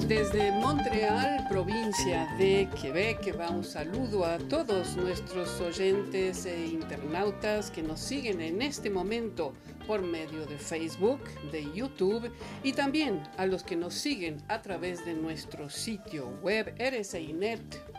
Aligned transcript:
desde 0.00 0.52
Montreal, 0.52 1.46
provincia 1.48 2.26
de 2.36 2.68
Quebec. 2.80 3.38
Va 3.38 3.50
un 3.50 3.64
saludo 3.64 4.24
a 4.24 4.38
todos 4.38 4.96
nuestros 4.96 5.60
oyentes 5.60 6.44
e 6.46 6.66
internautas 6.66 7.70
que 7.70 7.82
nos 7.82 8.00
siguen 8.00 8.40
en 8.40 8.60
este 8.62 8.90
momento 8.90 9.54
por 9.86 10.02
medio 10.02 10.46
de 10.46 10.58
Facebook, 10.58 11.20
de 11.50 11.70
YouTube 11.74 12.30
y 12.62 12.72
también 12.72 13.22
a 13.36 13.46
los 13.46 13.62
que 13.62 13.76
nos 13.76 13.94
siguen 13.94 14.42
a 14.48 14.62
través 14.62 15.04
de 15.04 15.14
nuestro 15.14 15.70
sitio 15.70 16.28
web 16.42 16.74
rcinet.ca. 16.78 17.92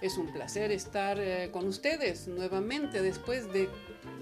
Es 0.00 0.18
un 0.18 0.32
placer 0.32 0.70
estar 0.72 1.18
eh, 1.18 1.50
con 1.52 1.66
ustedes 1.66 2.28
nuevamente 2.28 3.02
después 3.02 3.52
de 3.52 3.68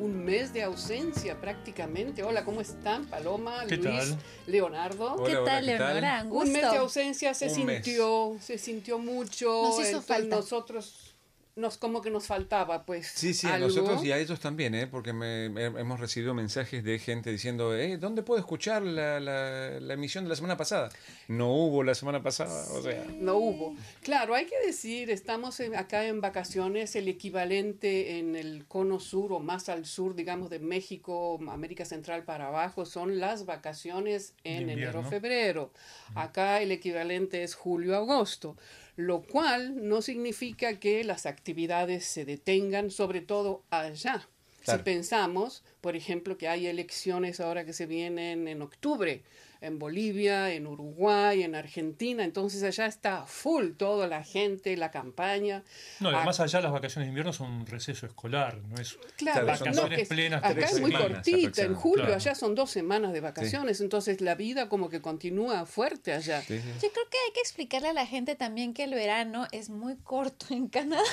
un 0.00 0.24
mes 0.24 0.52
de 0.52 0.62
ausencia 0.62 1.40
prácticamente. 1.40 2.22
Hola, 2.22 2.44
¿cómo 2.44 2.60
están? 2.60 3.06
Paloma, 3.06 3.64
Luis, 3.66 4.16
Leonardo. 4.46 5.22
¿Qué 5.24 5.36
tal, 5.44 5.66
Leonora? 5.66 6.26
Un, 6.28 6.50
mes 6.50 6.62
de 6.70 6.78
ausencia 6.78 7.34
se 7.34 7.50
sintió, 7.50 8.36
se 8.40 8.58
sintió 8.58 8.98
mucho. 8.98 9.62
Nos 9.62 9.80
hizo 9.80 10.00
falta. 10.00 10.36
Nosotros 10.36 11.09
nos 11.56 11.78
como 11.78 12.00
que 12.00 12.10
nos 12.10 12.26
faltaba, 12.26 12.84
pues. 12.84 13.06
Sí, 13.06 13.34
sí, 13.34 13.46
algo. 13.46 13.66
a 13.66 13.68
nosotros 13.68 14.04
y 14.04 14.12
a 14.12 14.18
ellos 14.18 14.40
también, 14.40 14.74
¿eh? 14.74 14.86
porque 14.86 15.12
me, 15.12 15.46
hemos 15.46 16.00
recibido 16.00 16.34
mensajes 16.34 16.82
de 16.84 16.98
gente 16.98 17.30
diciendo, 17.30 17.76
eh, 17.76 17.96
¿dónde 17.98 18.22
puedo 18.22 18.38
escuchar 18.38 18.82
la, 18.82 19.20
la, 19.20 19.80
la, 19.80 19.94
emisión 19.94 20.24
de 20.24 20.30
la 20.30 20.36
semana 20.36 20.56
pasada? 20.56 20.90
No 21.28 21.52
hubo 21.52 21.82
la 21.82 21.94
semana 21.94 22.22
pasada, 22.22 22.66
o 22.72 22.82
sea. 22.82 23.04
No 23.18 23.36
hubo. 23.36 23.74
Claro, 24.02 24.34
hay 24.34 24.46
que 24.46 24.58
decir, 24.64 25.10
estamos 25.10 25.60
en, 25.60 25.76
acá 25.76 26.06
en 26.06 26.20
vacaciones, 26.20 26.94
el 26.96 27.08
equivalente 27.08 28.18
en 28.18 28.36
el 28.36 28.64
cono 28.66 29.00
sur 29.00 29.32
o 29.32 29.40
más 29.40 29.68
al 29.68 29.86
sur, 29.86 30.14
digamos, 30.14 30.50
de 30.50 30.58
México, 30.58 31.38
América 31.48 31.84
Central 31.84 32.24
para 32.24 32.48
abajo, 32.48 32.86
son 32.86 33.18
las 33.18 33.46
vacaciones 33.46 34.34
en 34.44 34.70
enero-febrero. 34.70 35.72
Acá 36.14 36.60
el 36.62 36.72
equivalente 36.72 37.42
es 37.42 37.54
julio-agosto 37.54 38.56
lo 39.06 39.22
cual 39.22 39.88
no 39.88 40.02
significa 40.02 40.78
que 40.78 41.04
las 41.04 41.26
actividades 41.26 42.04
se 42.04 42.24
detengan, 42.24 42.90
sobre 42.90 43.20
todo 43.20 43.62
allá. 43.70 44.28
Claro. 44.64 44.78
Si 44.78 44.84
pensamos, 44.84 45.62
por 45.80 45.96
ejemplo, 45.96 46.36
que 46.36 46.48
hay 46.48 46.66
elecciones 46.66 47.40
ahora 47.40 47.64
que 47.64 47.72
se 47.72 47.86
vienen 47.86 48.46
en 48.46 48.62
octubre, 48.62 49.22
en 49.60 49.78
Bolivia, 49.78 50.52
en 50.52 50.66
Uruguay, 50.66 51.42
en 51.42 51.54
Argentina, 51.54 52.24
entonces 52.24 52.62
allá 52.62 52.86
está 52.86 53.26
full 53.26 53.72
toda 53.72 54.06
la 54.06 54.24
gente, 54.24 54.76
la 54.76 54.90
campaña. 54.90 55.62
No, 56.00 56.08
además 56.08 56.40
allá 56.40 56.60
las 56.60 56.72
vacaciones 56.72 57.06
de 57.06 57.08
invierno 57.10 57.32
son 57.32 57.50
un 57.50 57.66
receso 57.66 58.06
escolar, 58.06 58.58
no 58.68 58.80
es 58.80 58.98
claro, 59.16 59.46
vacaciones 59.46 59.76
no, 59.76 59.88
que 59.88 60.06
plenas. 60.06 60.42
Acá 60.42 60.66
es 60.66 60.80
muy 60.80 60.92
semanas, 60.92 61.12
cortita, 61.14 61.62
en 61.62 61.74
julio 61.74 62.04
claro. 62.04 62.14
allá 62.14 62.34
son 62.34 62.54
dos 62.54 62.70
semanas 62.70 63.12
de 63.12 63.20
vacaciones, 63.20 63.78
sí. 63.78 63.82
entonces 63.84 64.20
la 64.20 64.34
vida 64.34 64.68
como 64.68 64.88
que 64.88 65.00
continúa 65.00 65.66
fuerte 65.66 66.12
allá. 66.12 66.40
Sí, 66.42 66.58
sí. 66.58 66.68
Yo 66.82 66.92
creo 66.92 67.08
que 67.10 67.18
hay 67.26 67.32
que 67.34 67.40
explicarle 67.40 67.88
a 67.88 67.92
la 67.92 68.06
gente 68.06 68.36
también 68.36 68.74
que 68.74 68.84
el 68.84 68.94
verano 68.94 69.46
es 69.52 69.68
muy 69.68 69.96
corto 69.96 70.46
en 70.50 70.68
Canadá. 70.68 71.02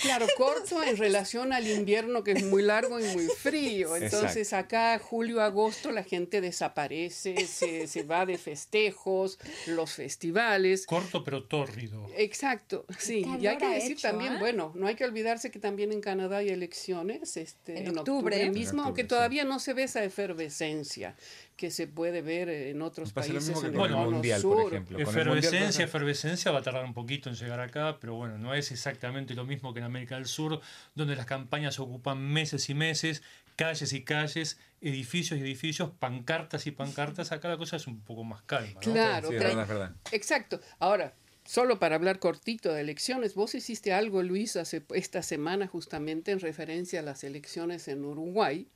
Claro, 0.00 0.26
corto 0.36 0.82
en 0.82 0.96
relación 0.96 1.52
al 1.52 1.66
invierno 1.66 2.24
que 2.24 2.32
es 2.32 2.44
muy 2.44 2.62
largo 2.62 2.98
y 2.98 3.04
muy 3.04 3.26
frío. 3.26 3.94
Entonces 3.96 4.52
Exacto. 4.52 4.76
acá 4.76 4.98
julio, 4.98 5.42
agosto 5.42 5.92
la 5.92 6.02
gente 6.02 6.40
desaparece, 6.40 6.91
se, 7.10 7.86
se 7.86 8.02
va 8.04 8.26
de 8.26 8.38
festejos, 8.38 9.38
los 9.66 9.92
festivales. 9.92 10.86
Corto 10.86 11.24
pero 11.24 11.44
tórrido. 11.44 12.06
Exacto, 12.16 12.84
sí. 12.98 13.24
Y 13.40 13.46
hay 13.46 13.58
que 13.58 13.64
ha 13.64 13.70
decir 13.70 13.92
hecho, 13.92 14.08
también, 14.08 14.34
¿ah? 14.34 14.38
bueno, 14.38 14.72
no 14.74 14.86
hay 14.86 14.94
que 14.94 15.04
olvidarse 15.04 15.50
que 15.50 15.58
también 15.58 15.92
en 15.92 16.00
Canadá 16.00 16.38
hay 16.38 16.48
elecciones 16.50 17.36
este, 17.36 17.72
En 17.78 17.88
en, 17.88 17.98
octubre. 17.98 18.00
octubre. 18.00 18.42
En 18.42 18.52
mismo, 18.52 18.68
octubre, 18.70 18.86
aunque 18.86 19.02
sí. 19.02 19.08
todavía 19.08 19.44
no 19.44 19.58
se 19.58 19.74
ve 19.74 19.84
esa 19.84 20.02
efervescencia 20.04 21.16
que 21.56 21.70
se 21.70 21.86
puede 21.86 22.22
ver 22.22 22.48
en 22.48 22.82
otros 22.82 23.12
Pasa 23.12 23.28
lo 23.28 23.34
países. 23.34 23.48
mismo 23.50 23.60
que 23.60 23.68
en 23.68 23.74
el 23.74 23.80
cono 23.80 24.10
Mundial, 24.10 24.42
por 24.42 24.72
ejemplo. 24.72 24.98
Efervescencia, 24.98 25.84
efervescencia 25.84 26.50
va 26.50 26.58
a 26.58 26.62
tardar 26.62 26.84
un 26.84 26.94
poquito 26.94 27.28
en 27.28 27.36
llegar 27.36 27.60
acá, 27.60 27.98
pero 28.00 28.14
bueno, 28.14 28.38
no 28.38 28.54
es 28.54 28.72
exactamente 28.72 29.34
lo 29.34 29.44
mismo 29.44 29.72
que 29.72 29.80
en 29.80 29.84
América 29.84 30.16
del 30.16 30.26
Sur, 30.26 30.60
donde 30.94 31.14
las 31.14 31.26
campañas 31.26 31.78
ocupan 31.78 32.20
meses 32.20 32.68
y 32.68 32.74
meses, 32.74 33.22
calles 33.56 33.92
y 33.92 34.02
calles, 34.04 34.58
edificios 34.80 35.38
y 35.38 35.42
edificios, 35.42 35.90
pancartas 35.98 36.66
y 36.66 36.70
pancartas. 36.70 37.32
Acá 37.32 37.48
la 37.48 37.56
cosa 37.58 37.76
es 37.76 37.86
un 37.86 38.00
poco 38.00 38.24
más 38.24 38.42
calma. 38.42 38.74
¿no? 38.74 38.92
Claro, 38.92 39.28
Sí, 39.28 39.34
es 39.34 39.42
pero- 39.42 39.48
verdad, 39.56 39.62
es 39.62 39.68
verdad. 39.68 39.96
Exacto. 40.12 40.60
Ahora, 40.78 41.14
solo 41.44 41.78
para 41.78 41.96
hablar 41.96 42.18
cortito 42.18 42.72
de 42.72 42.80
elecciones, 42.80 43.34
vos 43.34 43.54
hiciste 43.54 43.92
algo, 43.92 44.22
Luis, 44.22 44.56
hace 44.56 44.82
esta 44.94 45.22
semana 45.22 45.66
justamente 45.66 46.30
en 46.32 46.40
referencia 46.40 47.00
a 47.00 47.02
las 47.02 47.24
elecciones 47.24 47.88
en 47.88 48.04
Uruguay, 48.04 48.68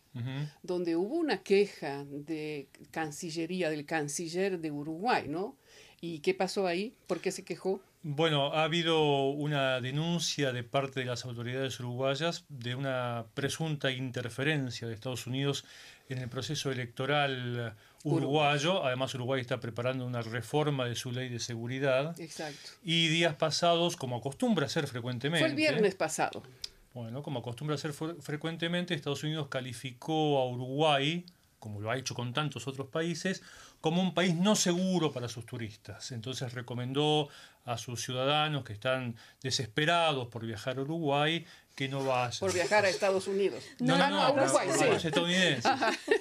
donde 0.63 0.97
hubo 0.97 1.15
una 1.17 1.43
queja 1.43 2.05
de 2.09 2.69
Cancillería, 2.91 3.69
del 3.69 3.85
canciller 3.85 4.59
de 4.61 4.71
Uruguay, 4.71 5.27
¿no? 5.29 5.59
¿Y 6.01 6.21
qué 6.21 6.33
pasó 6.33 6.67
ahí? 6.67 6.97
¿Por 7.07 7.21
qué 7.21 7.31
se 7.33 7.45
quejó? 7.45 7.83
Bueno, 8.09 8.53
ha 8.55 8.62
habido 8.62 9.31
una 9.31 9.81
denuncia 9.81 10.53
de 10.53 10.62
parte 10.62 11.00
de 11.00 11.06
las 11.06 11.25
autoridades 11.25 11.81
uruguayas 11.81 12.44
de 12.49 12.77
una 12.77 13.27
presunta 13.34 13.91
interferencia 13.91 14.87
de 14.87 14.94
Estados 14.94 15.27
Unidos 15.27 15.65
en 16.09 16.19
el 16.19 16.28
proceso 16.28 16.71
electoral 16.71 17.75
uruguayo. 18.05 18.84
Además, 18.84 19.12
Uruguay 19.16 19.41
está 19.41 19.59
preparando 19.59 20.06
una 20.06 20.22
reforma 20.22 20.84
de 20.84 20.95
su 20.95 21.11
ley 21.11 21.28
de 21.28 21.41
seguridad. 21.41 22.15
Exacto. 22.21 22.71
Y 22.84 23.09
días 23.09 23.34
pasados, 23.34 23.97
como 23.97 24.19
acostumbra 24.19 24.66
hacer 24.66 24.87
frecuentemente. 24.87 25.41
Fue 25.45 25.50
el 25.50 25.56
viernes 25.56 25.97
pasado. 25.97 26.45
Bueno, 26.95 27.25
como 27.25 27.41
acostumbra 27.41 27.75
hacer 27.75 27.93
fre- 27.93 28.21
frecuentemente, 28.22 28.95
Estados 28.95 29.25
Unidos 29.25 29.49
calificó 29.49 30.39
a 30.39 30.47
Uruguay, 30.49 31.27
como 31.59 31.81
lo 31.81 31.91
ha 31.91 31.97
hecho 31.97 32.15
con 32.15 32.33
tantos 32.33 32.69
otros 32.69 32.87
países, 32.87 33.43
como 33.87 34.03
un 34.03 34.15
país 34.15 34.35
no 34.35 34.57
seguro 34.57 35.13
para 35.13 35.29
sus 35.29 35.47
turistas. 35.47 36.11
Entonces 36.11 36.53
recomendó 36.53 37.29
a 37.65 37.79
sus 37.79 38.03
ciudadanos 38.03 38.65
que 38.65 38.73
están 38.73 39.15
desesperados 39.45 40.27
por 40.27 40.45
viajar 40.45 40.79
a 40.79 40.81
Uruguay 40.81 41.47
que 41.77 41.89
no 41.89 42.05
vayan. 42.05 42.41
Por 42.41 42.53
viajar 42.53 42.85
a 42.85 42.89
Estados 42.89 43.29
Unidos. 43.29 43.63
No, 43.79 43.97
no, 43.97 44.11
no, 44.11 44.23
a 44.23 44.33
Uruguay, 44.33 44.69
a 44.71 44.77
sí. 44.77 44.85
los 44.87 45.05
estadounidenses. 45.05 45.71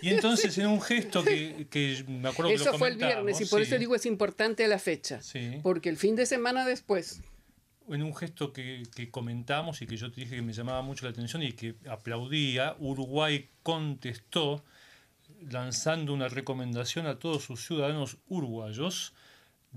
Y 0.04 0.10
entonces 0.10 0.56
en 0.60 0.68
un 0.68 0.80
gesto 0.80 1.24
que, 1.24 1.66
que 1.72 2.06
me 2.08 2.30
acuerdo 2.30 2.50
que 2.50 2.54
Eso 2.54 2.72
lo 2.74 2.78
fue 2.78 2.90
el 2.90 2.98
viernes 2.98 3.42
y 3.42 3.46
por 3.46 3.50
comentamos, 3.50 3.68
eso 3.68 3.76
sí. 3.76 3.80
digo 3.80 3.96
es 3.96 4.06
importante 4.06 4.68
la 4.68 4.78
fecha. 4.78 5.24
Sí. 5.24 5.60
Porque 5.64 5.90
el 5.90 5.98
fin 5.98 6.16
de 6.16 6.28
semana 6.28 6.68
después, 6.68 7.20
en 7.90 8.04
un 8.04 8.16
gesto 8.16 8.54
que, 8.54 8.84
que 8.96 9.10
comentamos 9.10 9.82
y 9.82 9.88
que 9.88 9.98
yo 9.98 10.12
te 10.12 10.22
dije 10.22 10.36
que 10.36 10.44
me 10.44 10.54
llamaba 10.54 10.84
mucho 10.84 11.06
la 11.06 11.14
atención 11.14 11.42
y 11.42 11.54
que 11.54 11.74
aplaudía, 11.90 12.76
Uruguay 12.78 13.50
contestó 13.64 14.64
lanzando 15.50 16.14
una 16.14 16.28
recomendación 16.28 17.08
a 17.08 17.20
todos 17.20 17.44
sus 17.44 17.66
ciudadanos 17.66 18.18
uruguayos 18.28 19.14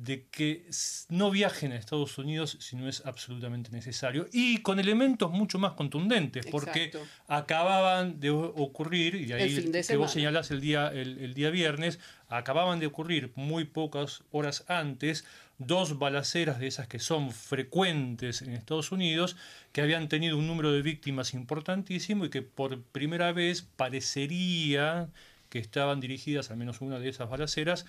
de 0.04 0.26
que 0.30 0.68
no 1.08 1.30
viajen 1.30 1.72
a 1.72 1.76
Estados 1.76 2.18
Unidos 2.18 2.56
si 2.60 2.76
no 2.76 2.88
es 2.88 3.04
absolutamente 3.04 3.70
necesario 3.70 4.28
y 4.32 4.58
con 4.58 4.78
elementos 4.78 5.30
mucho 5.30 5.58
más 5.58 5.72
contundentes 5.72 6.46
porque 6.46 6.84
Exacto. 6.84 7.08
acababan 7.26 8.20
de 8.20 8.30
ocurrir 8.30 9.16
y 9.16 9.26
de 9.26 9.34
ahí 9.34 9.54
de 9.54 9.82
que 9.82 9.96
vos 9.96 10.12
señalás 10.12 10.50
el 10.50 10.60
día 10.60 10.88
el, 10.88 11.18
el 11.18 11.34
día 11.34 11.50
viernes 11.50 11.98
acababan 12.28 12.78
de 12.78 12.86
ocurrir 12.86 13.32
muy 13.34 13.64
pocas 13.64 14.22
horas 14.30 14.64
antes 14.68 15.24
dos 15.58 15.98
balaceras 15.98 16.60
de 16.60 16.68
esas 16.68 16.86
que 16.86 17.00
son 17.00 17.32
frecuentes 17.32 18.42
en 18.42 18.52
Estados 18.52 18.92
Unidos 18.92 19.36
que 19.72 19.80
habían 19.80 20.08
tenido 20.08 20.38
un 20.38 20.46
número 20.46 20.72
de 20.72 20.82
víctimas 20.82 21.34
importantísimo 21.34 22.24
y 22.24 22.30
que 22.30 22.42
por 22.42 22.82
primera 22.82 23.32
vez 23.32 23.62
parecería 23.62 25.08
que 25.48 25.59
estaban 25.59 26.00
dirigidas 26.00 26.50
al 26.50 26.56
menos 26.56 26.81
una 26.81 26.98
de 26.98 27.09
esas 27.09 27.28
balaceras 27.28 27.86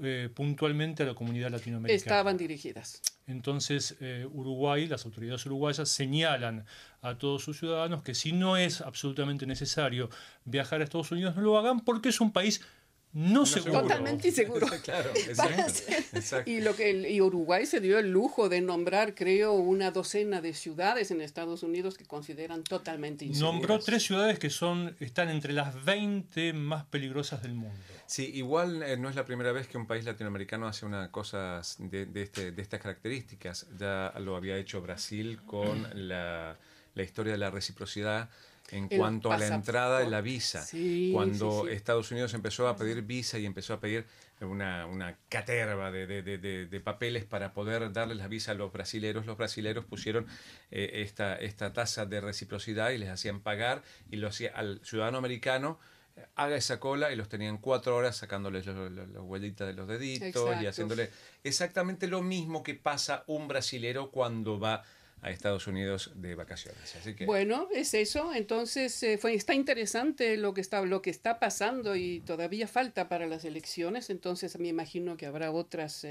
eh, 0.00 0.28
puntualmente 0.32 1.02
a 1.02 1.06
la 1.06 1.14
comunidad 1.14 1.50
latinoamericana. 1.50 1.96
estaban 1.96 2.36
dirigidas. 2.36 3.02
Entonces, 3.26 3.96
eh, 4.00 4.28
Uruguay, 4.32 4.86
las 4.86 5.04
autoridades 5.04 5.44
uruguayas 5.46 5.88
señalan 5.88 6.66
a 7.02 7.18
todos 7.18 7.42
sus 7.42 7.58
ciudadanos 7.58 8.02
que 8.02 8.14
si 8.14 8.30
no 8.30 8.56
es 8.56 8.80
absolutamente 8.80 9.44
necesario 9.44 10.08
viajar 10.44 10.80
a 10.80 10.84
Estados 10.84 11.10
Unidos, 11.10 11.34
no 11.34 11.42
lo 11.42 11.58
hagan 11.58 11.80
porque 11.80 12.10
es 12.10 12.20
un 12.20 12.32
país 12.32 12.60
no, 13.18 13.44
seguro. 13.46 13.82
Totalmente 13.82 14.28
inseguro. 14.28 14.66
claro, 14.82 15.10
exacto. 15.16 15.82
exacto. 16.14 16.48
Y, 16.50 16.60
lo 16.60 16.76
que 16.76 16.90
el- 16.90 17.06
y 17.06 17.20
Uruguay 17.20 17.66
se 17.66 17.80
dio 17.80 17.98
el 17.98 18.10
lujo 18.12 18.48
de 18.48 18.60
nombrar, 18.60 19.14
creo, 19.16 19.54
una 19.54 19.90
docena 19.90 20.40
de 20.40 20.54
ciudades 20.54 21.10
en 21.10 21.20
Estados 21.20 21.64
Unidos 21.64 21.98
que 21.98 22.04
consideran 22.04 22.62
totalmente 22.62 23.24
inseguras. 23.24 23.52
Nombró 23.54 23.78
tres 23.80 24.04
ciudades 24.04 24.38
que 24.38 24.50
son 24.50 24.94
están 25.00 25.30
entre 25.30 25.52
las 25.52 25.84
20 25.84 26.52
más 26.52 26.84
peligrosas 26.84 27.42
del 27.42 27.54
mundo. 27.54 27.76
Sí, 28.06 28.30
igual 28.34 28.82
eh, 28.84 28.96
no 28.96 29.08
es 29.08 29.16
la 29.16 29.24
primera 29.24 29.50
vez 29.52 29.66
que 29.66 29.76
un 29.76 29.86
país 29.86 30.04
latinoamericano 30.04 30.66
hace 30.68 30.86
una 30.86 31.10
cosa 31.10 31.60
de, 31.78 32.06
de, 32.06 32.22
este, 32.22 32.52
de 32.52 32.62
estas 32.62 32.80
características. 32.80 33.66
Ya 33.78 34.14
lo 34.20 34.36
había 34.36 34.56
hecho 34.56 34.80
Brasil 34.80 35.40
con 35.44 35.86
la, 36.08 36.56
la 36.94 37.02
historia 37.02 37.32
de 37.32 37.38
la 37.38 37.50
reciprocidad 37.50 38.30
en 38.70 38.88
El 38.90 38.98
cuanto 38.98 39.32
a 39.32 39.38
la 39.38 39.46
entrada 39.46 40.00
de 40.00 40.10
la 40.10 40.20
visa. 40.20 40.62
Sí, 40.62 41.10
Cuando 41.12 41.62
sí, 41.62 41.68
sí. 41.68 41.74
Estados 41.74 42.10
Unidos 42.10 42.34
empezó 42.34 42.68
a 42.68 42.76
pedir 42.76 43.02
visa 43.02 43.38
y 43.38 43.46
empezó 43.46 43.74
a 43.74 43.80
pedir 43.80 44.06
una, 44.40 44.86
una 44.86 45.16
caterva 45.28 45.90
de, 45.90 46.06
de, 46.06 46.38
de, 46.38 46.80
papeles 46.80 47.24
para 47.24 47.52
poder 47.52 47.92
darles 47.92 48.18
la 48.18 48.28
visa 48.28 48.52
a 48.52 48.54
los 48.54 48.72
brasileros, 48.72 49.26
los 49.26 49.36
brasileros 49.36 49.84
pusieron 49.84 50.26
eh, 50.70 51.02
esta, 51.02 51.36
esta 51.36 51.72
tasa 51.72 52.06
de 52.06 52.20
reciprocidad 52.20 52.90
y 52.90 52.98
les 52.98 53.08
hacían 53.08 53.40
pagar 53.40 53.82
y 54.10 54.16
lo 54.16 54.28
hacía 54.28 54.52
al 54.54 54.80
ciudadano 54.84 55.18
americano 55.18 55.78
haga 56.34 56.56
esa 56.56 56.80
cola 56.80 57.12
y 57.12 57.16
los 57.16 57.28
tenían 57.28 57.58
cuatro 57.58 57.96
horas 57.96 58.16
sacándoles 58.16 58.66
las 58.66 58.76
huellitas 59.18 59.66
de 59.66 59.74
los 59.74 59.88
deditos 59.88 60.50
y 60.60 60.66
haciéndole 60.66 61.10
exactamente 61.44 62.06
lo 62.06 62.22
mismo 62.22 62.62
que 62.62 62.74
pasa 62.74 63.24
un 63.26 63.48
brasilero 63.48 64.10
cuando 64.10 64.58
va 64.58 64.84
a 65.22 65.30
Estados 65.30 65.66
Unidos 65.66 66.12
de 66.14 66.34
vacaciones. 66.34 66.94
Así 66.96 67.14
que 67.14 67.26
Bueno, 67.26 67.68
es 67.72 67.94
eso. 67.94 68.32
Entonces, 68.34 69.02
eh, 69.02 69.18
fue, 69.18 69.34
está 69.34 69.54
interesante 69.54 70.36
lo 70.36 70.54
que 70.54 70.60
está, 70.60 70.82
lo 70.82 71.02
que 71.02 71.10
está 71.10 71.38
pasando 71.38 71.96
y 71.96 72.20
todavía 72.20 72.68
falta 72.68 73.08
para 73.08 73.26
las 73.26 73.44
elecciones. 73.44 74.10
Entonces, 74.10 74.58
me 74.58 74.68
imagino 74.68 75.16
que 75.16 75.26
habrá 75.26 75.50
otros 75.50 76.04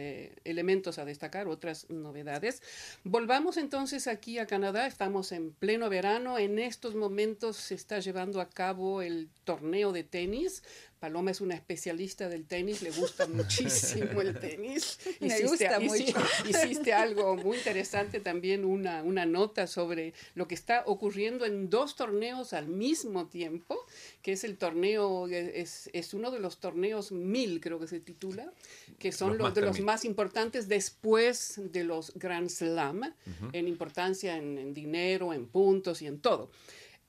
elementos 0.44 1.00
a 1.00 1.06
destacar, 1.06 1.48
otras 1.48 1.90
novedades. 1.90 2.62
Volvamos 3.04 3.58
entonces 3.58 4.08
aquí 4.08 4.40
a 4.40 4.48
Canadá. 4.48 4.88
Estamos 4.88 5.32
en 5.32 5.52
pleno 5.52 5.90
verano. 5.90 6.38
En 6.38 6.60
estos 6.60 6.96
momentos 6.96 7.58
se 7.58 7.76
está 7.76 8.00
llevando 8.00 8.42
a 8.42 8.50
cabo 8.50 9.02
el 9.02 9.30
torneo 9.44 9.92
de 9.92 10.04
tenis. 10.04 10.64
Paloma 11.00 11.32
es 11.32 11.42
una 11.42 11.56
especialista 11.56 12.28
del 12.30 12.46
tenis, 12.46 12.82
le 12.82 12.92
gusta 12.92 13.28
muchísimo 13.28 14.22
el 14.22 14.40
tenis. 14.40 15.00
Me 15.20 15.42
gusta 15.42 15.80
hici- 15.80 16.14
mucho. 16.14 16.20
Hiciste 16.50 16.94
algo 16.94 17.36
muy 17.36 17.58
interesante 17.58 18.20
también, 18.20 18.66
una, 18.66 19.04
una 19.04 19.26
nota 19.26 19.68
sobre 19.68 20.14
lo 20.36 20.48
que 20.48 20.56
está 20.56 20.84
ocurriendo 20.86 21.46
en 21.46 21.70
dos 21.70 21.96
torneos 21.96 22.54
al 22.54 22.68
mismo 22.68 23.28
tiempo, 23.28 23.78
que 24.22 24.32
es 24.34 24.44
el 24.44 24.58
torneo, 24.58 25.28
es, 25.28 25.90
es 25.94 26.14
uno 26.14 26.32
de 26.32 26.40
los 26.40 26.60
torneos 26.60 27.12
mil, 27.12 27.60
creo 27.62 27.80
que 27.80 27.88
se 27.88 28.00
titula, 28.00 28.52
que 29.00 29.12
son 29.12 29.38
Los 29.38 29.48
los, 29.48 29.54
de 29.56 29.62
los 29.62 29.76
Mil. 29.78 29.86
más 29.86 30.06
importantes 30.06 30.68
después 30.68 31.56
de 31.58 31.84
los 31.84 32.14
Grand 32.16 32.50
Slam, 32.50 33.14
en 33.54 33.68
importancia 33.68 34.38
en, 34.38 34.58
en 34.58 34.74
dinero, 34.74 35.34
en 35.34 35.48
puntos 35.48 36.02
y 36.02 36.08
en 36.08 36.20
todo. 36.20 36.50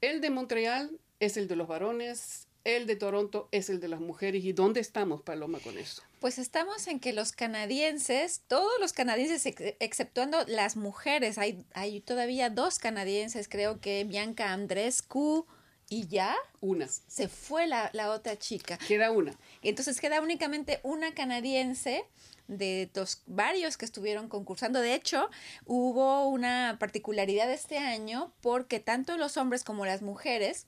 El 0.01 0.21
de 0.21 0.31
Montreal 0.31 0.91
es 1.21 1.37
el 1.37 1.49
de 1.49 1.57
los 1.57 1.67
varones. 1.69 2.48
El 2.69 2.87
de 2.87 2.97
Toronto 2.97 3.49
es 3.51 3.71
el 3.71 3.81
de 3.81 3.89
las 3.89 3.99
mujeres. 4.01 4.45
¿Y 4.45 4.53
dónde 4.53 4.81
estamos, 4.81 5.23
Paloma, 5.23 5.59
con 5.59 5.79
eso? 5.79 6.03
Pues 6.21 6.39
estamos 6.39 6.87
en 6.87 7.01
que 7.01 7.15
los 7.15 7.33
canadienses, 7.33 8.43
todos 8.47 8.71
los 8.79 8.93
canadienses, 8.93 9.47
ex- 9.47 9.75
exceptuando 9.81 10.45
las 10.47 10.77
mujeres, 10.77 11.39
hay, 11.39 11.65
hay 11.73 12.03
todavía 12.03 12.51
dos 12.51 12.79
canadienses, 12.79 13.49
creo 13.49 13.81
que 13.81 14.05
Bianca 14.05 14.53
Andrescu 14.53 15.47
y 15.89 16.09
ya 16.09 16.37
Una. 16.61 16.87
se 17.07 17.29
fue 17.29 17.67
la, 17.67 17.89
la 17.95 18.11
otra 18.11 18.39
chica. 18.39 18.77
Queda 18.87 19.13
una. 19.13 19.35
Entonces 19.63 19.99
queda 19.99 20.21
únicamente 20.21 20.81
una 20.83 21.15
canadiense 21.15 22.05
de 22.49 22.91
los 22.95 23.23
varios 23.27 23.79
que 23.79 23.87
estuvieron 23.87 24.29
concursando. 24.29 24.83
De 24.83 24.93
hecho, 24.93 25.31
hubo 25.65 26.29
una 26.29 26.77
particularidad 26.79 27.51
este 27.51 27.79
año 27.79 28.31
porque 28.43 28.79
tanto 28.79 29.17
los 29.17 29.39
hombres 29.39 29.65
como 29.65 29.87
las 29.87 30.03
mujeres 30.03 30.67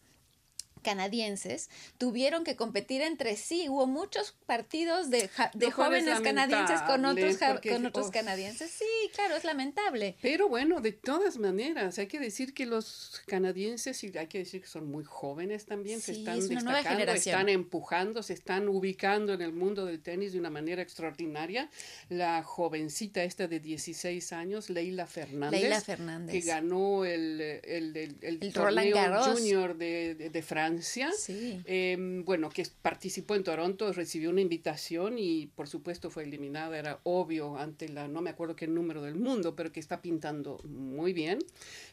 canadienses 0.81 1.71
tuvieron 1.99 2.45
que 2.45 2.57
competir 2.57 3.03
entre 3.03 3.37
sí. 3.37 3.69
Hubo 3.69 3.87
muchos 3.87 4.35
partidos 4.47 5.11
de, 5.11 5.29
ja- 5.29 5.51
de 5.55 5.71
jóvenes 5.71 6.21
canadienses 6.21 6.81
con 6.83 7.05
otros, 7.05 7.37
ja- 7.39 7.53
porque, 7.53 7.71
con 7.71 7.87
otros 7.87 8.07
uf. 8.07 8.13
canadienses. 8.13 8.71
Sí, 8.71 8.85
claro, 9.15 9.37
es 9.37 9.45
lamentable. 9.45 10.17
Pero 10.23 10.49
bueno, 10.49 10.81
de 10.81 10.93
todas 10.93 11.39
maneras, 11.39 11.99
hay 11.99 12.07
que 12.07 12.19
decir 12.19 12.55
que 12.55 12.67
los 12.67 13.23
canadienses, 13.27 14.03
y 14.05 14.17
hay 14.17 14.27
que 14.27 14.39
decir 14.39 14.61
que 14.63 14.67
son 14.69 14.91
muy 14.91 15.05
jóvenes 15.05 15.67
también, 15.67 16.01
se 16.01 16.15
Sí, 16.15 16.21
están 16.21 16.39
es 16.39 16.47
una 16.49 16.61
nueva 16.61 16.79
destacando, 16.79 17.01
generación. 17.01 17.35
están 17.35 17.49
empujando, 17.49 18.23
se 18.23 18.33
están 18.35 18.69
ubicando 18.69 19.33
en 19.35 19.43
el 19.43 19.53
mundo 19.53 19.85
del 19.87 20.01
tenis 20.03 20.33
de 20.33 20.39
una 20.39 20.51
manera 20.51 20.83
extraordinaria. 20.83 21.71
La 22.09 22.43
jovencita 22.43 23.23
esta 23.25 23.47
de 23.49 23.61
16 23.61 24.33
años, 24.33 24.71
Leila 24.71 25.07
Fernández, 25.07 25.61
Leila 25.61 25.81
Fernández. 25.81 26.33
que 26.33 26.41
ganó 26.49 27.05
el, 27.05 27.41
el, 27.65 27.97
el, 27.97 28.17
el 28.21 28.39
torneo 28.53 28.65
Roland 28.65 28.95
Garros. 28.95 29.27
junior 29.29 29.77
de, 29.77 30.15
de- 30.15 30.31
de 30.31 30.43
Francia. 30.43 30.70
Sí. 31.17 31.61
Eh, 31.65 31.97
bueno, 32.25 32.49
que 32.51 32.67
participó 32.83 33.35
en 33.35 33.45
Toronto, 33.45 33.93
recibió 33.93 34.31
una 34.31 34.41
invitación 34.41 35.19
y 35.19 35.47
por 35.55 35.69
supuesto 35.69 36.11
fue 36.11 36.25
eliminada, 36.25 36.79
era 36.79 37.01
obvio 37.05 37.57
ante 37.59 37.89
la, 37.89 38.09
no 38.09 38.21
me 38.23 38.31
acuerdo 38.31 38.57
qué 38.57 38.67
número 38.67 39.03
del 39.03 39.17
mundo, 39.17 39.55
pero 39.57 39.73
que 39.73 39.81
está 39.81 40.01
pintando 40.01 40.59
muy 40.65 41.13
bien. 41.13 41.39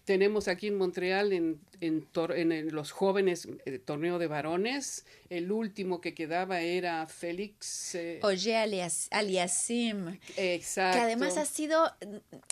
Tenemos 0.06 0.47
aquí 0.47 0.68
en 0.68 0.77
Montreal, 0.77 1.33
en, 1.33 1.59
en, 1.81 2.06
tor- 2.12 2.35
en 2.38 2.51
el- 2.51 2.68
los 2.69 2.91
jóvenes 2.91 3.47
eh, 3.65 3.79
torneo 3.79 4.19
de 4.19 4.27
varones, 4.27 5.06
el 5.29 5.51
último 5.51 6.00
que 6.01 6.13
quedaba 6.13 6.62
era 6.62 7.06
Félix. 7.07 7.95
eh, 7.95 8.19
Oye 8.24 8.56
alias, 8.56 9.07
Aliasim, 9.12 10.18
exacto. 10.38 10.97
que 10.97 11.03
además 11.03 11.38
ha 11.38 11.45
sido, 11.45 11.91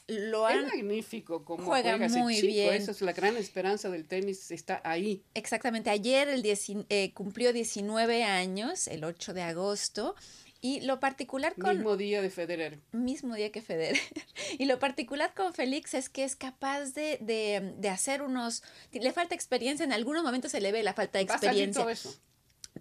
lo 0.08 0.50
Es 0.50 0.56
han, 0.56 0.68
magnífico 0.68 1.44
como 1.46 1.64
Juega 1.66 1.92
juega, 1.92 2.06
ese 2.08 2.20
muy 2.20 2.36
chico. 2.36 2.48
bien. 2.48 2.74
Esa 2.74 2.92
es 2.92 3.02
la 3.02 3.14
gran 3.14 3.38
esperanza 3.38 3.90
del 3.90 4.06
tenis, 4.06 4.52
está 4.52 4.82
ahí. 4.84 5.22
Exactamente, 5.34 5.90
ayer 5.90 6.15
el 6.24 6.44
dieci- 6.44 6.86
eh, 6.90 7.14
cumplió 7.14 7.54
19 7.54 8.24
años, 8.24 8.88
el 8.88 9.04
8 9.04 9.34
de 9.34 9.42
agosto, 9.44 10.16
y 10.62 10.82
lo 10.82 11.00
particular 11.00 11.54
con... 11.56 11.78
Mismo 11.78 11.96
día 11.96 12.22
de 12.22 12.30
Federer. 12.32 12.80
mismo 12.92 13.36
día 13.36 13.52
que 13.52 13.62
Federer. 13.62 14.00
Y 14.58 14.66
lo 14.66 14.80
particular 14.80 15.34
con 15.36 15.54
Félix 15.54 15.94
es 15.94 16.10
que 16.10 16.24
es 16.24 16.36
capaz 16.36 16.94
de, 16.94 17.18
de, 17.22 17.74
de 17.78 17.90
hacer 17.90 18.22
unos... 18.22 18.64
Le 18.92 19.12
falta 19.12 19.36
experiencia, 19.36 19.84
en 19.84 19.94
algunos 19.94 20.24
momentos 20.24 20.52
se 20.52 20.62
le 20.62 20.72
ve 20.72 20.82
la 20.82 20.94
falta 20.94 21.20
de 21.20 21.26
Va 21.26 21.36
a 21.36 21.38
salir 21.40 21.50
experiencia, 21.66 21.82
todo 21.82 21.92
eso. 21.92 22.16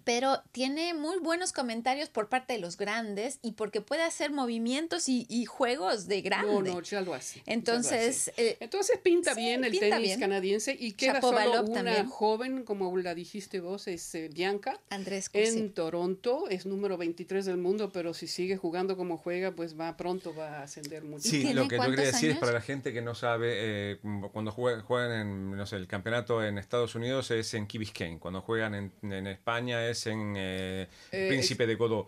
Pero 0.03 0.41
tiene 0.51 0.93
muy 0.93 1.17
buenos 1.19 1.51
comentarios 1.53 2.09
por 2.09 2.29
parte 2.29 2.53
de 2.53 2.59
los 2.59 2.77
grandes 2.77 3.39
y 3.41 3.53
porque 3.53 3.81
puede 3.81 4.03
hacer 4.03 4.31
movimientos 4.31 5.07
y, 5.09 5.25
y 5.29 5.45
juegos 5.45 6.07
de 6.07 6.21
grande. 6.21 6.51
No, 6.51 6.61
no, 6.75 6.81
ya 6.81 7.01
lo 7.01 7.13
hace. 7.13 7.39
ya 7.39 7.43
lo 7.47 7.53
Entonces, 7.53 8.27
hace. 8.29 8.49
eh, 8.49 8.57
Entonces 8.59 8.99
pinta 8.99 9.33
sí, 9.33 9.41
bien 9.41 9.63
el 9.63 9.71
pinta 9.71 9.89
tenis 9.91 10.07
bien. 10.09 10.19
canadiense 10.19 10.75
y 10.77 10.91
queda 10.93 11.13
Shapovalov 11.13 11.53
solo 11.55 11.63
una 11.63 11.73
también. 11.83 12.05
joven, 12.07 12.63
como 12.63 12.95
la 12.97 13.15
dijiste 13.15 13.59
vos, 13.59 13.87
es 13.87 14.13
eh, 14.15 14.29
Bianca. 14.33 14.79
Andrés 14.89 15.29
En 15.33 15.45
Cursi. 15.53 15.69
Toronto 15.69 16.49
es 16.49 16.65
número 16.65 16.97
23 16.97 17.45
del 17.45 17.57
mundo, 17.57 17.91
pero 17.91 18.13
si 18.13 18.27
sigue 18.27 18.57
jugando 18.57 18.97
como 18.97 19.17
juega, 19.17 19.51
pues 19.55 19.79
va 19.79 19.95
pronto 19.97 20.35
va 20.35 20.59
a 20.59 20.63
ascender 20.63 21.03
mucho. 21.03 21.29
Sí, 21.29 21.53
lo 21.53 21.67
que 21.67 21.77
yo 21.77 21.83
quería 21.83 22.05
decir 22.05 22.31
es 22.31 22.37
para 22.37 22.51
la 22.51 22.61
gente 22.61 22.91
que 22.93 23.01
no 23.01 23.15
sabe, 23.15 23.53
eh, 23.93 23.99
cuando 24.33 24.51
juegan, 24.51 24.81
juegan 24.81 25.11
en, 25.11 25.51
no 25.57 25.65
sé, 25.65 25.77
el 25.77 25.87
campeonato 25.87 26.43
en 26.43 26.57
Estados 26.57 26.95
Unidos 26.95 27.31
es 27.31 27.53
en 27.53 27.67
Key 27.67 27.77
Biscayne, 27.79 28.19
cuando 28.19 28.41
juegan 28.41 28.75
en, 28.75 28.91
en 29.03 29.27
España 29.27 29.84
es 29.89 30.05
en 30.07 30.33
eh, 30.37 30.87
Eh, 31.11 31.27
Príncipe 31.29 31.65
de 31.67 31.75
Godó. 31.75 32.07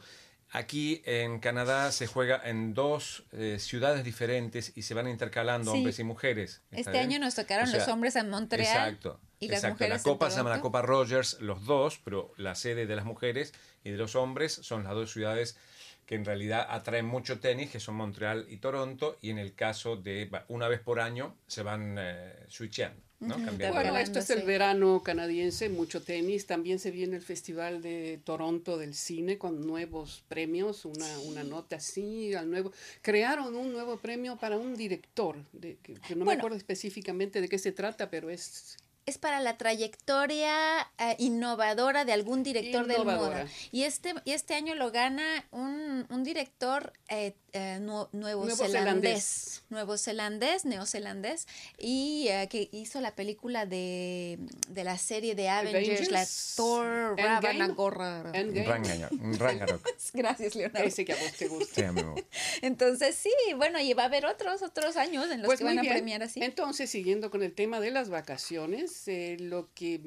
Aquí 0.52 1.02
en 1.06 1.40
Canadá 1.40 1.92
se 1.92 2.08
juega 2.08 2.42
en 2.46 2.74
dos 2.74 3.26
eh, 3.34 3.58
ciudades 3.60 4.06
diferentes 4.06 4.72
y 4.76 4.84
se 4.84 4.94
van 4.94 5.08
intercalando 5.10 5.72
Sí. 5.72 5.78
hombres 5.78 6.00
y 6.00 6.04
mujeres. 6.06 6.62
¿está 6.72 6.78
Este 6.80 6.92
bien? 6.92 7.04
año 7.04 7.20
nos 7.20 7.36
tocaron 7.36 7.66
O 7.66 7.68
sea, 7.72 7.80
los 7.80 7.88
hombres 7.90 8.16
en 8.16 8.30
Montreal 8.30 8.66
Exacto. 8.94 9.20
y 9.40 9.48
las 9.50 9.58
exacto. 9.58 9.74
mujeres 9.74 9.90
La 9.92 9.98
en 9.98 10.04
copa 10.16 10.32
se 10.32 10.38
llama 10.38 10.50
la. 10.52 10.62
Copa 10.62 10.82
Rogers, 10.82 11.42
los 11.42 11.66
dos, 11.66 12.00
pero 12.04 12.34
la 12.38 12.56
sede 12.56 12.86
de 12.86 12.96
las 12.96 13.04
mujeres 13.04 13.54
y 13.84 13.92
de 13.92 13.98
los 13.98 14.16
hombres 14.16 14.54
son 14.54 14.86
las 14.86 14.94
dos 14.94 15.12
ciudades 15.12 15.58
que 16.06 16.16
en 16.16 16.24
realidad 16.24 16.66
atraen 16.70 17.06
mucho 17.06 17.42
tenis, 17.42 17.70
que 17.70 17.82
son 17.82 17.96
Montreal 17.96 18.46
y 18.50 18.58
Toronto, 18.58 19.18
y 19.22 19.32
en 19.32 19.40
el 19.40 19.54
caso 19.54 19.98
de 19.98 20.32
una 20.48 20.70
vez 20.70 20.80
por 20.80 21.02
año 21.02 21.36
se 21.48 21.64
van 21.64 21.98
eh, 22.00 22.34
switcheando, 22.48 23.02
¿no? 23.20 23.36
Ujú, 23.36 23.46
Cambiando. 23.46 23.76
Bueno, 23.76 23.98
esto 23.98 24.20
es 24.20 24.30
el 24.30 24.44
verano 24.44 25.02
canadiense, 25.04 25.70
mucho 25.70 26.02
tenis. 26.02 26.46
También 26.46 26.80
se 26.80 26.92
viene 26.92 27.16
el 27.16 27.22
Festival 27.22 27.82
de 27.82 28.20
Toronto 28.24 28.78
del 28.78 28.94
Cine 28.94 29.38
con 29.38 29.66
nuevos 29.66 30.24
premios, 30.28 30.86
una, 30.86 31.20
una 31.20 31.44
nota 31.44 31.78
así, 31.78 32.34
al 32.34 32.50
nuevo. 32.50 32.72
Crearon 33.02 33.56
un 33.56 33.72
nuevo 33.72 33.98
premio 33.98 34.38
para 34.38 34.58
un 34.58 34.76
director, 34.76 35.38
de, 35.54 35.78
que, 35.82 35.96
que 35.96 36.16
no 36.16 36.26
me 36.26 36.34
acuerdo 36.34 36.58
específicamente 36.58 37.42
de 37.42 37.50
qué 37.50 37.60
se 37.60 37.72
trata, 37.72 38.10
pero 38.10 38.30
es 38.30 38.78
es 39.08 39.18
para 39.18 39.40
la 39.40 39.58
trayectoria 39.58 40.80
eh, 41.00 41.16
innovadora 41.18 42.04
de 42.06 42.12
algún 42.12 42.44
director 42.44 42.86
del 42.88 43.06
moda. 43.06 43.48
Y 43.72 43.84
este, 43.84 44.14
y 44.26 44.34
este 44.34 44.54
año 44.54 44.76
lo 44.76 44.92
gana 44.92 45.46
un, 45.52 46.06
un 46.10 46.24
director 46.26 46.92
eh, 47.08 47.34
eh, 47.54 47.80
nuevo, 47.80 48.10
Nuevozelandés. 48.12 48.72
zelandés, 48.72 49.64
nuevo 49.70 49.98
zelandés, 49.98 50.66
neozelandés, 50.66 51.48
y 51.80 52.28
eh, 52.28 52.48
que 52.50 52.68
hizo 52.74 53.00
la 53.00 53.16
película 53.16 53.66
de, 53.66 54.38
de 54.68 54.84
la 54.84 54.98
serie 54.98 55.34
de 55.36 55.48
Avengers, 55.50 56.12
la 56.12 56.20
Avengers, 56.20 56.54
Thor 56.58 57.16
Endgame. 57.18 58.66
Ragnarok. 58.66 59.40
Ragnarok. 59.40 59.88
Gracias, 60.14 60.56
Leonardo. 60.56 60.86
Ese 60.88 61.06
que 61.06 61.14
a 61.14 61.16
vos 61.16 61.32
te 61.32 61.48
gusta. 61.48 61.94
Sí. 61.94 62.24
Entonces, 62.62 63.16
sí, 63.16 63.32
bueno, 63.56 63.80
y 63.80 63.94
va 63.94 64.04
a 64.04 64.06
haber 64.08 64.26
otros, 64.26 64.62
otros 64.62 64.98
años 64.98 65.32
en 65.32 65.40
los 65.40 65.48
Pues 65.48 65.60
que 65.60 65.66
van 65.66 65.80
a 65.80 65.82
bien. 65.82 65.94
premiar 65.94 66.24
así. 66.24 66.44
Entonces, 66.44 66.90
siguiendo 66.90 67.32
con 67.32 67.42
el 67.42 67.54
tema 67.54 67.80
de 67.80 67.92
las 67.92 68.10
vacaciones, 68.10 68.97
eh, 69.08 69.38
lo 69.40 69.70
que 69.74 70.00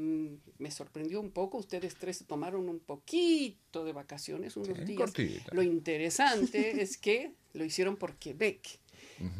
me 0.58 0.70
sorprendió 0.70 1.20
un 1.20 1.30
poco, 1.30 1.58
ustedes 1.58 1.96
tres 1.96 2.24
tomaron 2.26 2.68
un 2.68 2.78
poquito 2.80 3.84
de 3.84 3.92
vacaciones, 3.92 4.56
unos 4.56 4.78
Sí, 4.78 4.84
días. 4.84 4.98
cortita. 4.98 5.50
Lo 5.52 5.62
interesante 5.62 6.80
es 6.82 6.96
que 6.96 7.32
lo 7.52 7.64
hicieron 7.64 7.96
por 7.96 8.14
Quebec. 8.16 8.78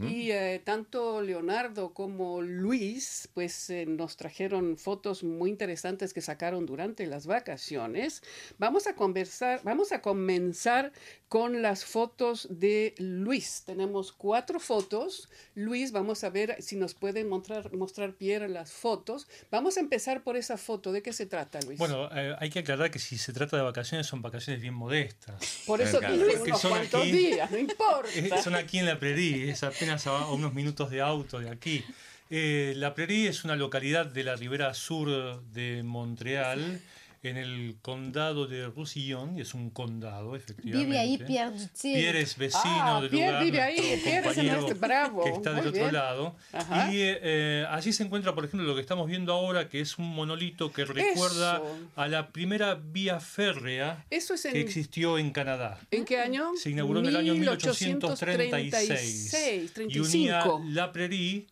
Y 0.02 0.30
eh, 0.30 0.60
tanto 0.64 1.22
Leonardo 1.22 1.94
como 1.94 2.42
Luis, 2.42 3.28
pues 3.34 3.70
eh, 3.70 3.87
nos 3.87 4.16
trajeron 4.16 4.76
fotos 4.76 5.22
muy 5.25 5.50
interesantes 5.50 6.12
que 6.12 6.20
sacaron 6.20 6.66
durante 6.66 7.06
las 7.06 7.26
vacaciones. 7.26 8.22
Vamos 8.58 8.87
a 8.87 8.94
conversar, 8.94 9.60
vamos 9.64 9.92
a 9.92 10.02
comenzar 10.02 10.92
con 11.28 11.62
las 11.62 11.84
fotos 11.84 12.49
de 12.50 12.94
Luis. 12.99 13.62
Tenemos 13.64 14.12
cuatro 14.12 14.58
fotos. 14.60 15.28
Luis, 15.54 15.92
vamos 15.92 16.25
a 16.25 16.30
ver 16.30 16.56
si 16.60 16.76
nos 16.76 16.94
pueden 16.94 17.28
mostrar, 17.28 17.72
mostrar 17.75 18.14
Pierre 18.14 18.49
las 18.49 18.72
fotos. 18.72 19.28
Vamos 19.50 19.76
a 19.76 19.80
empezar 19.80 20.22
por 20.25 20.37
esa 20.37 20.56
foto. 20.56 20.92
¿De 20.92 21.02
qué 21.02 21.12
se 21.12 21.26
trata, 21.26 21.60
Luis? 21.66 21.78
Bueno, 21.78 22.08
eh, 22.14 22.34
hay 22.38 22.50
que 22.50 22.58
aclarar 22.60 22.90
que 22.90 22.99
si 22.99 23.16
se 23.16 23.32
trata 23.32 23.56
de 23.56 23.62
vacaciones 23.62 24.06
son 24.06 24.22
vacaciones 24.22 24.60
bien 24.60 24.75
modestas. 24.75 25.62
por 25.66 25.80
eso 25.80 26.00
Porque 26.00 26.14
unos 26.42 26.60
son 26.60 26.70
cuantos 26.72 27.00
aquí- 27.02 27.12
días, 27.12 27.50
no 27.50 27.58
importa. 27.70 28.42
Son 28.42 28.54
aquí 28.54 28.78
en 28.78 28.87
La 28.87 28.99
Prairie, 28.99 29.50
es 29.50 29.62
apenas 29.70 30.06
a 30.06 30.26
unos 30.28 30.52
minutos 30.52 30.90
de 30.90 31.00
auto 31.00 31.38
de 31.38 31.48
aquí. 31.48 31.84
Eh, 32.28 32.74
la 32.76 32.94
Prairie 32.94 33.28
es 33.28 33.44
una 33.44 33.56
localidad 33.56 34.06
de 34.06 34.24
la 34.24 34.36
ribera 34.36 34.74
sur 34.74 35.42
de 35.52 35.82
Montreal, 35.82 36.80
en 37.22 37.36
el 37.36 37.76
condado 37.82 38.46
de 38.46 38.66
Roussillon, 38.68 39.36
y 39.36 39.42
es 39.42 39.52
un 39.52 39.68
condado, 39.70 40.34
efectivamente. 40.36 40.86
Vive 40.86 40.98
ahí 40.98 41.18
Pierre 41.18 41.50
Dutil. 41.50 41.94
Pierre 41.96 42.20
es 42.22 42.36
vecino 42.38 42.62
Ah, 42.64 43.00
del 43.02 43.10
Pierre 43.10 43.26
lugar, 43.32 43.44
vive 43.44 43.60
ahí, 43.60 44.00
Pierre 44.02 44.18
es 44.20 44.24
compañero 44.24 44.60
nuestro 44.62 44.78
bravo, 44.80 45.24
que 45.24 45.30
está 45.30 45.50
del 45.52 45.58
muy 45.60 45.68
otro 45.68 45.80
bien. 45.82 45.92
lado. 45.92 46.36
Ajá. 46.52 46.92
Y 46.92 46.96
eh, 47.02 47.66
allí 47.68 47.92
se 47.92 48.02
encuentra, 48.04 48.34
por 48.34 48.44
ejemplo, 48.46 48.66
lo 48.66 48.74
que 48.74 48.80
estamos 48.80 49.06
viendo 49.06 49.32
ahora, 49.34 49.68
que 49.68 49.80
es 49.80 49.98
un 49.98 50.08
monolito 50.08 50.72
que 50.72 50.84
recuerda 50.86 51.56
Eso. 51.56 51.78
a 51.96 52.08
la 52.08 52.28
primera 52.28 52.74
vía 52.74 53.20
férrea 53.20 54.04
Eso 54.08 54.34
es 54.34 54.44
en, 54.46 54.52
que 54.52 54.60
existió 54.60 55.18
en 55.18 55.30
Canadá. 55.30 55.78
¿en 55.90 56.04
qué 56.06 56.18
año? 56.20 56.52
Se 56.56 56.70
inauguró 56.70 57.00
en 57.00 57.06
el 57.06 57.16
año 57.16 57.34
1836 57.34 59.32
1836, 59.32 59.72
y 59.88 59.98
unía 59.98 60.40
35. 60.42 60.62
La 60.68 60.92
Prairie 60.92 61.46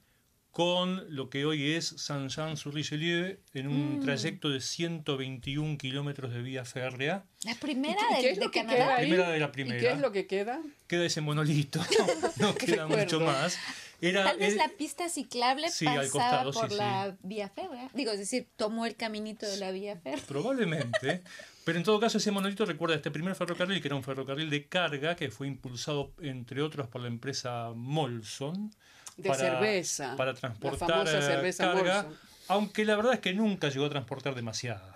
con 0.52 1.04
lo 1.14 1.30
que 1.30 1.44
hoy 1.44 1.72
es 1.72 1.86
Saint-Jean-sur-Richelieu 1.98 3.38
en 3.54 3.68
un 3.68 3.98
Mm. 3.98 4.00
trayecto 4.00 4.48
de 4.48 4.60
121 4.60 5.78
kilómetros 5.78 6.32
de 6.32 6.42
vía 6.42 6.64
férrea. 6.64 7.24
La 7.44 7.54
primera 7.54 8.00
¿Y 8.10 8.14
de, 8.16 8.20
qué 8.22 8.30
es 8.30 8.38
de 8.38 8.44
lo 8.44 8.50
que 8.50 8.60
Canadá. 8.60 8.76
queda 8.76 8.96
ahí? 8.96 9.06
Primera 9.08 9.30
de 9.30 9.38
la 9.38 9.46
¿Y 9.46 9.50
primera. 9.52 9.80
qué 9.80 9.90
es 9.92 9.98
lo 10.00 10.10
que 10.12 10.26
queda? 10.26 10.60
Queda 10.88 11.04
ese 11.04 11.20
monolito, 11.20 11.80
no 12.38 12.54
queda 12.54 12.86
Recuerdo. 12.86 12.96
mucho 13.04 13.20
más. 13.20 13.58
Era, 14.00 14.24
Tal 14.24 14.38
vez 14.38 14.54
eh, 14.54 14.56
la 14.56 14.68
pista 14.68 15.08
ciclable 15.08 15.70
sí, 15.70 15.84
al 15.86 15.96
pasaba 16.06 16.44
costado, 16.44 16.52
sí, 16.52 16.58
por 16.60 16.70
sí. 16.70 16.76
la 16.76 17.16
vía 17.22 17.48
férrea. 17.48 17.90
Digo, 17.94 18.12
es 18.12 18.18
decir, 18.20 18.46
tomó 18.56 18.86
el 18.86 18.94
caminito 18.96 19.44
de 19.46 19.56
la 19.56 19.72
vía 19.72 19.96
férrea. 19.96 20.24
Probablemente. 20.26 21.22
Pero 21.64 21.78
en 21.78 21.84
todo 21.84 21.98
caso, 22.00 22.18
ese 22.18 22.30
monolito 22.30 22.64
recuerda 22.64 22.94
a 22.94 22.98
este 22.98 23.10
primer 23.10 23.34
ferrocarril, 23.34 23.80
que 23.82 23.88
era 23.88 23.96
un 23.96 24.04
ferrocarril 24.04 24.48
de 24.50 24.66
carga, 24.68 25.16
que 25.16 25.30
fue 25.30 25.48
impulsado, 25.48 26.12
entre 26.22 26.62
otros, 26.62 26.86
por 26.88 27.00
la 27.02 27.08
empresa 27.08 27.72
Molson. 27.74 28.72
De 29.18 29.34
cerveza, 29.34 30.16
Para 30.16 30.32
la 30.32 30.38
transportar 30.38 30.88
famosa 30.88 31.18
eh, 31.18 31.22
cerveza 31.22 31.72
carga. 31.72 32.02
Molson. 32.04 32.28
Aunque 32.48 32.84
la 32.84 32.96
verdad 32.96 33.12
es 33.14 33.20
que 33.20 33.34
nunca 33.34 33.68
llegó 33.68 33.84
a 33.84 33.90
transportar 33.90 34.34
demasiada. 34.34 34.94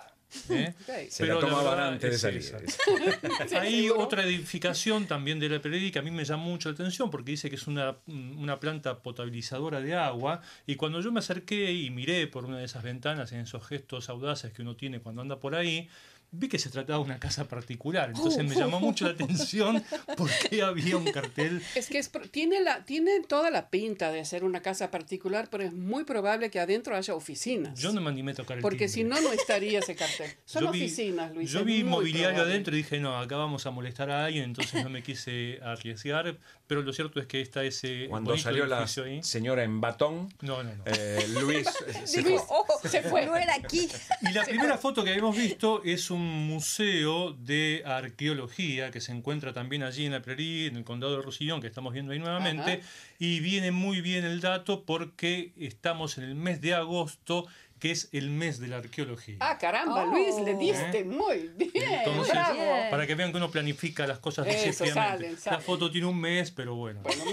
¿eh? 0.48 0.72
Ok. 0.80 1.10
Se 1.10 1.24
Pero 1.24 1.34
la 1.34 1.40
la 1.40 1.46
tomaban 1.48 1.70
verdad 1.74 1.88
antes 1.88 2.10
de 2.12 2.18
salir. 2.18 2.40
esa. 2.40 2.58
Hay 3.60 3.82
¿Seguro? 3.82 4.00
otra 4.04 4.22
edificación 4.24 5.06
también 5.06 5.38
de 5.38 5.48
la 5.50 5.60
Prairie 5.60 5.92
que 5.92 5.98
a 5.98 6.02
mí 6.02 6.10
me 6.10 6.24
llama 6.24 6.44
mucho 6.44 6.70
la 6.70 6.74
atención 6.74 7.10
porque 7.10 7.32
dice 7.32 7.50
que 7.50 7.56
es 7.56 7.66
una, 7.66 7.96
una 8.06 8.58
planta 8.58 9.02
potabilizadora 9.02 9.80
de 9.82 9.94
agua 9.94 10.40
y 10.66 10.76
cuando 10.76 11.00
yo 11.02 11.12
me 11.12 11.18
acerqué 11.18 11.72
y 11.72 11.90
miré 11.90 12.26
por 12.28 12.46
una 12.46 12.58
de 12.58 12.64
esas 12.64 12.82
ventanas 12.82 13.32
en 13.32 13.40
esos 13.40 13.66
gestos 13.66 14.08
audaces 14.08 14.52
que 14.52 14.62
uno 14.62 14.74
tiene 14.76 15.00
cuando 15.00 15.20
anda 15.20 15.38
por 15.38 15.54
ahí, 15.54 15.90
vi 16.34 16.48
que 16.48 16.58
se 16.58 16.70
trataba 16.70 16.98
de 16.98 17.04
una 17.04 17.18
casa 17.20 17.44
particular. 17.46 18.10
Entonces 18.14 18.42
me 18.44 18.54
llamó 18.56 18.80
mucho 18.80 19.04
la 19.06 19.10
atención 19.14 19.82
porque 20.16 20.62
había 20.62 20.96
un 20.96 21.04
cartel 21.12 21.62
Es 21.74 21.88
que 21.88 21.98
es, 21.98 22.10
tiene, 22.30 22.60
la, 22.60 22.84
tiene 22.84 23.20
toda 23.20 23.50
la 23.50 23.68
pinta 23.68 24.10
de 24.10 24.24
ser 24.24 24.42
una 24.44 24.60
casa 24.62 24.90
particular, 24.90 25.48
pero 25.50 25.62
es 25.64 25.72
muy 25.72 26.04
probable 26.04 26.50
que 26.50 26.58
adentro 26.58 26.96
haya 26.96 27.14
oficinas. 27.14 27.78
Yo 27.78 27.92
no 27.92 28.00
me 28.00 28.10
animé 28.10 28.32
a 28.32 28.36
tocar 28.36 28.56
el 28.56 28.62
Porque 28.62 28.88
si 28.88 29.04
no, 29.04 29.20
no 29.20 29.32
estaría 29.32 29.78
ese 29.80 29.94
cartel. 29.94 30.30
Son 30.44 30.64
Yo 30.64 30.72
vi- 30.72 30.80
oficinas, 30.82 31.34
Luis. 31.34 31.50
Yo 31.50 31.64
vi 31.64 31.84
mobiliario 31.84 32.30
probable. 32.30 32.52
adentro 32.52 32.74
y 32.74 32.78
dije, 32.78 32.98
no, 32.98 33.18
acá 33.18 33.36
vamos 33.36 33.66
a 33.66 33.70
molestar 33.70 34.10
a 34.10 34.24
alguien, 34.24 34.44
entonces 34.44 34.82
no 34.82 34.88
me 34.90 35.02
quise 35.02 35.60
arriesgar. 35.62 36.38
Pero 36.66 36.80
lo 36.82 36.92
cierto 36.94 37.20
es 37.20 37.26
que 37.26 37.42
está 37.42 37.62
ese. 37.64 38.06
Cuando 38.08 38.36
salió 38.38 38.64
la 38.66 38.84
ahí. 39.04 39.22
señora 39.22 39.62
en 39.64 39.80
batón, 39.82 40.32
No, 40.40 40.62
no, 40.62 40.74
no. 40.74 40.82
eh, 40.86 41.26
Luis 41.40 41.66
se 42.04 42.22
Luis, 42.22 42.40
fue. 42.40 42.56
oh, 42.56 42.88
se 42.88 43.02
fue. 43.02 43.26
No 43.26 43.36
era 43.36 43.54
aquí. 43.54 43.86
Y 44.22 44.32
la 44.32 44.44
primera 44.44 44.78
foto 44.78 45.04
que 45.04 45.10
habíamos 45.10 45.36
visto 45.36 45.82
es 45.84 46.10
un 46.10 46.21
museo 46.22 47.32
de 47.32 47.82
arqueología 47.84 48.90
que 48.90 49.00
se 49.00 49.12
encuentra 49.12 49.52
también 49.52 49.82
allí 49.82 50.06
en 50.06 50.12
la 50.12 50.22
Prairie, 50.22 50.66
en 50.66 50.76
el 50.76 50.84
condado 50.84 51.16
de 51.16 51.22
Roussillon, 51.22 51.60
que 51.60 51.66
estamos 51.66 51.92
viendo 51.92 52.12
ahí 52.12 52.18
nuevamente. 52.18 52.72
Ajá. 52.72 52.88
Y 53.18 53.40
viene 53.40 53.70
muy 53.70 54.00
bien 54.00 54.24
el 54.24 54.40
dato 54.40 54.84
porque 54.84 55.52
estamos 55.58 56.18
en 56.18 56.24
el 56.24 56.34
mes 56.34 56.60
de 56.60 56.74
agosto, 56.74 57.46
que 57.78 57.90
es 57.90 58.08
el 58.12 58.30
mes 58.30 58.60
de 58.60 58.68
la 58.68 58.76
arqueología. 58.76 59.36
Ah, 59.40 59.58
caramba, 59.58 60.04
Oh. 60.04 60.10
Luis, 60.12 60.36
le 60.44 60.54
diste 60.54 61.04
muy 61.04 61.50
bien. 61.56 61.70
Entonces, 61.74 62.32
bravo. 62.32 62.90
Para 62.90 63.06
que 63.06 63.14
vean 63.16 63.32
que 63.32 63.38
uno 63.38 63.50
planifica 63.50 64.06
las 64.06 64.20
cosas 64.20 64.46
Eso, 64.46 64.56
decisivamente. 64.66 64.94
salen, 64.94 65.36
salen. 65.38 65.58
La 65.58 65.64
foto 65.64 65.90
tiene 65.90 66.06
un 66.06 66.20
mes, 66.20 66.50
pero 66.52 66.76
bueno. 66.76 67.00
Bueno, 67.02 67.24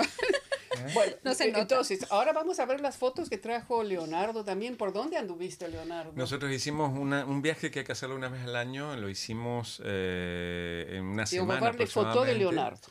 No 1.24 1.34
se 1.34 1.48
nota. 1.48 1.60
entonces, 1.62 2.06
ahora 2.10 2.34
vamos 2.34 2.60
a 2.60 2.66
ver 2.66 2.82
las 2.82 2.98
fotos 2.98 3.30
que 3.30 3.38
trajo 3.38 3.84
Leonardo 3.84 4.44
también. 4.44 4.78
¿Por 4.78 4.94
dónde 4.94 5.18
anduviste, 5.18 5.68
Leonardo? 5.68 6.12
Nosotros 6.16 6.52
hicimos 6.52 6.98
una- 6.98 7.26
un 7.26 7.42
viaje 7.42 7.72
que 7.72 7.80
hay 7.80 7.86
que 7.86 7.92
hacerlo 7.92 8.16
una 8.16 8.30
vez 8.30 8.44
al 8.44 8.56
año, 8.56 8.96
lo 8.96 9.10
hicimos 9.10 9.82
eh, 9.86 10.88
en 10.98 11.06
una 11.06 11.24
a 11.24 11.26
semana 11.26 11.60
darle 11.62 11.88
foto 11.88 12.24
de 12.24 12.32
aproximadamente. 12.32 12.40
Leonardo. 12.40 12.88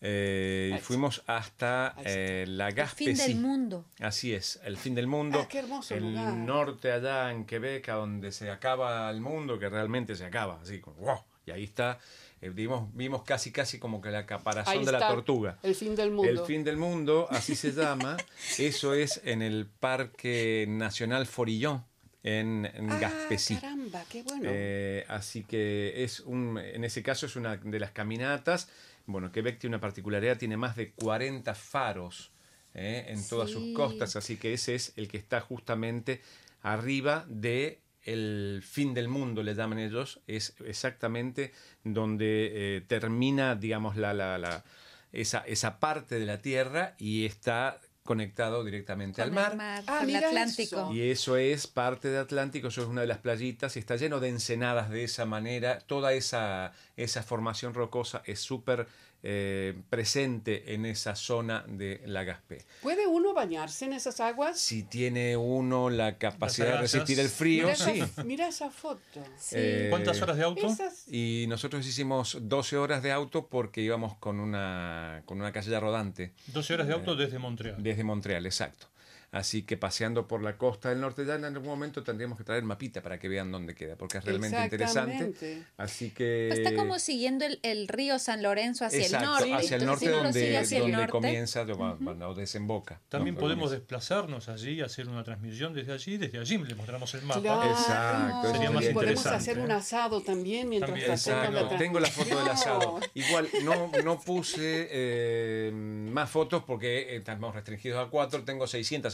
Eh, 0.00 0.74
y 0.76 0.78
fuimos 0.78 1.24
hasta 1.26 1.96
eh, 2.04 2.44
la 2.46 2.68
El 2.68 2.74
Gaspé. 2.74 3.04
fin 3.06 3.16
del 3.16 3.34
mundo. 3.36 3.84
Así 3.98 4.32
es, 4.32 4.60
el 4.62 4.76
fin 4.76 4.94
del 4.94 5.08
mundo. 5.08 5.40
Ah, 5.42 5.48
qué 5.48 5.58
hermoso 5.58 5.92
el 5.94 6.12
lugar. 6.14 6.34
norte 6.34 6.92
allá 6.92 7.32
en 7.32 7.44
Quebec, 7.44 7.88
a 7.88 7.94
donde 7.94 8.30
se 8.30 8.48
acaba 8.48 9.10
el 9.10 9.20
mundo, 9.20 9.58
que 9.58 9.68
realmente 9.68 10.14
se 10.14 10.24
acaba, 10.24 10.60
así 10.62 10.80
como 10.80 10.98
wow. 10.98 11.18
Y 11.48 11.50
ahí 11.50 11.64
está, 11.64 11.98
eh, 12.42 12.50
vimos, 12.50 12.94
vimos 12.94 13.22
casi 13.22 13.50
casi 13.50 13.78
como 13.78 14.02
que 14.02 14.10
la 14.10 14.26
caparazón 14.26 14.78
Ahí 14.78 14.84
de 14.84 14.92
la 14.92 15.08
tortuga. 15.08 15.58
El 15.62 15.74
fin 15.74 15.96
del 15.96 16.10
mundo. 16.10 16.30
El 16.30 16.40
fin 16.40 16.62
del 16.62 16.76
mundo, 16.76 17.26
así 17.30 17.56
se 17.56 17.72
llama. 17.72 18.18
Eso 18.58 18.92
es 18.92 19.22
en 19.24 19.40
el 19.40 19.66
Parque 19.66 20.66
Nacional 20.68 21.26
Forillon, 21.26 21.82
en, 22.22 22.66
en 22.66 22.90
ah, 22.90 22.98
caramba, 23.00 24.04
qué 24.10 24.22
bueno. 24.22 24.42
Eh, 24.44 25.06
así 25.08 25.44
que 25.44 26.04
es 26.04 26.20
un, 26.20 26.58
en 26.58 26.84
ese 26.84 27.02
caso 27.02 27.24
es 27.24 27.34
una 27.34 27.56
de 27.56 27.80
las 27.80 27.92
caminatas. 27.92 28.68
Bueno, 29.06 29.32
Quebec 29.32 29.58
tiene 29.58 29.76
una 29.76 29.80
particularidad, 29.80 30.36
tiene 30.36 30.58
más 30.58 30.76
de 30.76 30.92
40 30.92 31.54
faros 31.54 32.30
eh, 32.74 33.06
en 33.08 33.26
todas 33.26 33.48
sus 33.48 33.74
costas, 33.74 34.16
así 34.16 34.36
que 34.36 34.52
ese 34.52 34.74
es 34.74 34.92
el 34.96 35.08
que 35.08 35.16
está 35.16 35.40
justamente 35.40 36.20
arriba 36.60 37.24
de 37.26 37.80
el 38.12 38.62
fin 38.64 38.94
del 38.94 39.08
mundo, 39.08 39.42
le 39.42 39.54
llaman 39.54 39.78
ellos, 39.78 40.20
es 40.26 40.54
exactamente 40.64 41.52
donde 41.84 42.76
eh, 42.76 42.80
termina, 42.86 43.54
digamos, 43.54 43.96
la, 43.96 44.12
la, 44.14 44.38
la- 44.38 44.64
esa, 45.12 45.38
esa 45.46 45.78
parte 45.80 46.18
de 46.18 46.26
la 46.26 46.42
Tierra 46.42 46.94
y 46.98 47.24
está 47.24 47.80
conectado 48.02 48.64
directamente 48.64 49.20
al 49.20 49.32
mar. 49.32 49.52
el 49.52 49.56
mar, 49.58 49.84
Ah, 49.86 49.98
con 50.00 50.08
el 50.10 50.14
mira 50.14 50.28
Atlántico. 50.28 50.80
eso. 50.80 50.92
Y 50.94 51.10
eso 51.10 51.36
es 51.36 51.66
parte 51.66 52.08
de 52.08 52.18
Atlántico, 52.18 52.68
eso 52.68 52.82
es 52.82 52.88
una 52.88 53.02
de 53.02 53.06
las 53.06 53.18
playitas 53.18 53.76
y 53.76 53.80
está 53.80 53.96
lleno 53.96 54.18
de 54.20 54.28
ensenadas 54.30 54.88
de 54.90 55.04
esa 55.04 55.26
manera. 55.26 55.78
Toda 55.80 56.12
esa, 56.14 56.72
esa 56.96 57.22
formación 57.22 57.74
rocosa 57.74 58.22
es 58.24 58.40
súper 58.40 58.86
eh, 59.22 59.74
presente 59.90 60.74
en 60.74 60.86
esa 60.86 61.16
zona 61.16 61.64
de 61.66 62.00
la 62.06 62.24
Gaspé. 62.24 62.64
¿Puede 62.82 63.06
uno 63.06 63.34
bañarse 63.34 63.84
en 63.86 63.92
esas 63.94 64.20
aguas? 64.20 64.58
Si 64.58 64.84
tiene 64.84 65.36
uno 65.36 65.90
la 65.90 66.18
capacidad 66.18 66.72
de 66.74 66.78
resistir 66.78 67.18
el 67.18 67.28
frío, 67.28 67.64
Mira, 67.64 67.76
sí. 67.76 68.00
esa, 68.00 68.24
mira 68.24 68.48
esa 68.48 68.70
foto. 68.70 69.00
Sí. 69.38 69.56
Eh, 69.58 69.86
¿Cuántas 69.90 70.20
horas 70.22 70.36
de 70.36 70.44
auto? 70.44 70.66
Esas- 70.66 71.06
Y 71.08 71.46
nosotros 71.48 71.86
hicimos 71.86 72.38
12 72.40 72.76
horas 72.76 73.02
de 73.02 73.10
auto 73.12 73.48
porque 73.48 73.80
íbamos 73.80 74.16
con 74.16 74.38
una, 74.40 75.22
con 75.26 75.40
una 75.40 75.52
casilla 75.52 75.80
rodante 75.80 76.32
12 76.48 76.74
horas 76.74 76.86
de 76.86 76.94
auto 76.94 77.16
desde 77.16 77.38
Montreal. 77.38 77.82
desde 77.82 78.04
Montreal, 78.04 78.46
exacto. 78.46 78.86
Así 79.30 79.62
que 79.62 79.76
paseando 79.76 80.26
por 80.26 80.42
la 80.42 80.56
costa 80.56 80.88
del 80.88 81.00
norte 81.00 81.26
ya 81.26 81.34
en 81.34 81.44
algún 81.44 81.66
momento 81.66 82.02
tendríamos 82.02 82.38
que 82.38 82.44
traer 82.44 82.62
mapita 82.62 83.02
para 83.02 83.18
que 83.18 83.28
vean 83.28 83.52
dónde 83.52 83.74
queda, 83.74 83.96
porque 83.96 84.18
es 84.18 84.24
realmente 84.24 84.62
interesante. 84.64 85.64
Así 85.76 86.10
que... 86.10 86.46
Pues 86.48 86.60
está 86.60 86.74
como 86.74 86.98
siguiendo 86.98 87.44
el, 87.44 87.60
el 87.62 87.88
río 87.88 88.18
San 88.18 88.42
Lorenzo 88.42 88.86
hacia 88.86 89.00
Exacto, 89.00 89.44
el 89.44 89.50
norte. 89.50 89.66
hacia 89.66 89.76
el 89.76 89.86
norte 89.86 90.06
si 90.06 90.10
donde, 90.10 90.56
hacia 90.56 90.76
el 90.78 90.82
donde 90.84 90.96
norte, 90.96 91.12
comienza 91.12 91.64
bueno, 91.64 92.28
o 92.28 92.34
desemboca. 92.34 93.00
También 93.10 93.34
¿no? 93.34 93.40
podemos 93.40 93.64
Comienza. 93.64 93.80
desplazarnos 93.80 94.48
allí, 94.48 94.80
hacer 94.80 95.08
una 95.08 95.22
transmisión 95.24 95.74
desde 95.74 95.92
allí, 95.92 96.16
desde 96.16 96.38
allí 96.38 96.56
le 96.58 96.74
mostramos 96.74 97.12
el 97.14 97.22
mapa. 97.22 97.40
Claro. 97.40 97.70
Exacto, 97.70 98.52
Sería 98.52 98.70
más 98.70 98.84
Y 98.84 98.92
podemos 98.94 99.24
interesante, 99.24 99.36
hacer 99.36 99.58
un 99.58 99.70
asado 99.70 100.22
también 100.22 100.68
mientras 100.70 100.90
También, 100.90 101.10
hacemos 101.10 101.52
la 101.52 101.60
Exacto, 101.60 101.76
tengo 101.76 102.00
la 102.00 102.08
foto 102.08 102.38
del 102.38 102.48
asado. 102.48 103.00
Igual, 103.14 103.48
no, 103.62 103.90
no 104.02 104.20
puse 104.20 104.88
eh, 104.90 105.70
más 105.72 106.30
fotos 106.30 106.64
porque 106.64 107.14
eh, 107.14 107.16
estamos 107.16 107.54
restringidos 107.54 108.06
a 108.06 108.10
cuatro. 108.10 108.42
Tengo 108.44 108.66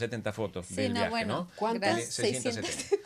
670 0.09 0.33
fotos 0.33 0.67
Sí, 0.67 0.75
del 0.77 0.93
no, 0.95 1.01
viaje, 1.01 1.11
bueno. 1.11 1.35
¿no? 1.35 1.51
¿Cuántas? 1.57 1.95
gracias, 1.97 2.15
670. 2.15 2.97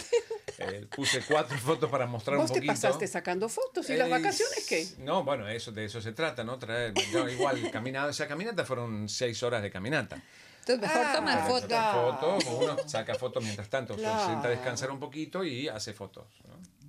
Eh, 0.60 0.86
puse 0.94 1.22
cuatro 1.22 1.56
fotos 1.64 1.88
para 1.90 2.06
mostrar 2.06 2.36
Vos 2.36 2.50
un 2.50 2.54
te 2.54 2.60
poquito. 2.60 2.72
pasaste 2.72 3.06
sacando 3.06 3.48
fotos 3.48 3.88
y 3.90 3.96
las 3.96 4.08
Eh, 4.08 4.10
vacaciones 4.10 4.66
qué? 4.68 4.88
No, 4.98 5.22
bueno, 5.24 5.48
eso, 5.48 5.70
de 5.70 5.84
eso 5.84 6.00
se 6.00 6.12
trata, 6.12 6.42
¿no? 6.42 6.58
Traer, 6.58 6.94
yo 7.12 7.28
igual, 7.28 7.70
caminada, 7.72 8.10
esa 8.10 8.26
caminata 8.26 8.64
fueron 8.64 9.08
seis 9.08 9.40
horas 9.42 9.62
de 9.62 9.70
caminata. 9.70 10.20
Entonces, 10.66 10.80
mejor 10.88 11.06
Ah, 11.06 11.12
tomar 11.14 11.46
fotos. 11.46 11.78
fotos, 11.92 12.44
uno 12.60 12.76
saca 12.88 13.14
fotos 13.14 13.42
mientras 13.42 13.68
tanto, 13.70 13.94
se 13.94 14.00
Claro. 14.00 14.26
sienta 14.26 14.48
a 14.48 14.50
descansar 14.50 14.90
un 14.90 14.98
poquito 15.00 15.42
y 15.44 15.68
hace 15.68 15.94
fotos. 15.94 16.24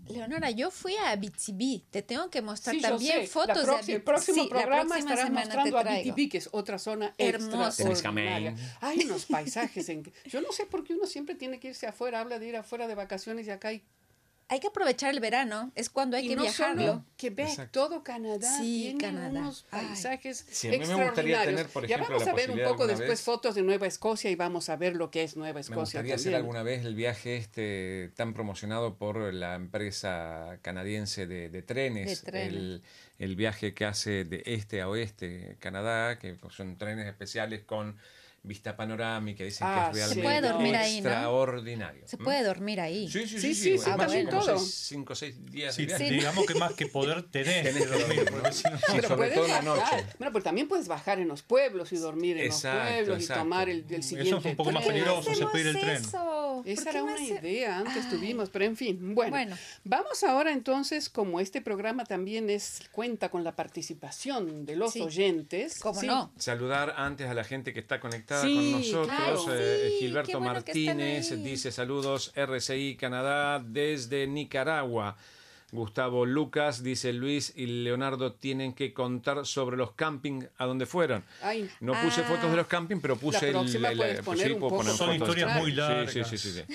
¿No? 0.10 0.16
Leonora, 0.16 0.52
yo 0.52 0.72
fui 0.72 0.96
a 0.96 1.16
BTB. 1.16 1.90
Te 1.90 2.02
tengo 2.02 2.30
que 2.30 2.42
mostrar 2.42 2.76
Sí, 2.76 2.82
yo 2.82 2.90
también 2.90 3.22
sé. 3.22 3.28
fotos 3.28 3.66
La 3.68 3.82
de 3.82 3.94
El 3.94 4.02
próximo 4.02 4.44
Sí, 4.44 4.50
programa 4.50 4.98
estarás 4.98 5.32
mostrando 5.32 5.78
a. 5.78 5.84
BTB, 5.84 6.30
que 6.30 6.38
es 6.38 6.50
otra 6.52 6.80
zona 6.80 7.14
extraordinaria. 7.18 8.56
Hay 8.82 9.00
unos 9.06 9.26
paisajes 9.26 9.88
en 9.90 10.04
que... 10.04 10.14
Yo 10.26 10.42
no 10.42 10.52
sé 10.52 10.66
por 10.66 10.84
qué 10.84 10.94
uno 10.94 11.06
siempre 11.06 11.36
tiene 11.36 11.60
que 11.60 11.70
irse 11.70 11.88
afuera, 11.88 12.20
habla 12.20 12.40
de 12.40 12.48
ir 12.48 12.58
afuera 12.58 12.88
de 12.88 12.96
vacaciones 12.96 13.48
y 13.48 13.52
acá 13.52 13.70
hay... 13.70 13.84
Hay 14.52 14.60
que 14.60 14.68
aprovechar 14.68 15.14
el 15.14 15.20
verano, 15.20 15.72
es 15.76 15.90
cuando 15.92 16.18
hay 16.18 16.26
y 16.26 16.30
que 16.30 16.36
no 16.36 16.42
viajarlo. 16.42 16.82
solo 16.86 17.06
Quebec, 17.18 17.48
Exacto. 17.50 17.80
todo 17.88 18.04
Canadá 18.04 18.58
Sí, 18.58 18.82
tiene 18.98 19.00
Canadá. 19.00 19.40
unos 19.42 19.64
paisajes 19.70 20.44
Sí, 20.50 20.68
a 20.70 20.72
mí 20.72 20.78
me 20.80 20.86
gustaría 20.86 21.06
extraordinarios. 21.06 21.46
tener, 21.56 21.68
por 21.68 21.88
ya 21.88 21.96
ejemplo, 21.98 22.16
vamos 22.16 22.26
la 22.26 22.32
a 22.32 22.36
ver 22.36 22.52
un 22.52 22.64
poco 22.64 22.88
después 22.88 23.10
vez- 23.10 23.22
fotos 23.22 23.54
de 23.56 23.62
Nueva 23.62 23.86
Escocia 23.86 24.32
y 24.32 24.36
vamos 24.36 24.70
a 24.70 24.76
ver 24.76 24.96
lo 24.96 25.12
que 25.12 25.22
es 25.24 25.38
Nueva 25.38 25.54
Me 25.56 25.62
Escocia 25.62 25.82
gustaría 25.82 26.16
hacer 26.16 26.32
también. 26.32 26.42
alguna 26.42 26.64
vez 26.64 26.84
el 26.84 26.96
viaje 26.96 27.38
este 27.38 28.12
tan 28.16 28.34
promocionado 28.34 28.96
por 28.98 29.18
la 29.34 29.54
empresa 29.56 30.58
canadiense 30.64 31.28
de, 31.28 31.50
de 31.50 31.62
trenes, 31.62 32.24
De 32.24 32.32
trenes. 32.32 32.54
El, 32.54 32.82
el 33.20 33.36
viaje 33.36 33.74
que 33.76 33.86
hace 33.86 34.24
de 34.24 34.42
este 34.46 34.82
a 34.82 34.90
oeste 34.90 35.58
Canadá, 35.60 36.18
que 36.18 36.38
son 36.50 36.78
trenes 36.78 37.06
especiales 37.08 37.64
con 37.64 37.98
vista 38.44 38.76
panorámica, 38.76 39.44
dicen 39.44 39.68
Ah, 39.70 39.90
que 39.92 40.00
es 40.00 40.08
realmente 40.08 40.16
Se 40.16 40.24
puede 40.24 40.42
dormir 40.54 40.76
ahí, 40.76 41.02
¿no? 41.02 41.10
extraordinario. 41.10 42.08
Se 42.08 42.18
puede 42.18 42.44
dormir 42.44 42.80
ahí. 42.82 43.08
Sí, 43.10 43.28
sí, 43.28 43.28
Sí, 43.28 43.40
sí, 43.40 43.40
sí, 43.40 43.54
sí, 43.56 43.64
sí, 43.64 43.74
es 43.76 43.88
más, 43.88 43.98
también 43.98 44.28
como 44.28 44.42
todo. 44.46 44.58
seis- 44.60 44.74
cinco 44.88 45.14
o 45.14 45.16
seis 45.16 45.46
días 45.46 45.76
Sí, 45.76 45.86
digamos 45.86 46.46
que 46.46 46.56
más 46.56 46.74
que 46.74 46.86
poder 46.88 47.26
que 47.26 47.44
Tenés 47.44 47.64
que 47.76 47.86
dormir, 47.86 48.00
dormir, 48.08 48.26
porque 48.32 48.52
si 48.54 48.64
no- 48.70 48.78
Sí, 48.78 48.84
Pero 48.96 49.08
sobre 49.08 49.16
puedes 49.18 49.34
todo 49.36 49.46
en 49.46 49.52
la 49.52 49.62
bajar. 49.74 49.94
noche. 50.02 50.16
Bueno, 50.18 50.34
pero 50.34 50.44
también 50.44 50.68
puedes 50.68 50.88
bajar 50.88 51.20
en 51.20 51.28
los 51.28 51.42
pueblos 51.44 51.92
y 51.92 51.98
dormir 51.98 52.38
en 52.38 52.46
Exacto, 52.46 52.80
los 52.80 52.88
pueblos 52.94 53.20
exacto. 53.20 53.40
y 53.40 53.44
tomar 53.44 53.70
el, 53.70 53.86
el 53.90 54.04
siguiente 54.04 54.38
es 54.40 54.46
un 54.46 54.56
poco 54.56 54.72
más 54.72 54.86
peligroso, 54.86 55.36
se 55.36 55.46
puede 55.48 55.62
ir 55.62 55.68
el 55.76 55.80
tren. 55.80 55.96
eso? 55.98 56.39
¿Por 56.64 56.68
Esa 56.72 56.90
era 56.92 57.04
una 57.04 57.14
hace- 57.16 57.24
idea, 57.26 57.78
antes 57.80 58.06
Ay. 58.06 58.10
tuvimos, 58.12 58.50
pero 58.50 58.66
en 58.66 58.76
fin, 58.78 59.16
bueno, 59.16 59.32
Bueno. 59.32 59.56
Vamos 59.84 60.24
ahora 60.24 60.52
entonces, 60.52 61.10
como 61.10 61.40
este 61.40 61.62
programa 61.62 62.06
también 62.06 62.50
es 62.50 62.82
cuenta 62.92 63.30
con 63.30 63.44
la 63.44 63.56
participación 63.56 64.66
de 64.66 64.76
los 64.76 64.94
Sí. 64.94 65.02
oyentes. 65.02 65.80
¿Cómo 65.80 66.00
sí, 66.00 66.08
no? 66.08 66.32
Saludar 66.38 66.94
antes 66.98 67.28
a 67.30 67.34
la 67.34 67.44
gente 67.44 67.74
que 67.74 67.80
está 67.80 68.00
conectada 68.00 68.42
Sí, 68.44 68.56
con 68.56 68.72
nosotros. 68.72 69.08
claro. 69.18 69.46
Eh, 69.54 69.90
Sí, 69.92 70.06
Gilberto 70.06 70.40
bueno 70.40 70.54
Martínez 70.54 71.30
dice 71.44 71.72
saludos 71.72 72.32
RCI 72.36 72.96
Canadá 72.96 73.60
desde 73.60 74.28
Nicaragua. 74.28 75.18
Gustavo 75.72 76.26
Lucas 76.26 76.84
dice 76.84 77.14
Luis 77.14 77.54
y 77.56 77.66
Leonardo 77.68 78.34
tienen 78.34 78.74
que 78.74 78.94
contar 78.94 79.46
sobre 79.46 79.78
los 79.78 79.92
camping 79.94 80.44
a 80.58 80.66
donde 80.66 80.86
fueron. 80.86 81.24
Ay, 81.42 81.70
No 81.80 81.94
puse 82.02 82.22
Ah. 82.22 82.26
fotos 82.26 82.50
de 82.52 82.58
los 82.58 82.68
camping, 82.68 82.98
pero 83.02 83.16
puse 83.18 83.48
el, 83.48 83.52
próxima 83.54 83.90
el- 83.90 83.98
puedes 83.98 84.16
pues 84.18 84.26
poner 84.26 84.48
sí, 84.48 84.54
un 84.54 84.60
puedo 84.60 84.70
poco 84.70 84.82
poner 84.84 84.98
Son 84.98 85.08
fotos. 85.10 85.28
historias 85.30 85.56
muy 85.60 85.72
largas. 85.72 86.12
Sí, 86.14 86.24
sí, 86.24 86.38
sí, 86.38 86.52
sí. 86.52 86.74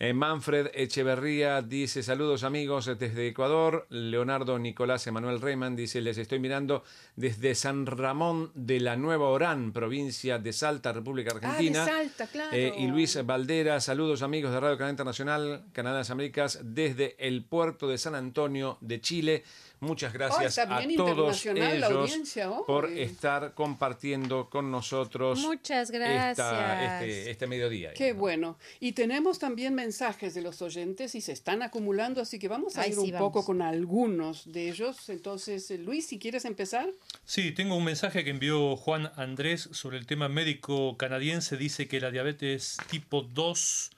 Eh, 0.00 0.12
Manfred 0.12 0.68
Echeverría 0.74 1.60
dice 1.60 2.04
saludos 2.04 2.44
amigos 2.44 2.86
desde 2.86 3.26
Ecuador. 3.26 3.84
Leonardo 3.90 4.56
Nicolás 4.56 5.04
Emanuel 5.08 5.40
Reyman 5.40 5.74
dice 5.74 6.00
les 6.00 6.18
estoy 6.18 6.38
mirando 6.38 6.84
desde 7.16 7.56
San 7.56 7.84
Ramón 7.84 8.52
de 8.54 8.78
la 8.78 8.94
Nueva 8.96 9.28
Orán, 9.28 9.72
provincia 9.72 10.38
de 10.38 10.52
Salta, 10.52 10.92
República 10.92 11.32
Argentina. 11.34 11.82
Ah, 11.82 11.86
de 11.86 11.90
Salta, 12.08 12.26
claro. 12.28 12.50
Eh, 12.56 12.74
y 12.78 12.86
Luis 12.86 13.18
Valdera, 13.26 13.80
saludos 13.80 14.22
amigos 14.22 14.52
de 14.52 14.60
Radio 14.60 14.76
Canadá 14.78 14.92
Internacional, 14.92 15.64
Canadá 15.72 15.96
de 15.96 16.00
las 16.02 16.10
Américas, 16.10 16.60
desde 16.62 17.16
el 17.18 17.44
puerto 17.44 17.88
de 17.88 17.98
San 17.98 18.14
Antonio 18.28 18.76
de 18.80 19.00
Chile. 19.00 19.42
Muchas 19.80 20.12
gracias 20.12 20.58
está 20.58 20.62
a 20.62 20.66
todos 20.96 21.44
internacional 21.44 21.80
la 21.80 21.86
ellos 21.88 22.64
por 22.66 22.86
estar 22.90 23.54
compartiendo 23.54 24.50
con 24.50 24.72
nosotros 24.72 25.38
Muchas 25.38 25.88
esta- 25.90 25.98
gracias. 25.98 27.02
este, 27.04 27.30
este 27.30 27.46
mediodía. 27.46 27.94
Qué 27.94 28.12
bueno. 28.12 28.58
Y 28.80 28.92
tenemos 28.92 29.38
también 29.38 29.74
mensajes 29.76 30.34
de 30.34 30.42
los 30.42 30.60
oyentes 30.62 31.14
y 31.14 31.20
se 31.20 31.30
están 31.32 31.62
acumulando, 31.62 32.20
así 32.20 32.40
que 32.40 32.48
vamos 32.48 32.76
a 32.76 32.82
Ay, 32.82 32.88
ir 32.90 32.94
sí, 32.96 33.00
un 33.02 33.10
vamos. 33.12 33.28
poco 33.28 33.44
con 33.44 33.62
algunos 33.62 34.50
de 34.52 34.68
ellos. 34.68 35.08
Entonces, 35.10 35.70
eh, 35.70 35.78
Luis, 35.78 36.06
si 36.08 36.18
quieres 36.18 36.44
empezar. 36.44 36.90
Sí, 37.24 37.52
tengo 37.52 37.76
un 37.76 37.84
mensaje 37.84 38.24
que 38.24 38.30
envió 38.30 38.76
Juan 38.76 39.12
Andrés 39.14 39.68
sobre 39.72 39.96
el 39.98 40.06
tema 40.06 40.28
médico 40.28 40.96
canadiense. 40.96 41.56
Dice 41.56 41.86
que 41.86 42.00
la 42.00 42.10
diabetes 42.10 42.78
tipo 42.90 43.22
2 43.22 43.90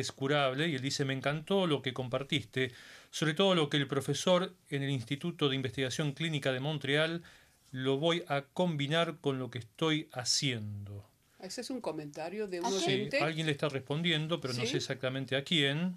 es 0.00 0.12
curable 0.12 0.68
y 0.68 0.74
él 0.74 0.80
dice, 0.82 1.04
me 1.04 1.14
encantó 1.14 1.66
lo 1.66 1.82
que 1.82 1.92
compartiste, 1.92 2.72
sobre 3.10 3.34
todo 3.34 3.54
lo 3.54 3.68
que 3.70 3.76
el 3.78 3.86
profesor 3.88 4.54
en 4.70 4.82
el 4.82 4.90
Instituto 4.90 5.48
de 5.48 5.56
Investigación 5.56 6.12
Clínica 6.12 6.52
de 6.52 6.60
Montreal 6.60 7.22
lo 7.70 7.98
voy 7.98 8.24
a 8.28 8.42
combinar 8.42 9.18
con 9.20 9.38
lo 9.38 9.50
que 9.50 9.58
estoy 9.58 10.08
haciendo. 10.12 11.08
Ese 11.40 11.60
es 11.60 11.70
un 11.70 11.80
comentario 11.80 12.46
de 12.48 12.60
un 12.60 12.66
¿A 12.66 12.68
quién? 12.70 12.80
Sí, 12.80 12.86
oyente. 12.92 13.20
alguien 13.20 13.46
le 13.46 13.52
está 13.52 13.68
respondiendo, 13.68 14.40
pero 14.40 14.54
no 14.54 14.64
sé 14.66 14.76
exactamente 14.78 15.36
a 15.36 15.44
quién. 15.44 15.96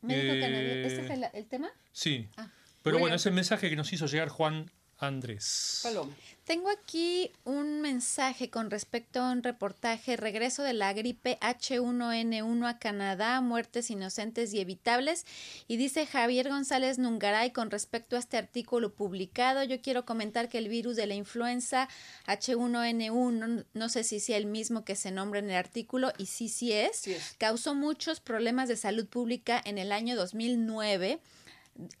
Médico 0.00 0.34
Eh, 0.34 0.40
canadiense. 0.40 0.86
¿Este 0.86 1.04
es 1.04 1.10
el, 1.10 1.24
el 1.32 1.46
tema? 1.46 1.70
Sí, 1.92 2.26
Ah. 2.36 2.48
pero 2.82 2.96
bueno, 2.96 3.06
bien. 3.12 3.16
es 3.16 3.26
el 3.26 3.34
mensaje 3.34 3.70
que 3.70 3.76
nos 3.76 3.92
hizo 3.92 4.06
llegar 4.06 4.28
Juan 4.30 4.70
Andrés. 5.02 5.80
Paloma. 5.82 6.14
Tengo 6.44 6.70
aquí 6.70 7.30
un 7.44 7.80
mensaje 7.80 8.50
con 8.50 8.68
respecto 8.70 9.20
a 9.20 9.30
un 9.30 9.44
reportaje 9.44 10.16
Regreso 10.16 10.64
de 10.64 10.72
la 10.72 10.92
gripe 10.92 11.38
H1N1 11.40 12.68
a 12.68 12.78
Canadá, 12.80 13.40
muertes 13.40 13.90
inocentes 13.90 14.52
y 14.52 14.60
evitables. 14.60 15.24
Y 15.68 15.76
dice 15.76 16.04
Javier 16.04 16.48
González 16.48 16.98
Nungaray 16.98 17.52
con 17.52 17.70
respecto 17.70 18.16
a 18.16 18.18
este 18.18 18.38
artículo 18.38 18.92
publicado. 18.92 19.62
Yo 19.62 19.80
quiero 19.80 20.04
comentar 20.04 20.48
que 20.48 20.58
el 20.58 20.68
virus 20.68 20.96
de 20.96 21.06
la 21.06 21.14
influenza 21.14 21.88
H1N1, 22.26 23.64
no 23.72 23.88
sé 23.88 24.02
si 24.02 24.18
sea 24.18 24.36
el 24.36 24.46
mismo 24.46 24.84
que 24.84 24.96
se 24.96 25.12
nombra 25.12 25.38
en 25.38 25.50
el 25.50 25.56
artículo, 25.56 26.12
y 26.18 26.26
sí, 26.26 26.48
sí 26.48 26.72
es, 26.72 26.96
Sí 26.96 27.12
es. 27.12 27.34
causó 27.38 27.74
muchos 27.74 28.18
problemas 28.20 28.68
de 28.68 28.76
salud 28.76 29.06
pública 29.06 29.60
en 29.64 29.78
el 29.78 29.92
año 29.92 30.16
2009 30.16 31.20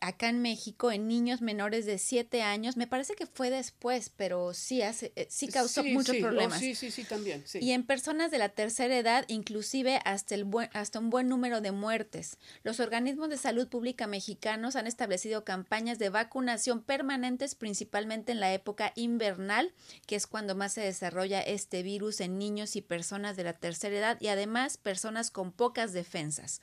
acá 0.00 0.28
en 0.28 0.42
México 0.42 0.92
en 0.92 1.08
niños 1.08 1.40
menores 1.40 1.86
de 1.86 1.98
7 1.98 2.42
años. 2.42 2.76
Me 2.76 2.86
parece 2.86 3.14
que 3.14 3.26
fue 3.26 3.50
después, 3.50 4.10
pero 4.14 4.52
sí, 4.54 4.82
hace, 4.82 5.12
eh, 5.16 5.26
sí 5.30 5.48
causó 5.48 5.82
Sí, 5.82 5.92
muchos 5.92 6.14
sí, 6.16 6.22
oh, 6.22 6.26
problemas. 6.26 6.58
sí, 6.58 6.74
sí, 6.74 6.90
sí, 6.90 7.04
también. 7.04 7.42
Sí. 7.46 7.58
Y 7.60 7.72
en 7.72 7.84
personas 7.84 8.30
de 8.30 8.38
la 8.38 8.50
tercera 8.50 8.96
edad, 8.96 9.24
inclusive 9.28 10.00
hasta, 10.04 10.34
el 10.34 10.44
buen, 10.44 10.68
hasta 10.72 10.98
un 10.98 11.10
buen 11.10 11.28
número 11.28 11.60
de 11.60 11.72
muertes. 11.72 12.38
Los 12.62 12.80
organismos 12.80 13.28
de 13.30 13.38
salud 13.38 13.68
pública 13.68 14.06
mexicanos 14.06 14.76
han 14.76 14.86
establecido 14.86 15.44
campañas 15.44 15.98
de 15.98 16.10
vacunación 16.10 16.82
permanentes, 16.82 17.54
principalmente 17.54 18.32
en 18.32 18.40
la 18.40 18.52
época 18.52 18.92
invernal, 18.94 19.72
que 20.06 20.16
es 20.16 20.26
cuando 20.26 20.54
más 20.54 20.74
se 20.74 20.82
desarrolla 20.82 21.40
este 21.40 21.82
virus 21.82 22.20
en 22.20 22.38
niños 22.38 22.76
y 22.76 22.82
personas 22.82 23.36
de 23.36 23.44
la 23.44 23.54
tercera 23.54 23.96
edad 23.96 24.18
y 24.20 24.28
además 24.28 24.76
personas 24.76 25.30
con 25.30 25.52
pocas 25.52 25.92
defensas. 25.92 26.60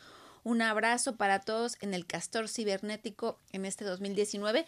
Un 0.50 0.64
abrazo 0.64 1.16
para 1.16 1.42
todos 1.42 1.78
en 1.80 1.94
el 1.94 2.08
Castor 2.08 2.50
Cibernético 2.50 3.38
en 3.52 3.66
este 3.66 3.86
2019. 3.86 4.66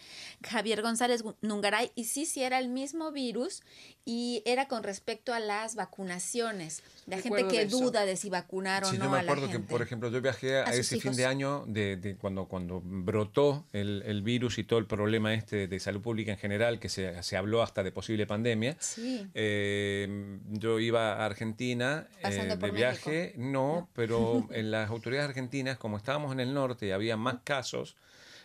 Javier 0.48 0.80
González 0.80 1.24
Nungaray. 1.40 1.90
Y 1.96 2.04
sí, 2.04 2.24
sí, 2.24 2.44
era 2.44 2.60
el 2.60 2.68
mismo 2.68 3.10
virus 3.10 3.64
y 4.04 4.42
era 4.46 4.68
con 4.68 4.84
respecto 4.84 5.34
a 5.34 5.40
las 5.40 5.74
vacunaciones. 5.74 6.84
La 7.06 7.18
gente 7.18 7.48
que 7.48 7.58
de 7.58 7.66
duda 7.66 8.04
de 8.04 8.16
si 8.16 8.30
vacunar 8.30 8.84
o 8.84 8.90
Sí, 8.90 8.96
no 8.96 9.06
yo 9.06 9.10
me 9.10 9.18
a 9.18 9.22
la 9.22 9.32
acuerdo 9.32 9.50
que, 9.50 9.58
por 9.58 9.82
ejemplo, 9.82 10.08
yo 10.08 10.20
viajé 10.20 10.58
a, 10.58 10.64
ese 10.72 11.00
fin 11.00 11.16
de 11.16 11.26
año 11.26 11.64
de, 11.66 11.96
de 11.96 12.16
cuando, 12.16 12.46
cuando 12.46 12.80
brotó 12.80 13.66
el, 13.72 14.02
el 14.06 14.22
virus 14.22 14.58
y 14.58 14.64
todo 14.64 14.78
el 14.78 14.86
problema 14.86 15.34
este 15.34 15.66
de 15.66 15.80
salud 15.80 16.00
pública 16.00 16.30
en 16.30 16.38
general, 16.38 16.78
que 16.78 16.88
se, 16.88 17.20
se 17.24 17.36
habló 17.36 17.60
hasta 17.60 17.82
de 17.82 17.90
posible 17.90 18.24
pandemia. 18.26 18.76
Sí. 18.78 19.26
Eh, 19.34 20.38
yo 20.48 20.78
iba 20.78 21.14
a 21.14 21.26
Argentina 21.26 22.06
eh, 22.22 22.56
de 22.56 22.70
viaje, 22.70 23.34
no, 23.36 23.88
pero 23.94 24.48
en 24.52 24.70
las 24.70 24.88
autoridades 24.90 25.28
argentinas, 25.28 25.71
como 25.78 25.96
estábamos 25.96 26.32
en 26.32 26.40
el 26.40 26.54
norte 26.54 26.86
y 26.86 26.90
había 26.90 27.16
más 27.16 27.36
casos, 27.44 27.96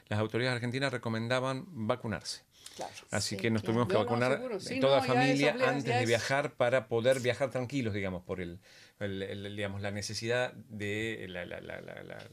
las 0.10 0.20
autoridades 0.20 0.56
argentinas 0.56 0.92
recomendaban 0.92 1.66
vacunarse. 1.88 2.42
Claro. 2.76 2.94
Así 3.12 3.36
Sí, 3.36 3.42
que 3.42 3.50
nos 3.50 3.62
claro. 3.64 3.74
tuvimos 3.74 3.88
que 3.88 3.94
No, 3.96 4.00
vacunar. 4.06 4.62
Sí, 4.62 4.80
toda 4.80 5.00
no, 5.00 5.06
ya 5.08 5.14
familia 5.14 5.50
es 5.58 5.62
antes 5.64 5.86
de 5.86 6.02
es- 6.04 6.08
viajar 6.08 6.54
para 6.54 6.88
poder 6.88 7.20
viajar 7.22 7.50
tranquilos, 7.50 7.94
digamos, 7.94 8.24
por 8.24 8.40
el, 8.40 8.60
el- 9.00 9.24
el- 9.24 9.56
digamos, 9.56 9.82
la 9.82 9.90
necesidad 9.92 10.54
de 10.54 11.26
la, 11.30 11.46
la- 11.46 11.60
la- 11.60 11.82
la- 11.82 12.04
la- 12.04 12.28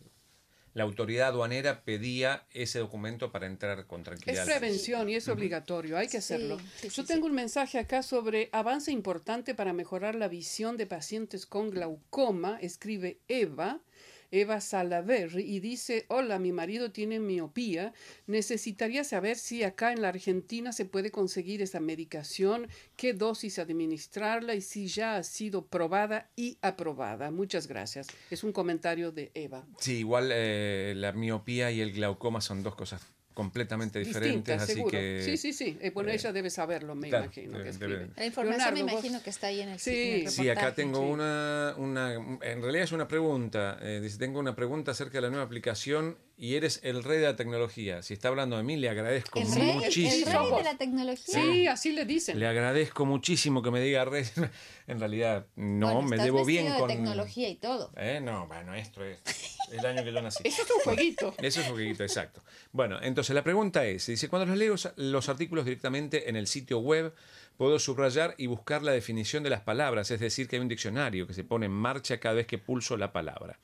la 0.74 0.82
autoridad 0.82 1.28
aduanera 1.28 1.84
pedía 1.84 2.46
ese 2.50 2.80
documento 2.80 3.30
para 3.30 3.46
entrar 3.46 3.86
con 3.86 4.00
Es 4.00 4.04
tranquilidad. 4.06 4.44
prevención 4.44 5.08
y 5.08 5.14
es 5.14 5.28
obligatorio, 5.28 5.96
hay 5.96 6.08
que 6.08 6.16
hacerlo. 6.18 6.58
sí, 6.58 6.66
sí, 6.80 6.88
Yo 6.88 7.02
sí. 7.02 7.06
tengo 7.06 7.26
un 7.26 7.32
mensaje 7.34 7.78
acá 7.78 8.02
sobre 8.02 8.48
avance 8.52 8.90
importante 8.90 9.54
para 9.54 9.72
mejorar 9.72 10.16
la 10.16 10.26
visión 10.28 10.76
de 10.76 10.86
pacientes 10.86 11.46
con 11.46 11.70
glaucoma, 11.70 12.58
escribe 12.60 13.20
Eva. 13.28 13.80
Eva 14.30 14.60
Salaverri, 14.60 15.42
y 15.42 15.60
dice, 15.60 16.04
hola, 16.08 16.38
mi 16.38 16.52
marido 16.52 16.90
tiene 16.90 17.20
miopía, 17.20 17.92
necesitaría 18.26 19.04
saber 19.04 19.36
si 19.36 19.62
acá 19.62 19.92
en 19.92 20.02
la 20.02 20.08
Argentina 20.08 20.72
se 20.72 20.84
puede 20.84 21.10
conseguir 21.10 21.62
esa 21.62 21.80
medicación, 21.80 22.68
qué 22.96 23.12
dosis 23.12 23.58
administrarla 23.58 24.54
y 24.54 24.60
si 24.60 24.86
ya 24.86 25.16
ha 25.16 25.22
sido 25.22 25.66
probada 25.66 26.30
y 26.36 26.58
aprobada. 26.62 27.30
Muchas 27.30 27.66
gracias. 27.66 28.08
Es 28.30 28.44
un 28.44 28.52
comentario 28.52 29.12
de 29.12 29.30
Eva. 29.34 29.66
Sí, 29.78 29.98
igual 29.98 30.30
eh, 30.32 30.94
la 30.96 31.12
miopía 31.12 31.70
y 31.70 31.80
el 31.80 31.92
glaucoma 31.92 32.40
son 32.40 32.62
dos 32.62 32.74
cosas 32.74 33.14
completamente 33.34 33.98
diferentes, 33.98 34.62
así 34.62 34.74
seguro. 34.74 34.90
que... 34.92 35.22
Sí, 35.24 35.36
sí, 35.36 35.52
sí. 35.52 35.76
Eh, 35.80 35.90
bueno, 35.90 36.10
eh, 36.10 36.14
ella 36.14 36.32
debe 36.32 36.48
saberlo, 36.50 36.94
me 36.94 37.08
claro, 37.08 37.24
imagino. 37.24 37.58
debe- 37.58 37.72
que 37.78 37.86
debe- 37.86 38.08
La 38.16 38.24
información 38.26 38.74
me 38.74 38.82
vos- 38.84 38.92
imagino 38.92 39.22
que 39.22 39.30
está 39.30 39.48
ahí 39.48 39.60
en 39.60 39.68
el, 39.70 39.78
Sí. 39.80 39.90
en 40.20 40.26
el 40.26 40.30
Sí, 40.30 40.48
acá 40.48 40.74
tengo 40.74 41.00
sí. 41.00 41.04
una, 41.04 41.74
una, 41.76 42.14
en 42.14 42.62
realidad 42.62 42.84
es 42.84 42.92
una 42.92 43.08
pregunta, 43.08 43.78
eh, 43.82 44.00
dice, 44.00 44.18
tengo 44.18 44.38
una 44.38 44.54
pregunta 44.54 44.92
acerca 44.92 45.18
de 45.18 45.22
la 45.22 45.30
nueva 45.30 45.44
aplicación 45.44 46.16
y 46.36 46.54
eres 46.56 46.80
el 46.82 47.04
rey 47.04 47.18
de 47.18 47.24
la 47.26 47.36
tecnología. 47.36 48.02
Si 48.02 48.14
está 48.14 48.28
hablando 48.28 48.56
de 48.56 48.62
mí, 48.62 48.76
le 48.76 48.88
agradezco 48.88 49.38
¿El 49.40 49.52
rey, 49.54 49.72
muchísimo. 49.74 50.10
el 50.10 50.24
rey 50.50 50.56
de 50.58 50.64
la 50.64 50.78
tecnología? 50.78 51.40
Sí, 51.42 51.66
así 51.66 51.92
le 51.92 52.04
dicen. 52.06 52.38
Le 52.38 52.46
agradezco 52.46 53.04
muchísimo 53.06 53.62
que 53.62 53.70
me 53.70 53.80
diga 53.80 54.04
rey. 54.04 54.24
en 54.86 54.98
realidad, 55.00 55.46
no, 55.56 55.86
Bueno, 55.94 56.02
me 56.08 56.16
vestido 56.16 56.44
bien 56.44 56.72
de 56.72 56.78
con... 56.78 56.88
tecnología 56.88 57.48
y 57.48 57.54
todo. 57.56 57.92
Eh, 57.96 58.20
no, 58.22 58.46
bueno, 58.48 58.74
esto 58.74 59.04
es 59.04 59.18
el 59.72 59.84
año 59.84 60.04
que 60.04 60.12
yo 60.12 60.22
nací. 60.22 60.42
Eso 60.46 60.62
es 60.62 60.70
un 60.70 60.80
jueguito. 60.80 61.34
Eso 61.38 61.60
es 61.60 61.66
un 61.66 61.72
poquito 61.72 62.02
exacto. 62.02 62.42
Bueno, 62.72 62.98
entonces 63.02 63.34
la 63.34 63.44
pregunta 63.44 63.84
es, 63.86 64.06
dice, 64.06 64.28
cuando 64.28 64.46
los 64.46 64.56
leo 64.56 64.74
los 64.96 65.28
artículos 65.28 65.64
directamente 65.64 66.28
en 66.28 66.36
el 66.36 66.46
sitio 66.46 66.78
web, 66.78 67.14
puedo 67.56 67.78
subrayar 67.78 68.34
y 68.38 68.46
buscar 68.46 68.82
la 68.82 68.92
definición 68.92 69.42
de 69.42 69.50
las 69.50 69.60
palabras, 69.60 70.10
es 70.10 70.20
decir, 70.20 70.48
que 70.48 70.56
hay 70.56 70.62
un 70.62 70.68
diccionario 70.68 71.26
que 71.26 71.34
se 71.34 71.44
pone 71.44 71.66
en 71.66 71.72
marcha 71.72 72.18
cada 72.18 72.34
vez 72.34 72.46
que 72.46 72.58
pulso 72.58 72.96
la 72.96 73.12
palabra. 73.12 73.58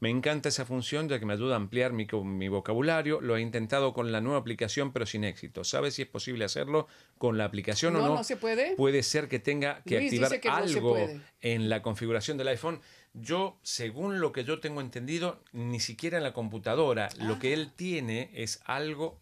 Me 0.00 0.10
encanta 0.10 0.48
esa 0.48 0.64
función 0.64 1.08
ya 1.08 1.18
que 1.18 1.26
me 1.26 1.32
ayuda 1.32 1.54
a 1.54 1.56
ampliar 1.56 1.92
mi, 1.92 2.48
vocabulario. 2.48 3.20
Lo 3.20 3.36
he 3.36 3.40
intentado 3.40 3.92
con 3.92 4.12
la 4.12 4.20
nueva 4.20 4.38
aplicación, 4.38 4.92
pero 4.92 5.06
sin 5.06 5.24
éxito. 5.24 5.64
¿Sabes 5.64 5.94
si 5.94 6.02
es 6.02 6.08
posible 6.08 6.44
hacerlo 6.44 6.86
con 7.18 7.36
la 7.36 7.44
aplicación 7.44 7.96
o 7.96 7.98
No, 7.98 8.08
no? 8.08 8.14
no 8.14 8.24
se 8.24 8.36
puede. 8.36 8.76
Puede 8.76 9.02
ser 9.02 9.28
que 9.28 9.40
tenga 9.40 9.82
que 9.82 9.98
Luis 9.98 10.12
activar 10.12 10.40
que 10.40 10.48
algo 10.48 10.96
en 11.40 11.68
la 11.68 11.82
configuración 11.82 12.38
del 12.38 12.48
iPhone. 12.48 12.80
Yo, 13.14 13.58
según 13.62 14.20
lo 14.20 14.32
que 14.32 14.44
yo 14.44 14.60
tengo 14.60 14.80
entendido, 14.80 15.42
ni 15.52 15.80
siquiera 15.80 16.18
en 16.18 16.24
la 16.24 16.32
computadora. 16.32 17.08
Lo 17.18 17.34
Ah. 17.34 17.38
que 17.38 17.52
él 17.52 17.72
tiene 17.74 18.30
es 18.34 18.60
algo 18.64 19.18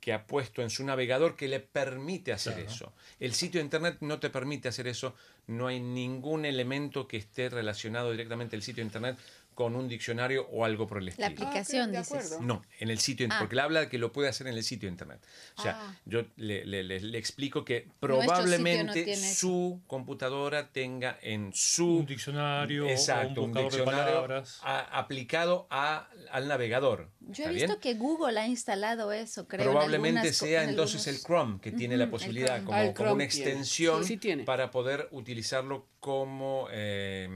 que 0.00 0.12
ha 0.12 0.26
puesto 0.26 0.62
en 0.62 0.70
su 0.70 0.84
navegador 0.84 1.34
que 1.34 1.48
le 1.48 1.58
permite 1.58 2.32
hacer 2.32 2.54
Claro. 2.54 2.70
eso. 2.70 2.92
El 3.18 3.32
sitio 3.34 3.58
de 3.58 3.64
internet 3.64 3.96
no 4.00 4.20
te 4.20 4.30
permite 4.30 4.68
hacer 4.68 4.86
eso. 4.86 5.14
No 5.48 5.66
hay 5.66 5.80
ningún 5.80 6.44
elemento 6.44 7.08
que 7.08 7.16
esté 7.16 7.48
relacionado 7.48 8.10
directamente 8.12 8.54
al 8.54 8.62
sitio 8.62 8.82
de 8.82 8.86
internet 8.88 9.18
con 9.56 9.74
un 9.74 9.88
diccionario 9.88 10.46
o 10.52 10.66
algo 10.66 10.86
por 10.86 10.98
el 10.98 11.06
La 11.06 11.10
estilo. 11.12 11.28
aplicación, 11.28 11.90
de 11.90 11.98
dices. 12.00 12.12
acuerdo. 12.12 12.40
No, 12.42 12.62
en 12.78 12.90
el 12.90 12.98
sitio, 12.98 13.26
Ah. 13.30 13.36
porque 13.40 13.56
le 13.56 13.62
habla 13.62 13.80
de 13.80 13.88
que 13.88 13.96
lo 13.96 14.12
puede 14.12 14.28
hacer 14.28 14.46
en 14.48 14.52
el 14.54 14.62
sitio 14.62 14.86
de 14.86 14.92
internet. 14.92 15.18
O 15.56 15.62
sea, 15.62 15.78
Ah. 15.80 15.96
yo 16.04 16.26
le, 16.36 16.66
le- 16.66 16.82
le- 16.84 17.00
le 17.00 17.16
explico 17.18 17.64
que 17.64 17.86
no 17.86 17.94
probablemente 17.98 19.16
su 19.16 19.80
computadora 19.86 20.68
tenga 20.72 21.18
en 21.22 21.52
su 21.54 22.00
Un 22.00 22.06
diccionario 22.06 22.86
exacto, 22.86 23.40
o 23.40 23.44
un 23.44 23.54
de 23.54 23.62
diccionario 23.62 24.04
palabras. 24.04 24.60
a- 24.62 24.98
aplicado 24.98 25.66
a- 25.70 26.06
al 26.30 26.48
navegador. 26.48 27.08
Yo 27.20 27.30
¿Está 27.32 27.50
he 27.50 27.54
visto 27.54 27.66
bien? 27.68 27.80
que 27.80 27.94
Google 27.94 28.38
ha 28.38 28.46
instalado 28.46 29.10
eso, 29.10 29.48
creo. 29.48 29.62
en 29.64 29.70
Probablemente 29.70 30.18
algunas 30.20 30.36
sea 30.36 30.64
en 30.64 30.68
entonces 30.70 31.00
algunos- 31.06 31.20
el 31.22 31.26
Chrome 31.26 31.60
que 31.62 31.72
tiene 31.72 31.96
la 31.96 32.10
posibilidad 32.10 32.62
como, 32.62 32.76
Ah, 32.78 32.92
como 32.94 33.12
una 33.14 33.24
extensión 33.24 34.02
Sí, 34.02 34.08
sí 34.08 34.16
tiene. 34.18 34.44
para 34.44 34.70
poder 34.70 35.08
utilizarlo 35.12 35.86
como 35.98 36.68
eh, 36.70 37.28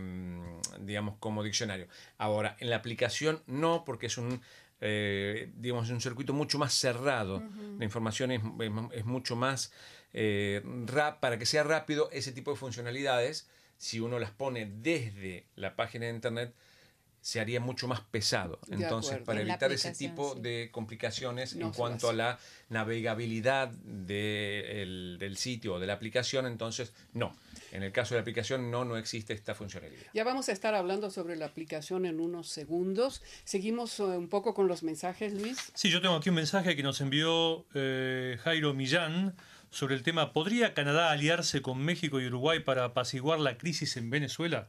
digamos 0.80 1.16
como 1.18 1.42
diccionario. 1.42 1.88
Ahora, 2.20 2.56
en 2.60 2.68
la 2.70 2.76
aplicación 2.76 3.42
no, 3.46 3.84
porque 3.84 4.06
es 4.06 4.18
un 4.18 4.40
eh, 4.82 5.50
digamos 5.56 5.90
un 5.90 6.00
circuito 6.00 6.32
mucho 6.32 6.58
más 6.58 6.72
cerrado. 6.72 7.42
La 7.78 7.84
información 7.84 8.30
es, 8.30 8.40
es- 8.60 8.70
es 8.92 9.04
mucho 9.04 9.36
más 9.36 9.72
eh, 10.12 10.62
rap, 10.86 11.20
para 11.20 11.38
que 11.38 11.44
sea 11.46 11.62
rápido 11.64 12.08
ese 12.12 12.32
tipo 12.32 12.50
de 12.50 12.56
funcionalidades, 12.56 13.48
si 13.78 14.00
uno 14.00 14.18
las 14.18 14.30
pone 14.30 14.66
desde 14.66 15.46
la 15.54 15.76
página 15.76 16.06
de 16.06 16.12
internet 16.12 16.54
se 17.22 17.38
haría 17.40 17.60
mucho 17.60 17.86
más 17.86 18.00
pesado. 18.00 18.58
De 18.66 18.76
Entonces, 18.76 19.10
acuerdo. 19.12 19.26
para 19.26 19.40
En 19.42 19.48
evitar 19.50 19.70
ese 19.72 19.92
tipo 19.92 20.34
sí. 20.34 20.40
de 20.40 20.68
complicaciones 20.72 21.54
No 21.54 21.66
en 21.66 21.72
cuanto 21.72 22.08
a 22.08 22.12
la 22.14 22.38
navegabilidad 22.70 23.68
de 23.68 24.82
el- 24.82 25.16
del 25.20 25.36
sitio 25.36 25.74
o 25.74 25.78
de 25.80 25.86
la 25.86 25.92
aplicación, 25.94 26.46
entonces 26.46 26.92
no. 27.12 27.36
En 27.72 27.82
el 27.82 27.92
caso 27.92 28.14
de 28.14 28.18
la 28.18 28.22
aplicación 28.22 28.70
no, 28.70 28.84
no 28.84 28.96
existe 28.96 29.32
esta 29.32 29.54
funcionalidad. 29.54 30.02
Ya 30.14 30.24
vamos 30.24 30.48
a 30.48 30.52
estar 30.52 30.74
hablando 30.74 31.10
sobre 31.10 31.36
la 31.36 31.46
aplicación 31.46 32.06
en 32.06 32.20
unos 32.20 32.48
segundos. 32.48 33.22
Seguimos 33.44 34.00
eh, 34.00 34.02
un 34.02 34.28
poco 34.28 34.54
con 34.54 34.66
los 34.66 34.82
mensajes, 34.82 35.32
Luis. 35.34 35.70
Sí, 35.74 35.90
yo 35.90 36.00
tengo 36.00 36.16
aquí 36.16 36.30
un 36.30 36.34
mensaje 36.36 36.74
que 36.74 36.82
nos 36.82 37.00
envió 37.00 37.64
eh, 37.74 38.38
Jairo 38.42 38.74
Millán 38.74 39.34
sobre 39.70 39.94
el 39.94 40.02
tema 40.02 40.32
¿Podría 40.32 40.74
Canadá 40.74 41.10
aliarse 41.12 41.62
con 41.62 41.78
México 41.78 42.20
y 42.20 42.26
Uruguay 42.26 42.60
para 42.60 42.84
apaciguar 42.84 43.38
la 43.38 43.56
crisis 43.56 43.96
en 43.96 44.10
Venezuela? 44.10 44.66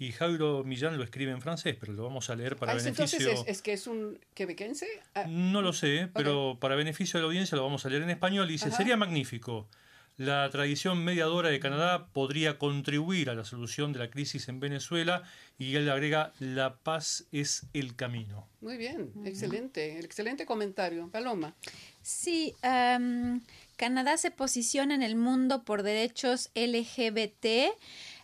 Y 0.00 0.12
Jairo 0.12 0.64
Millán 0.64 0.96
lo 0.96 1.04
escribe 1.04 1.30
en 1.30 1.42
francés, 1.42 1.76
pero 1.78 1.92
lo 1.92 2.02
vamos 2.02 2.30
a 2.30 2.34
leer 2.34 2.56
para 2.56 2.72
Ah, 2.72 2.74
beneficio... 2.76 3.18
entonces, 3.18 3.44
¿es, 3.46 3.56
es 3.58 3.62
que 3.62 3.74
es 3.74 3.86
un 3.86 4.18
quebequense? 4.34 4.86
Ah, 5.14 5.26
No 5.28 5.60
lo 5.60 5.72
sé, 5.74 6.08
pero 6.14 6.56
para 6.58 6.74
beneficio 6.74 7.18
de 7.18 7.22
la 7.22 7.26
audiencia 7.28 7.54
lo 7.56 7.62
vamos 7.64 7.84
a 7.84 7.90
leer 7.90 8.02
en 8.02 8.10
español. 8.10 8.48
Dice, 8.48 8.68
Ajá. 8.68 8.78
sería 8.78 8.96
magnífico. 8.96 9.68
La 10.16 10.48
tradición 10.50 11.02
mediadora 11.04 11.48
de 11.50 11.60
Canadá 11.60 12.06
podría 12.12 12.58
contribuir 12.58 13.30
a 13.30 13.34
la 13.34 13.44
solución 13.44 13.92
de 13.92 14.00
la 14.00 14.10
crisis 14.10 14.48
en 14.48 14.58
Venezuela 14.60 15.22
y 15.58 15.76
él 15.76 15.88
agrega, 15.90 16.32
la 16.40 16.76
paz 16.76 17.26
es 17.32 17.66
el 17.74 17.94
camino. 17.94 18.46
muy 18.60 18.76
bien, 18.78 19.10
excelente, 19.24 19.98
excelente 19.98 20.44
comentario. 20.46 21.08
Paloma. 21.08 21.54
Sí, 22.02 22.54
am, 22.62 23.42
Canadá 23.76 24.16
se 24.18 24.30
posiciona 24.30 24.94
en 24.94 25.02
el 25.02 25.16
mundo 25.16 25.62
por 25.64 25.82
derechos 25.82 26.50
LGBT, 26.54 27.72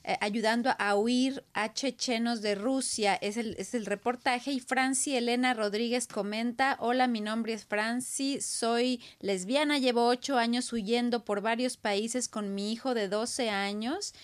eh, 0.09 0.17
ayudando 0.21 0.71
a 0.79 0.95
huir 0.95 1.43
a 1.53 1.73
chechenos 1.73 2.41
de 2.41 2.55
Rusia. 2.55 3.17
Es 3.17 3.37
el, 3.37 3.57
es 3.59 3.75
el 3.75 3.87
reportaje. 3.87 4.53
Y 4.53 4.61
Franci 4.61 5.17
Elena 5.17 5.53
Rodríguez 5.53 6.07
comenta, 6.07 6.77
hola, 6.79 7.09
mi 7.09 7.21
nombre 7.21 7.55
es 7.55 7.65
Franci, 7.65 8.41
soy 8.41 9.03
lesbiana, 9.19 9.79
llevo 9.79 10.07
ocho 10.07 10.39
años 10.39 10.73
huyendo 10.73 11.25
por 11.25 11.41
varios 11.41 11.77
países 11.77 12.29
con 12.29 12.55
mi 12.55 12.71
hijo 12.71 12.95
de 12.95 13.09
12 13.09 13.51
años. 13.51 14.15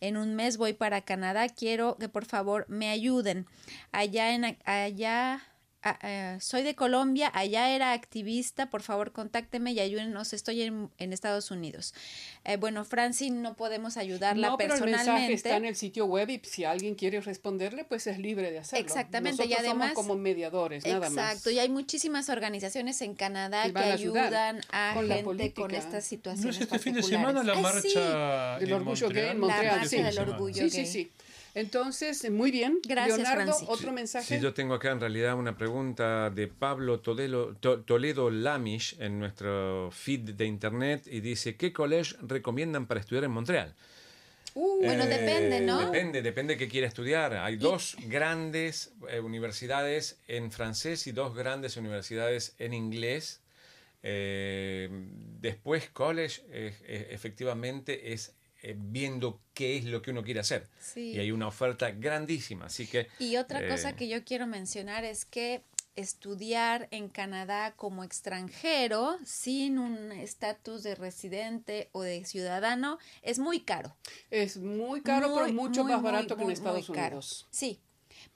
En 0.00 0.16
un 0.16 0.34
mes 0.34 0.56
voy 0.56 0.72
para 0.72 1.02
Canadá, 1.02 1.48
quiero 1.48 1.96
que 1.98 2.08
por 2.08 2.24
favor 2.24 2.66
me 2.68 2.90
ayuden. 2.90 3.46
Allá 3.92 4.34
en 4.34 4.58
allá 4.64 5.40
Ah, 5.84 5.96
eh, 6.02 6.38
soy 6.40 6.64
de 6.64 6.74
Colombia, 6.74 7.30
allá 7.32 7.70
era 7.70 7.92
activista, 7.92 8.68
por 8.68 8.82
favor 8.82 9.12
contácteme 9.12 9.70
y 9.70 9.78
ayúdenos, 9.78 10.32
estoy 10.32 10.62
en, 10.62 10.90
en 10.98 11.12
Estados 11.12 11.52
Unidos. 11.52 11.94
Eh, 12.44 12.56
bueno, 12.56 12.84
Franci, 12.84 13.30
no 13.30 13.54
podemos 13.54 13.96
ayudarla 13.96 14.48
no, 14.48 14.56
pero 14.56 14.74
el 14.74 14.80
mensaje 14.80 14.96
personalmente. 15.04 15.34
está 15.34 15.56
en 15.56 15.64
el 15.66 15.76
sitio 15.76 16.06
web 16.06 16.28
y 16.30 16.40
si 16.44 16.64
alguien 16.64 16.96
quiere 16.96 17.20
responderle, 17.20 17.84
pues 17.84 18.08
es 18.08 18.18
libre 18.18 18.50
de 18.50 18.58
hacerlo. 18.58 18.84
Exactamente, 18.84 19.44
y 19.44 19.48
Nosotros 19.50 19.60
además- 19.68 19.92
somos 19.94 20.06
como 20.08 20.20
mediadores, 20.20 20.84
nada 20.84 21.10
más. 21.10 21.26
Exacto, 21.28 21.50
y 21.50 21.60
hay 21.60 21.68
muchísimas 21.68 22.28
organizaciones 22.28 23.00
en 23.00 23.14
Canadá 23.14 23.70
Que 23.72 23.78
ayudan 23.78 24.60
a 24.72 24.90
con 24.94 25.06
la 25.06 25.14
gente 25.14 25.24
política. 25.26 25.62
con 25.62 25.74
estas 25.76 25.94
¿No 25.94 26.00
situaciones 26.08 26.56
es 26.56 26.62
este 26.62 26.78
fin 26.80 26.94
de 26.94 27.04
semana 27.04 27.44
la 27.44 27.52
Ay, 27.52 27.58
sí. 27.58 27.62
marcha 27.94 28.58
Del 28.58 28.72
orgullo 28.72 29.08
gay 29.10 29.28
en 29.28 29.38
Montreal? 29.38 29.76
Marcha 29.76 29.88
sí. 29.88 30.02
del. 30.02 30.70
Sí, 30.70 30.86
sí. 30.86 31.12
Entonces, 31.54 32.30
muy 32.30 32.50
bien. 32.50 32.78
Gracias, 32.86 33.18
Leonardo, 33.18 33.52
Franci. 33.52 33.66
otro 33.68 33.92
mensaje. 33.92 34.36
Sí, 34.36 34.42
yo 34.42 34.54
tengo 34.54 34.74
acá 34.74 34.92
en 34.92 35.00
realidad 35.00 35.34
una 35.36 35.56
pregunta 35.56 36.30
de 36.30 36.46
Pablo 36.48 37.00
Toledo, 37.00 37.54
To- 37.56 37.80
Toledo 37.80 38.30
Lamish 38.30 38.96
en 39.00 39.18
nuestro 39.18 39.90
feed 39.92 40.34
de 40.34 40.44
internet 40.46 41.02
y 41.06 41.20
dice, 41.20 41.56
¿qué 41.56 41.72
college 41.72 42.16
recomiendan 42.22 42.86
para 42.86 43.00
estudiar 43.00 43.24
en 43.24 43.30
Montreal? 43.32 43.74
Uh, 44.54 44.84
Bueno, 44.84 45.04
Eh, 45.04 45.08
depende, 45.08 45.60
¿no? 45.60 45.78
Depende, 45.90 46.22
depende 46.22 46.54
de 46.54 46.58
qué 46.58 46.68
quiera 46.68 46.86
estudiar. 46.86 47.34
Hay 47.34 47.56
dos 47.56 47.96
grandes 48.06 48.92
eh, 49.08 49.20
universidades 49.20 50.18
en 50.26 50.50
francés 50.50 51.06
y 51.06 51.12
dos 51.12 51.34
grandes 51.34 51.76
universidades 51.76 52.54
en 52.58 52.72
inglés. 52.74 53.40
Eh, 54.02 54.88
después, 55.40 55.88
college, 55.90 56.42
eh, 56.50 56.74
eh, 56.84 57.08
efectivamente, 57.10 58.12
es 58.12 58.34
viendo 58.76 59.40
qué 59.54 59.76
es 59.76 59.84
lo 59.84 60.02
que 60.02 60.10
uno 60.10 60.22
quiere 60.22 60.40
hacer. 60.40 60.68
Sí. 60.80 61.12
Y 61.12 61.18
hay 61.18 61.30
una 61.30 61.48
oferta 61.48 61.90
grandísima. 61.90 62.66
Así 62.66 62.86
que. 62.86 63.08
Y 63.18 63.36
otra 63.36 63.60
eh, 63.60 63.68
cosa 63.68 63.94
que 63.94 64.08
yo 64.08 64.24
quiero 64.24 64.46
mencionar 64.46 65.04
es 65.04 65.24
que 65.24 65.62
estudiar 65.98 66.86
en 66.92 67.08
Canadá 67.08 67.74
como 67.74 68.04
extranjero 68.04 69.18
sin 69.24 69.78
un 69.78 70.12
estatus 70.12 70.84
de 70.84 70.94
residente 70.94 71.88
o 71.92 72.02
de 72.02 72.24
ciudadano 72.24 72.98
es 73.22 73.40
muy 73.40 73.60
caro. 73.60 73.96
es 74.30 74.58
muy 74.58 75.02
caro, 75.02 75.34
pero 75.34 75.52
mucho 75.52 75.82
muy, 75.82 75.92
más 75.92 76.02
muy, 76.02 76.10
barato 76.12 76.36
que 76.36 76.44
en 76.44 76.50
Estados 76.52 76.88
muy 76.88 76.96
caro. 76.96 77.16
Unidos. 77.16 77.48
Sí, 77.50 77.80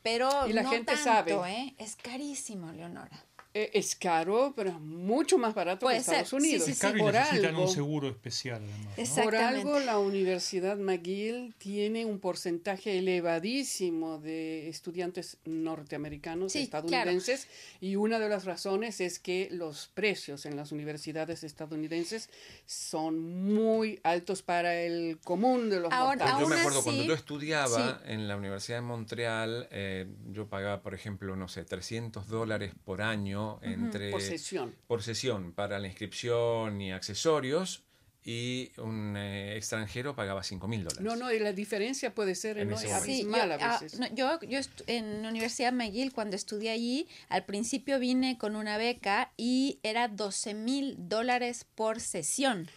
pero 0.02 0.48
Y 0.48 0.52
la 0.52 0.62
no 0.62 0.70
gente 0.70 0.92
tanto, 0.94 1.04
sabe. 1.04 1.52
¿eh? 1.52 1.74
Es 1.78 1.94
carísimo, 1.94 2.72
Leonora. 2.72 3.24
Eh, 3.54 3.70
es 3.74 3.94
caro, 3.96 4.54
pero 4.56 4.70
es 4.70 4.80
mucho 4.80 5.36
más 5.36 5.54
barato 5.54 5.84
Puede 5.84 5.96
que 5.96 6.00
Estados 6.00 6.28
ser, 6.30 6.40
sí, 6.40 6.46
Unidos. 6.48 6.64
sí, 6.64 6.70
Es 6.72 6.78
caro 6.78 6.96
y 6.96 7.00
Por 7.00 7.12
necesitan 7.12 7.46
algo, 7.50 7.62
un 7.64 7.68
seguro 7.68 8.08
especial, 8.08 8.62
además. 8.64 9.16
¿no? 9.18 9.24
por 9.24 9.36
algo 9.36 9.78
la 9.80 9.98
Universidad 9.98 10.78
McGill 10.78 11.54
tiene 11.58 12.06
un 12.06 12.18
porcentaje 12.18 12.98
elevadísimo 12.98 14.18
de 14.18 14.68
estudiantes 14.70 15.36
norteamericanos, 15.44 16.52
Sí, 16.52 16.60
estadounidenses, 16.60 17.46
y 17.80 17.96
una 17.96 18.18
de 18.18 18.28
las 18.28 18.44
razones 18.46 19.00
es 19.02 19.18
que 19.18 19.48
los 19.50 19.88
precios 19.92 20.46
en 20.46 20.56
las 20.56 20.72
universidades 20.72 21.44
estadounidenses 21.44 22.30
son 22.66 23.20
muy 23.52 24.00
altos 24.02 24.42
para 24.42 24.74
el 24.80 25.18
común 25.24 25.68
de 25.68 25.80
los 25.80 25.92
Ahora- 25.92 26.24
mortales. 26.24 26.40
Yo 26.40 26.48
me 26.48 26.56
acuerdo 26.60 26.78
así, 26.78 26.84
cuando 26.88 27.04
yo 27.04 27.14
estudiaba 27.14 28.00
en 28.06 28.28
la 28.28 28.36
Universidad 28.36 28.78
de 28.78 28.82
Montreal, 28.82 29.68
eh, 29.70 30.06
yo 30.30 30.46
pagaba, 30.48 30.80
por 30.82 30.94
ejemplo, 30.94 31.36
no 31.36 31.48
sé, 31.48 31.64
300 31.64 32.28
dólares 32.28 32.72
por 32.84 33.02
año 33.02 33.41
entre 33.62 34.10
Por 34.10 34.20
sesión. 34.20 34.74
por 34.86 35.02
sesión 35.02 35.52
para 35.52 35.78
la 35.78 35.88
inscripción 35.88 36.80
y 36.80 36.92
accesorios 36.92 37.84
y 38.24 38.70
un 38.78 39.16
eh, 39.16 39.56
extranjero 39.56 40.14
pagaba 40.14 40.42
5 40.42 40.68
mil 40.68 40.84
dólares. 40.84 41.02
No, 41.02 41.16
no, 41.16 41.32
y 41.32 41.40
la 41.40 41.52
diferencia 41.52 42.14
puede 42.14 42.34
ser 42.34 42.58
En. 42.58 42.76
Sí, 42.76 42.86
yo, 42.86 43.34
a 43.34 43.44
ah, 43.60 43.80
veces. 43.80 43.98
no, 43.98 44.06
yo, 44.14 44.38
yo 44.42 44.58
estu- 44.60 44.84
en 44.86 45.22
la 45.22 45.28
Universidad 45.28 45.72
McGill, 45.72 46.12
cuando 46.12 46.36
estudié 46.36 46.70
allí, 46.70 47.08
al 47.28 47.44
principio 47.44 47.98
vine 47.98 48.38
con 48.38 48.54
una 48.54 48.78
beca 48.78 49.32
y 49.36 49.80
era 49.82 50.06
12 50.06 50.54
mil 50.54 50.94
dólares 50.98 51.66
por 51.74 52.00
sesión 52.00 52.68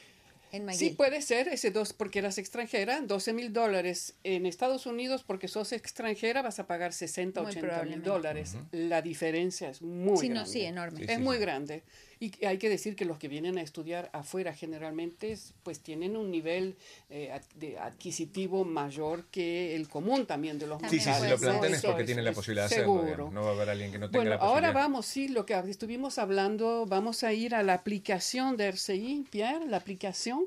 en 0.55 0.65
McGill. 0.65 0.89
Sí, 0.89 0.95
puede 0.95 1.21
ser 1.21 1.47
ese 1.47 1.71
dos, 1.71 1.93
porque 1.93 2.19
eras 2.19 2.37
extranjera, 2.37 3.01
12 3.01 3.33
mil 3.33 3.53
dólares. 3.53 4.15
En 4.23 4.45
Estados 4.45 4.85
Unidos, 4.85 5.23
porque 5.25 5.47
sos 5.47 5.71
extranjera, 5.71 6.41
vas 6.41 6.59
a 6.59 6.67
pagar 6.67 6.93
60, 6.93 7.41
Muy 7.41 7.51
80 7.51 7.83
mil 7.83 8.01
dólares. 8.03 8.55
La 8.71 9.01
diferencia 9.01 9.69
es 9.69 9.81
muy 9.81 10.17
Sí, 10.17 10.29
no, 10.29 10.35
grande. 10.35 10.51
sí, 10.51 10.61
enorme. 10.61 10.97
Sí, 10.99 11.05
es 11.07 11.17
sí, 11.17 11.23
muy 11.23 11.35
sí. 11.37 11.41
grande. 11.41 11.83
Y 12.19 12.45
hay 12.45 12.57
que 12.57 12.69
decir 12.69 12.95
que 12.95 13.05
los 13.05 13.17
que 13.17 13.27
vienen 13.27 13.57
a 13.57 13.61
estudiar 13.61 14.09
afuera 14.13 14.53
generalmente 14.53 15.31
es- 15.31 15.53
pues 15.63 15.79
tienen 15.81 16.15
un 16.17 16.31
nivel 16.31 16.77
eh, 17.09 17.31
ad- 17.31 17.43
de 17.55 17.77
adquisitivo 17.77 18.65
mayor 18.65 19.25
que 19.25 19.75
el 19.75 19.87
común 19.89 20.25
también 20.25 20.57
de 20.59 20.67
los 20.67 20.79
También 20.81 21.01
Sí, 21.03 21.09
sí, 21.13 21.21
si 21.21 21.27
lo 21.29 21.37
plantean 21.37 21.73
es 21.73 21.81
porque 21.83 22.03
tienen 22.03 22.25
la 22.25 22.31
posibilidad 22.33 22.69
de 22.69 22.75
hacerlo. 22.75 23.03
digamos. 23.03 23.33
No 23.33 23.41
va 23.43 23.49
a 23.49 23.53
haber 23.53 23.69
alguien 23.69 23.91
que 23.91 23.99
no 23.99 24.07
tenga 24.07 24.17
Bueno, 24.19 24.29
la 24.31 24.39
posibilidad. 24.39 24.69
ahora 24.71 24.79
vamos, 24.81 25.05
sí, 25.05 25.27
lo 25.27 25.45
que 25.45 25.53
estuvimos 25.55 26.17
hablando, 26.17 26.85
vamos 26.87 27.23
a 27.23 27.33
ir 27.33 27.53
a 27.55 27.63
la 27.63 27.73
aplicación 27.73 28.57
de 28.57 28.67
RCI, 28.67 29.25
Pierre, 29.29 29.65
la 29.67 29.77
aplicación. 29.77 30.45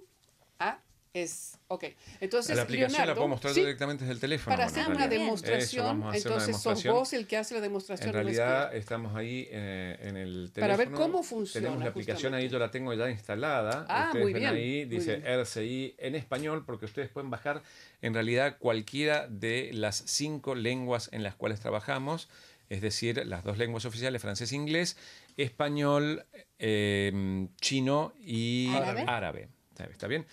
Ah, 0.59 0.81
es, 1.14 1.58
ok. 1.68 1.84
Entonces, 2.20 2.54
la 2.56 2.62
aplicación 2.62 3.06
la 3.06 3.14
puedo 3.14 3.28
mostrar 3.28 3.54
sí, 3.54 3.60
directamente 3.60 4.04
desde 4.04 4.14
el 4.14 4.20
teléfono. 4.20 4.56
para 4.56 4.68
bueno, 4.68 4.80
hacer 4.82 4.94
una 4.94 5.08
demostración, 5.08 5.86
Eso, 5.86 6.08
hacer 6.08 6.08
una 6.08 6.16
entonces 6.16 6.56
sos 6.56 6.84
vos 6.84 7.12
el 7.12 7.26
que 7.26 7.36
hace 7.36 7.54
la 7.54 7.60
demostración. 7.60 8.08
En 8.08 8.14
realidad 8.14 8.74
estamos 8.74 9.16
ahí 9.16 9.48
eh, 9.50 9.96
en 10.00 10.16
el 10.16 10.50
teléfono. 10.52 10.60
Para 10.60 10.76
ver 10.76 10.90
cómo 10.90 11.22
funciona, 11.22 11.66
Tenemos 11.66 11.84
la 11.84 11.90
aplicación 11.90 12.16
justamente. 12.32 12.44
ahí, 12.44 12.48
yo 12.50 12.58
la 12.58 12.70
tengo 12.70 12.94
ya 12.94 13.10
instalada. 13.10 13.86
Ah, 13.88 14.06
ustedes 14.06 14.24
muy 14.24 14.32
ven 14.32 14.42
bien, 14.42 14.54
ahí, 14.54 14.84
dice 14.84 15.16
bien. 15.16 15.40
RCI 15.40 15.94
en 15.98 16.14
español, 16.14 16.64
porque 16.64 16.84
ustedes 16.84 17.08
pueden 17.08 17.30
bajar 17.30 17.62
en 18.02 18.14
realidad 18.14 18.56
cualquiera 18.58 19.26
de 19.28 19.70
las 19.72 20.02
cinco 20.06 20.54
lenguas 20.54 21.08
en 21.12 21.22
las 21.22 21.34
cuales 21.34 21.60
trabajamos, 21.60 22.28
es 22.68 22.80
decir, 22.82 23.26
las 23.26 23.44
dos 23.44 23.56
lenguas 23.58 23.84
oficiales, 23.84 24.20
francés 24.20 24.52
e 24.52 24.56
inglés, 24.56 24.96
español, 25.36 26.26
eh, 26.58 27.48
chino 27.60 28.12
y 28.20 28.68
Árabe. 28.74 29.04
árabe. 29.06 29.48
¿Está 29.90 30.08
bien? 30.08 30.26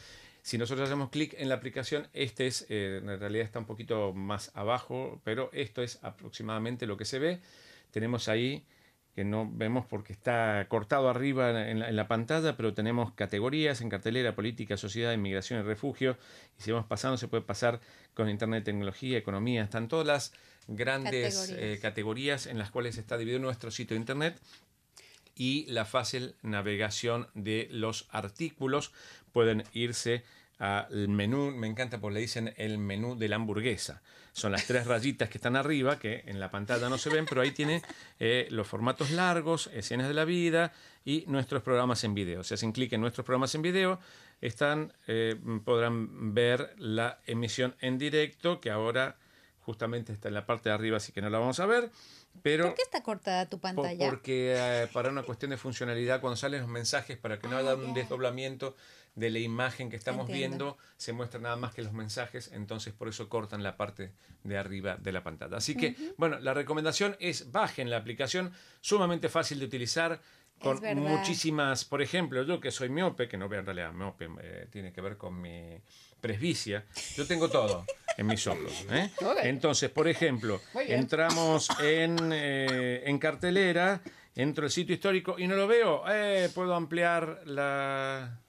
Si 0.45 0.59
nosotros 0.59 0.85
hacemos 0.87 1.09
clic 1.09 1.33
en 1.39 1.49
la 1.49 1.55
aplicación, 1.55 2.07
este 2.13 2.45
es, 2.45 2.67
eh, 2.69 3.01
en 3.01 3.19
realidad 3.19 3.45
está 3.45 3.57
un 3.57 3.65
poquito 3.65 4.13
más 4.13 4.51
abajo, 4.53 5.19
pero 5.23 5.49
esto 5.53 5.81
es 5.81 5.97
aproximadamente 6.03 6.85
lo 6.85 6.97
que 6.97 7.05
se 7.05 7.17
ve. 7.17 7.39
Tenemos 7.89 8.29
ahí, 8.29 8.63
que 9.15 9.23
no 9.23 9.49
vemos 9.51 9.87
porque 9.87 10.13
está 10.13 10.67
cortado 10.69 11.09
arriba 11.09 11.67
en 11.67 11.79
la, 11.79 11.89
en 11.89 11.95
la 11.95 12.07
pantalla, 12.07 12.55
pero 12.55 12.75
tenemos 12.75 13.11
categorías 13.13 13.81
en 13.81 13.89
cartelera, 13.89 14.35
política, 14.35 14.77
sociedad, 14.77 15.13
inmigración 15.13 15.61
y 15.61 15.63
refugio. 15.63 16.15
Y 16.59 16.61
si 16.61 16.71
vamos 16.71 16.85
pasando, 16.85 17.17
se 17.17 17.27
puede 17.27 17.41
pasar 17.41 17.79
con 18.13 18.29
Internet, 18.29 18.65
tecnología, 18.65 19.17
economía. 19.17 19.63
Están 19.63 19.87
todas 19.87 20.05
las 20.05 20.31
grandes 20.67 21.37
Categorías. 21.37 21.59
eh, 21.59 21.79
categorías 21.81 22.45
en 22.45 22.59
las 22.59 22.69
cuales 22.69 22.99
está 22.99 23.17
dividido 23.17 23.41
nuestro 23.41 23.71
sitio 23.71 23.95
de 23.95 24.01
Internet 24.01 24.39
y 25.35 25.65
la 25.67 25.85
fácil 25.85 26.35
navegación 26.41 27.27
de 27.33 27.67
los 27.71 28.07
artículos. 28.11 28.91
Pueden 29.31 29.63
irse 29.73 30.23
al 30.57 31.09
menú, 31.09 31.51
me 31.51 31.67
encanta 31.67 31.99
porque 31.99 32.15
le 32.15 32.21
dicen 32.21 32.53
el 32.57 32.77
menú 32.77 33.17
de 33.17 33.27
la 33.27 33.35
hamburguesa. 33.35 34.01
Son 34.31 34.51
las 34.51 34.65
tres 34.65 34.85
rayitas 34.85 35.29
que 35.29 35.37
están 35.37 35.55
arriba, 35.55 35.97
que 35.99 36.23
en 36.25 36.39
la 36.39 36.51
pantalla 36.51 36.89
no 36.89 36.97
se 36.97 37.09
ven, 37.09 37.25
pero 37.25 37.41
ahí 37.41 37.51
tiene 37.51 37.81
eh, 38.19 38.47
los 38.51 38.67
formatos 38.67 39.11
largos, 39.11 39.69
escenas 39.73 40.07
de 40.07 40.13
la 40.13 40.25
vida 40.25 40.73
y 41.05 41.23
nuestros 41.27 41.61
programas 41.61 42.03
en 42.03 42.13
video. 42.13 42.43
Si 42.43 42.53
hacen 42.53 42.71
clic 42.71 42.91
en 42.93 43.01
nuestros 43.01 43.25
programas 43.25 43.55
en 43.55 43.61
video, 43.61 43.99
están, 44.41 44.93
eh, 45.07 45.35
podrán 45.63 46.33
ver 46.33 46.73
la 46.77 47.19
emisión 47.25 47.75
en 47.79 47.97
directo, 47.97 48.59
que 48.59 48.71
ahora 48.71 49.17
justamente 49.65 50.13
está 50.13 50.27
en 50.27 50.35
la 50.35 50.45
parte 50.45 50.69
de 50.69 50.75
arriba, 50.75 50.97
así 50.97 51.11
que 51.11 51.21
no 51.21 51.29
la 51.29 51.39
vamos 51.39 51.59
a 51.59 51.65
ver. 51.65 51.89
Pero 52.43 52.65
¿Por 52.67 52.75
qué 52.75 52.81
está 52.83 53.01
cortada 53.01 53.45
tu 53.47 53.59
pantalla? 53.59 54.07
Porque 54.09 54.53
eh, 54.57 54.87
para 54.93 55.09
una 55.09 55.23
cuestión 55.23 55.51
de 55.51 55.57
funcionalidad, 55.57 56.21
cuando 56.21 56.35
salen 56.37 56.61
los 56.61 56.69
mensajes, 56.69 57.17
para 57.17 57.39
que 57.39 57.47
no 57.47 57.55
Ah, 57.55 57.59
haya 57.59 57.75
un 57.75 57.93
desdoblamiento 57.93 58.75
de 59.15 59.29
la 59.29 59.39
imagen 59.39 59.89
que 59.89 59.95
estamos 59.95 60.27
Entiendo. 60.29 60.57
viendo, 60.75 60.77
se 60.97 61.13
muestra 61.13 61.39
nada 61.39 61.55
más 61.55 61.73
que 61.73 61.81
los 61.81 61.93
mensajes, 61.93 62.51
entonces 62.51 62.93
por 62.93 63.07
eso 63.07 63.29
cortan 63.29 63.63
la 63.63 63.77
parte 63.77 64.11
de 64.43 64.57
arriba 64.57 64.97
de 64.97 65.11
la 65.13 65.23
pantalla. 65.23 65.55
Así 65.57 65.75
que, 65.75 65.95
bueno, 66.17 66.37
la 66.39 66.53
recomendación 66.53 67.15
es 67.21 67.51
bajen 67.51 67.89
la 67.89 67.95
aplicación, 67.97 68.51
sumamente 68.81 69.29
fácil 69.29 69.59
de 69.59 69.65
utilizar. 69.65 70.21
Con 70.59 70.79
muchísimas, 70.99 71.83
por 71.85 72.01
ejemplo, 72.01 72.43
yo 72.43 72.59
que 72.61 72.71
soy 72.71 72.89
miope, 72.89 73.27
que 73.27 73.37
no 73.37 73.49
veo 73.49 73.59
en 73.59 73.65
realidad 73.65 73.91
miope, 73.93 74.29
eh, 74.41 74.67
tiene 74.71 74.93
que 74.93 75.01
ver 75.01 75.17
con 75.17 75.39
mi 75.41 75.81
presbicia, 76.21 76.85
yo 77.15 77.25
tengo 77.27 77.49
todo 77.49 77.85
en 78.17 78.27
mis 78.27 78.45
ojos. 78.47 78.85
¿eh? 78.91 79.09
Entonces, 79.43 79.89
por 79.89 80.07
ejemplo, 80.07 80.61
entramos 80.87 81.69
en, 81.81 82.31
eh, 82.33 83.03
en 83.05 83.17
cartelera, 83.19 84.01
entro 84.35 84.65
al 84.65 84.71
sitio 84.71 84.95
histórico 84.95 85.35
y 85.37 85.47
no 85.47 85.55
lo 85.55 85.67
veo, 85.67 86.03
eh, 86.09 86.49
puedo 86.53 86.73
ampliar 86.75 87.41
la, 87.45 88.39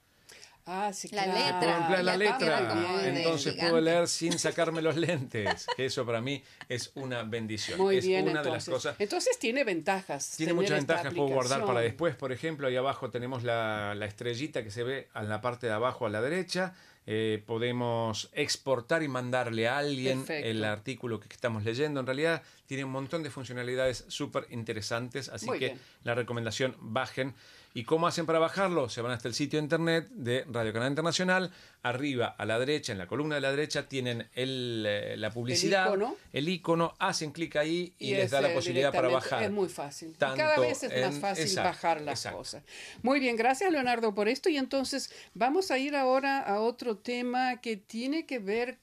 Ah, 0.68 0.92
sí, 0.92 1.08
La 1.12 1.22
claro. 1.22 1.38
letra. 1.38 1.60
puedo 1.60 1.72
ampliar 1.74 2.04
la 2.04 2.16
letra, 2.16 2.74
de 3.02 3.08
entonces 3.18 3.54
puedo 3.54 3.80
leer 3.80 4.08
sin 4.08 4.36
sacarme 4.36 4.82
los 4.82 4.96
lentes, 4.96 5.64
que 5.76 5.86
eso 5.86 6.04
para 6.04 6.20
mí 6.20 6.42
es 6.68 6.90
una 6.96 7.22
bendición. 7.22 7.78
Muy 7.78 7.98
es 7.98 8.04
bien, 8.04 8.24
una 8.24 8.42
de 8.42 8.48
entonces. 8.48 8.66
las 8.68 8.74
cosas. 8.74 8.96
Entonces 8.98 9.38
tiene 9.38 9.62
ventajas. 9.62 10.32
Tiene 10.36 10.50
tener 10.50 10.54
muchas 10.64 10.78
esta 10.80 10.94
ventajas, 10.94 11.14
puedo 11.14 11.28
guardar 11.28 11.64
para 11.64 11.78
después. 11.82 12.16
Por 12.16 12.32
ejemplo, 12.32 12.66
ahí 12.66 12.74
abajo 12.74 13.10
tenemos 13.10 13.44
la, 13.44 13.94
la 13.94 14.06
estrellita 14.06 14.64
que 14.64 14.72
se 14.72 14.82
ve 14.82 15.08
en 15.14 15.28
la 15.28 15.40
parte 15.40 15.68
de 15.68 15.72
abajo 15.72 16.04
a 16.04 16.10
la 16.10 16.20
derecha. 16.20 16.74
Eh, 17.08 17.42
podemos 17.46 18.28
exportar 18.32 19.02
y 19.04 19.08
mandarle 19.08 19.68
a 19.68 19.78
alguien 19.78 20.18
Perfecto. 20.18 20.48
el 20.48 20.64
artículo 20.64 21.20
que 21.20 21.28
estamos 21.30 21.64
leyendo. 21.64 22.00
En 22.00 22.06
realidad 22.06 22.42
tiene 22.66 22.84
un 22.84 22.90
montón 22.90 23.22
de 23.22 23.30
funcionalidades 23.30 24.04
súper 24.08 24.46
interesantes, 24.50 25.28
así 25.28 25.46
Muy 25.46 25.58
que 25.60 25.66
bien. 25.66 25.80
la 26.02 26.14
recomendación 26.16 26.74
bajen. 26.80 27.34
¿Y 27.76 27.84
cómo 27.84 28.06
hacen 28.06 28.24
para 28.24 28.38
bajarlo? 28.38 28.88
Se 28.88 29.02
van 29.02 29.12
hasta 29.12 29.28
el 29.28 29.34
sitio 29.34 29.58
de 29.58 29.64
internet 29.64 30.08
de 30.08 30.46
Radio 30.48 30.72
Canal 30.72 30.88
Internacional. 30.88 31.52
Arriba 31.82 32.34
a 32.38 32.46
la 32.46 32.58
derecha, 32.58 32.92
en 32.92 32.96
la 32.96 33.06
columna 33.06 33.34
de 33.34 33.42
la 33.42 33.50
derecha, 33.50 33.86
tienen 33.86 34.30
el, 34.32 34.82
eh, 34.88 35.14
la 35.18 35.30
publicidad, 35.30 35.88
icono. 35.88 36.16
el 36.32 36.48
icono, 36.48 36.94
hacen 36.98 37.32
clic 37.32 37.54
ahí 37.56 37.94
y, 37.98 38.12
les 38.12 38.24
es, 38.24 38.30
da 38.30 38.40
la 38.40 38.54
posibilidad 38.54 38.90
para 38.94 39.08
bajar. 39.08 39.42
Es 39.42 39.50
muy 39.50 39.68
fácil. 39.68 40.16
Tanto 40.16 40.38
cada 40.38 40.58
vez 40.58 40.84
es 40.84 41.04
más 41.04 41.20
fácil 41.20 41.44
exacto, 41.44 41.68
bajar 41.68 42.00
las 42.00 42.20
exacto. 42.20 42.38
cosas. 42.38 42.62
Muy 43.02 43.20
bien, 43.20 43.36
gracias 43.36 43.70
Leonardo 43.70 44.14
por 44.14 44.28
esto. 44.28 44.48
Y 44.48 44.56
entonces 44.56 45.12
vamos 45.34 45.70
a 45.70 45.76
ir 45.76 45.96
ahora 45.96 46.40
a 46.40 46.60
otro 46.60 46.96
tema 46.96 47.60
que 47.60 47.76
tiene 47.76 48.24
que 48.24 48.38
ver 48.38 48.78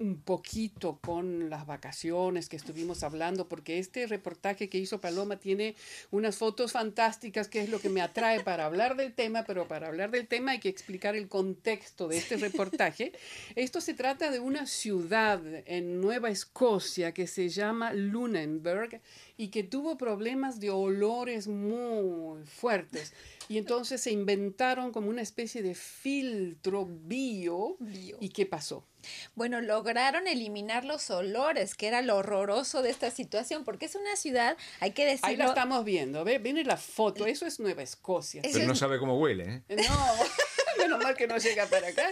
un 0.00 0.20
poquito 0.20 0.98
con 1.02 1.50
las 1.50 1.66
vacaciones 1.66 2.48
que 2.48 2.56
estuvimos 2.56 3.02
hablando, 3.02 3.48
porque 3.48 3.78
este 3.78 4.06
reportaje 4.06 4.68
que 4.68 4.78
hizo 4.78 5.00
Paloma 5.00 5.38
tiene 5.38 5.74
unas 6.10 6.36
fotos 6.36 6.72
fantásticas, 6.72 7.48
que 7.48 7.60
es 7.60 7.68
lo 7.68 7.80
que 7.80 7.88
me 7.88 8.00
atrae 8.00 8.40
para 8.40 8.66
hablar 8.66 8.96
del 8.96 9.12
tema, 9.14 9.44
pero 9.44 9.66
para 9.66 9.88
hablar 9.88 10.10
del 10.10 10.26
tema 10.26 10.52
hay 10.52 10.60
que 10.60 10.68
explicar 10.68 11.16
el 11.16 11.28
contexto 11.28 12.08
de 12.08 12.18
este 12.18 12.36
reportaje. 12.36 13.12
Esto 13.56 13.80
se 13.80 13.94
trata 13.94 14.30
de 14.30 14.40
una 14.40 14.66
ciudad 14.66 15.42
en 15.66 16.00
Nueva 16.00 16.30
Escocia 16.30 17.12
que 17.12 17.26
se 17.26 17.48
llama 17.48 17.92
Lunenburg 17.92 19.00
y 19.36 19.48
que 19.48 19.62
tuvo 19.62 19.96
problemas 19.96 20.60
de 20.60 20.70
olores 20.70 21.46
muy 21.48 22.44
fuertes. 22.44 23.12
Y 23.48 23.56
entonces 23.56 24.00
se 24.02 24.10
inventaron 24.10 24.92
como 24.92 25.08
una 25.08 25.22
especie 25.22 25.62
de 25.62 25.74
filtro 25.74 26.86
bio. 26.86 27.76
Bio. 27.78 28.18
¿Y 28.20 28.28
qué 28.28 28.44
pasó? 28.44 28.84
Bueno, 29.34 29.60
lograron 29.60 30.26
eliminar 30.26 30.84
los 30.84 31.10
olores, 31.10 31.74
que 31.74 31.86
era 31.88 32.02
lo 32.02 32.16
horroroso 32.16 32.82
de 32.82 32.90
esta 32.90 33.10
situación, 33.10 33.64
porque 33.64 33.86
es 33.86 33.94
una 33.94 34.16
ciudad, 34.16 34.56
hay 34.80 34.92
que 34.92 35.04
decirlo. 35.04 35.28
Ahí 35.28 35.36
la 35.36 35.46
estamos 35.46 35.84
viendo, 35.84 36.24
¿ve? 36.24 36.38
Viene 36.38 36.64
la 36.64 36.76
foto, 36.76 37.26
eso 37.26 37.46
es 37.46 37.60
Nueva 37.60 37.82
Escocia. 37.82 38.42
Es- 38.44 38.52
Pero 38.52 38.66
no 38.66 38.74
sabe 38.74 38.98
cómo 38.98 39.18
huele. 39.18 39.62
¿eh? 39.68 39.76
No, 39.76 39.84
Menos 40.88 41.02
mal 41.02 41.16
que 41.16 41.26
no 41.26 41.36
llega 41.38 41.66
para 41.66 41.88
acá. 41.88 42.08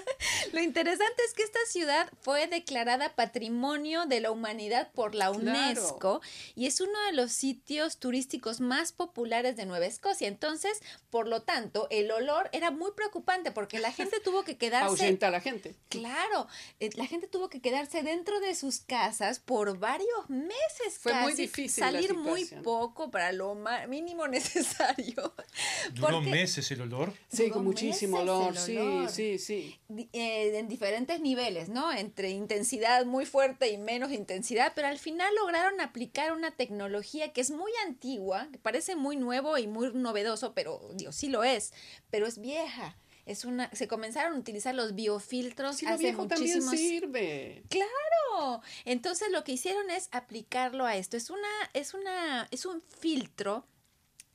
Lo 0.52 0.60
interesante 0.60 1.22
es 1.26 1.34
que 1.34 1.42
esta 1.42 1.58
ciudad 1.68 2.08
fue 2.20 2.46
declarada 2.46 3.14
Patrimonio 3.14 4.06
de 4.06 4.20
la 4.20 4.30
Humanidad 4.30 4.90
por 4.92 5.14
la 5.14 5.30
UNESCO 5.30 6.20
y 6.54 6.66
es 6.66 6.80
uno 6.80 6.98
de 7.06 7.12
los 7.12 7.32
sitios 7.32 7.98
turísticos 7.98 8.60
más 8.60 8.92
populares 8.92 9.56
de 9.56 9.66
Nueva 9.66 9.86
Escocia. 9.86 10.28
Entonces, 10.28 10.80
por 11.10 11.28
lo 11.28 11.42
tanto, 11.42 11.86
el 11.90 12.10
olor 12.10 12.48
era 12.52 12.70
muy 12.70 12.92
preocupante 12.92 13.50
porque 13.50 13.78
la 13.78 13.92
gente 13.92 14.20
tuvo 14.20 14.44
que 14.44 14.56
quedarse... 14.58 14.86
Ahuyenta 14.86 15.28
a 15.28 15.30
la 15.30 15.40
gente. 15.40 15.74
Claro, 15.88 16.48
eh, 16.80 16.90
la 16.94 17.06
gente 17.06 17.26
tuvo 17.26 17.48
que 17.48 17.60
quedarse 17.60 18.02
dentro 18.02 18.40
de 18.40 18.54
sus 18.54 18.80
casas 18.80 19.38
por 19.38 19.78
varios 19.78 20.28
meses. 20.28 20.98
Fue 21.00 21.14
muy 21.14 21.32
casi, 21.32 21.42
difícil 21.42 21.80
la 21.82 21.92
Salir 21.92 22.14
muy 22.14 22.44
poco 22.62 23.10
para 23.10 23.32
lo 23.32 23.56
mínimo 23.88 24.26
necesario. 24.28 25.34
Duró 25.92 26.08
Porque- 26.18 26.30
meses 26.30 26.70
el 26.70 26.82
olor. 26.82 27.12
Sí, 27.28 27.50
con 27.50 27.64
muchísimo 27.64 28.18
meses 28.18 28.30
olor. 28.30 28.55
El 28.60 28.66
Sí, 28.66 28.76
olor. 28.76 29.08
sí, 29.10 29.38
sí. 29.38 29.78
eh, 30.12 30.58
en 30.58 30.68
diferentes 30.68 31.20
niveles, 31.20 31.68
¿no? 31.68 31.92
Entre 31.92 32.30
intensidad 32.30 33.04
muy 33.06 33.26
fuerte 33.26 33.68
y 33.70 33.78
menos 33.78 34.12
intensidad, 34.12 34.72
pero 34.74 34.88
al 34.88 34.98
final 34.98 35.34
lograron 35.36 35.80
aplicar 35.80 36.32
una 36.32 36.50
tecnología 36.50 37.32
que 37.32 37.40
es 37.40 37.50
muy 37.50 37.72
antigua, 37.86 38.48
que 38.52 38.58
parece 38.58 38.96
muy 38.96 39.16
nuevo 39.16 39.58
y 39.58 39.66
muy 39.66 39.92
novedoso, 39.92 40.54
pero 40.54 40.80
digo, 40.94 41.12
sí 41.12 41.28
lo 41.28 41.44
es, 41.44 41.72
pero 42.10 42.26
es 42.26 42.38
vieja. 42.40 42.96
Es 43.26 43.44
una, 43.44 43.68
se 43.74 43.88
comenzaron 43.88 44.34
a 44.34 44.38
utilizar 44.38 44.72
los 44.72 44.94
biofiltros 44.94 45.82
lo 45.82 45.88
hace 45.88 45.98
viejo 45.98 46.28
también 46.28 46.58
muchísimos 46.64 46.78
sirve. 46.78 47.64
Claro. 47.68 48.62
Entonces 48.84 49.30
lo 49.32 49.42
que 49.42 49.50
hicieron 49.52 49.90
es 49.90 50.08
aplicarlo 50.12 50.84
a 50.84 50.96
esto. 50.96 51.16
Es 51.16 51.30
una, 51.30 51.48
es 51.74 51.92
una, 51.92 52.46
es 52.52 52.66
un 52.66 52.82
filtro 52.82 53.66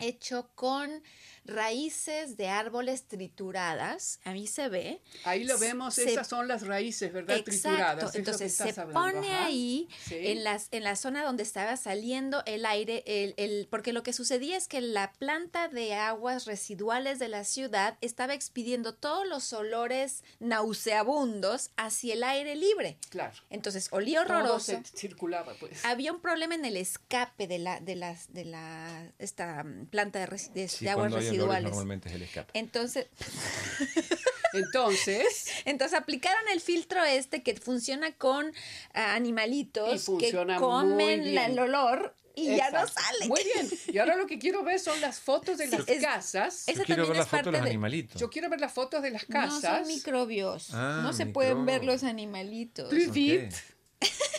hecho 0.02 0.50
con 0.56 1.02
raíces 1.44 2.38
de 2.38 2.48
árboles 2.50 3.08
trituradas. 3.08 4.20
A 4.26 4.32
mí 4.32 4.46
se 4.48 4.70
ve. 4.70 5.02
Ahí 5.24 5.44
lo 5.44 5.58
vemos, 5.58 5.96
Se- 5.96 6.12
esas 6.12 6.28
son 6.28 6.48
las 6.48 6.68
raíces, 6.68 7.12
¿verdad? 7.12 7.38
Exacto. 7.38 7.70
Trituradas. 7.72 8.16
Entonces 8.16 8.54
se 8.54 8.70
hablando, 8.70 8.94
pone 8.94 9.34
ajá. 9.34 9.46
ahí 9.46 9.88
Sí. 10.06 10.16
en 10.28 10.44
las 10.44 10.68
en 10.72 10.84
la 10.84 10.96
zona 10.96 11.24
donde 11.24 11.42
estaba 11.44 11.78
saliendo 11.78 12.44
el 12.46 12.66
aire, 12.66 13.04
el, 13.08 13.34
el- 13.38 13.68
porque 13.72 13.92
lo 13.92 14.04
que 14.04 14.14
sucedía 14.14 14.56
es 14.56 14.68
que 14.68 14.82
la 14.82 15.14
planta 15.14 15.68
de 15.68 15.96
aguas 15.96 16.46
residuales 16.46 17.18
de 17.18 17.28
la 17.28 17.44
ciudad 17.44 17.98
estaba 18.02 18.34
expidiendo 18.36 18.94
todos 18.94 19.28
los 19.28 19.52
olores 19.54 20.24
nauseabundos 20.40 21.72
hacia 21.78 22.14
el 22.14 22.24
aire 22.24 22.56
libre. 22.56 22.98
Claro. 23.10 23.34
Entonces 23.50 23.88
olía 23.92 24.24
Todo 24.26 24.38
horroroso. 24.38 24.72
se 24.72 24.84
circulaba, 24.96 25.54
pues. 25.60 25.84
Había 25.86 26.12
un 26.12 26.22
problema 26.22 26.56
en 26.56 26.66
el 26.66 26.78
escape 26.78 27.48
de 27.48 27.60
la 27.60 27.80
de 27.80 27.96
las 27.96 28.32
de 28.34 28.46
la 28.46 29.12
esta 29.20 29.64
planta 29.92 30.18
de, 30.20 30.28
resi- 30.28 30.52
de- 30.54 30.68
Sí, 30.68 30.86
de 30.86 30.92
aguas 30.92 31.12
cuando 31.12 31.18
hay 31.18 31.24
olores, 31.26 31.38
residuales. 31.40 31.64
normalmente 31.70 32.10
es 32.10 32.16
el 32.16 32.22
escape. 32.24 32.52
Entonces, 32.58 33.08
Entonces, 34.54 35.48
entonces 35.66 35.98
aplicaron 35.98 36.42
el 36.54 36.60
filtro 36.60 37.04
este 37.06 37.42
que 37.44 37.56
funciona 37.56 38.12
con 38.14 38.48
Y 38.50 38.54
animalitos 38.94 39.92
que 39.92 40.00
funciona 40.00 40.60
muy 40.60 40.68
comen 40.68 41.36
la- 41.36 41.46
el 41.46 41.58
olor 41.60 42.14
y 42.36 42.48
ya 42.56 42.70
no 42.72 42.80
exacto. 42.80 42.94
sale. 43.02 43.28
Muy 43.28 43.42
bien. 43.44 43.70
Y 43.88 43.98
ahora 43.98 44.16
lo 44.16 44.26
que 44.28 44.40
quiero 44.40 44.64
ver 44.64 44.80
son 44.80 45.00
las 45.02 45.20
fotos 45.20 45.58
de 45.58 45.68
las 45.68 45.88
es- 45.88 46.02
casas. 46.02 46.64
Esa 46.68 46.80
Yo 46.80 46.86
quiero 46.86 47.04
también 47.04 47.08
ver 47.10 47.18
la 47.18 47.24
es 47.24 47.28
foto 47.30 47.38
de 47.38 47.44
parte 47.44 47.52
los 47.52 47.64
de- 47.64 47.70
animalitos. 47.70 48.22
Yo 48.22 48.30
quiero 48.30 48.50
ver 48.50 48.60
las 48.60 48.74
fotos 48.74 49.02
de 49.02 49.12
las 49.12 49.30
No 49.30 49.34
casas. 49.34 49.62
son 49.80 49.88
microbios. 49.88 50.70
Ah, 50.74 51.00
no 51.04 51.14
se 51.14 51.26
pueden 51.28 51.66
ver 51.66 51.84
los 51.86 52.04
animalitos. 52.04 52.90
Plus 52.90 53.08
Ok. 53.08 53.14
vite. 53.14 53.56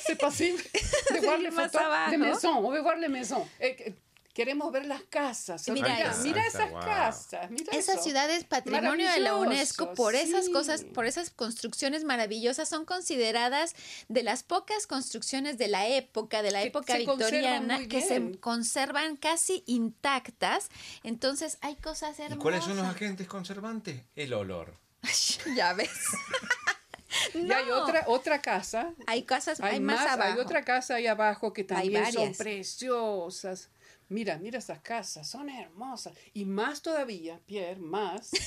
C'est 0.06 0.18
possible 0.18 0.62
de 1.12 1.20
voir 1.20 1.38
les 1.38 1.52
más 1.54 1.70
photos 1.70 1.86
abajo. 1.86 2.10
de 2.10 2.18
maison. 2.18 2.56
On 2.66 2.70
veut 2.72 2.82
voir 2.82 2.98
les 2.98 3.08
maisons. 3.08 3.46
Eh, 3.60 3.76
que- 3.76 3.94
queremos 4.32 4.72
ver 4.72 4.86
las 4.86 5.02
casas. 5.02 5.68
Mira 5.68 6.14
mira, 6.22 6.46
esas 6.46 6.70
wow. 6.70 6.80
casas. 6.80 7.50
Mira 7.50 7.72
Esa 7.72 7.94
eso. 7.94 8.02
ciudad 8.02 8.30
es 8.30 8.44
patrimonio 8.44 9.10
de 9.10 9.20
la 9.20 9.36
UNESCO 9.36 9.94
por 9.94 10.14
esas 10.14 10.48
cosas, 10.48 10.84
por 10.84 11.06
esas 11.06 11.30
construcciones 11.30 12.04
maravillosas. 12.04 12.68
Son 12.68 12.84
consideradas 12.84 13.74
de 14.08 14.22
las 14.22 14.42
pocas 14.42 14.86
construcciones 14.86 15.58
de 15.58 15.68
la 15.68 15.86
época, 15.86 16.42
de 16.42 16.50
la 16.50 16.62
Que 16.62 16.68
época 16.68 16.96
victoriana, 16.96 17.86
que 17.88 18.00
se 18.00 18.38
conservan 18.40 19.16
casi 19.16 19.62
intactas. 19.66 20.68
Entonces 21.02 21.58
hay 21.60 21.76
cosas 21.76 22.18
hermosas. 22.18 22.38
¿Y 22.38 22.42
cuáles 22.42 22.64
son 22.64 22.76
los 22.76 22.86
agentes 22.86 23.26
conservantes? 23.26 24.02
El 24.16 24.32
olor. 24.34 24.78
ya 25.56 25.72
ves. 25.74 25.90
Y 27.34 27.52
hay 27.52 27.66
No. 27.66 27.82
otra, 27.82 28.04
otra 28.06 28.40
casa. 28.40 28.94
Hay 29.06 29.24
cosas, 29.24 29.60
hay, 29.60 29.74
Hay, 29.74 29.80
más, 29.80 29.96
más, 30.00 30.12
abajo. 30.12 30.32
hay 30.32 30.38
otra 30.38 30.64
casa 30.64 30.94
ahí 30.94 31.06
abajo 31.06 31.52
que 31.52 31.62
también 31.62 32.10
son 32.10 32.32
preciosas. 32.32 33.68
Mira, 34.12 34.38
mira 34.38 34.58
esas 34.58 34.80
casas, 34.80 35.26
son 35.28 35.48
hermosas. 35.48 36.12
Y 36.34 36.44
más 36.44 36.82
todavía, 36.82 37.40
Pierre, 37.46 37.80
más. 37.80 38.30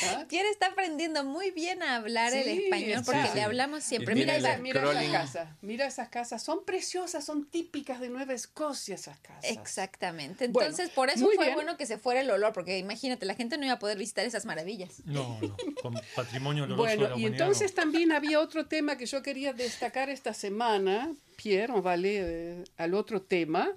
¿Ah? 0.00 0.26
Pierre 0.28 0.48
está 0.50 0.66
aprendiendo 0.68 1.24
muy 1.24 1.50
bien 1.50 1.82
a 1.82 1.96
hablar 1.96 2.32
el 2.32 2.46
español 2.46 3.02
porque 3.04 3.30
le 3.34 3.42
hablamos 3.42 3.82
siempre. 3.82 4.14
Mira, 4.14 4.36
esa- 4.36 4.56
Mira 4.58 4.80
esas 4.92 5.10
casas, 5.10 5.48
mira 5.60 5.86
esas 5.86 6.08
casas, 6.08 6.40
son 6.40 6.64
preciosas, 6.64 7.24
son 7.24 7.46
típicas 7.50 7.98
de 7.98 8.08
Nueva 8.08 8.32
Escocia 8.32 8.94
esas 8.94 9.18
casas. 9.18 9.50
Exactamente. 9.50 10.46
Bueno, 10.46 10.68
Entonces, 10.68 10.90
por 10.94 11.10
eso 11.10 11.24
fue 11.34 11.46
bien. 11.46 11.54
bueno 11.56 11.76
que 11.76 11.84
se 11.84 11.98
fuera 11.98 12.20
el 12.20 12.30
olor, 12.30 12.52
porque 12.52 12.78
imagínate, 12.78 13.26
la 13.26 13.34
gente 13.34 13.58
no 13.58 13.64
iba 13.64 13.74
a 13.74 13.78
poder 13.80 13.98
visitar 13.98 14.24
esas 14.24 14.44
maravillas. 14.44 15.02
No, 15.04 15.36
no, 15.40 15.56
con 15.82 16.00
patrimonio 16.14 16.62
oloroso 16.62 16.88
de 16.90 16.96
la 16.96 17.02
Bueno, 17.08 17.18
y 17.18 17.26
entonces 17.26 17.72
no. 17.74 17.82
también 17.82 18.12
había 18.12 18.38
otro 18.38 18.66
tema 18.66 18.96
que 18.96 19.06
yo 19.06 19.20
quería 19.24 19.52
destacar 19.52 20.10
esta 20.10 20.32
semana, 20.32 21.12
Pierre, 21.34 21.72
on 21.72 21.84
va 21.84 21.94
aller, 21.94 22.24
eh, 22.28 22.64
al 22.76 22.94
otro 22.94 23.20
tema, 23.22 23.68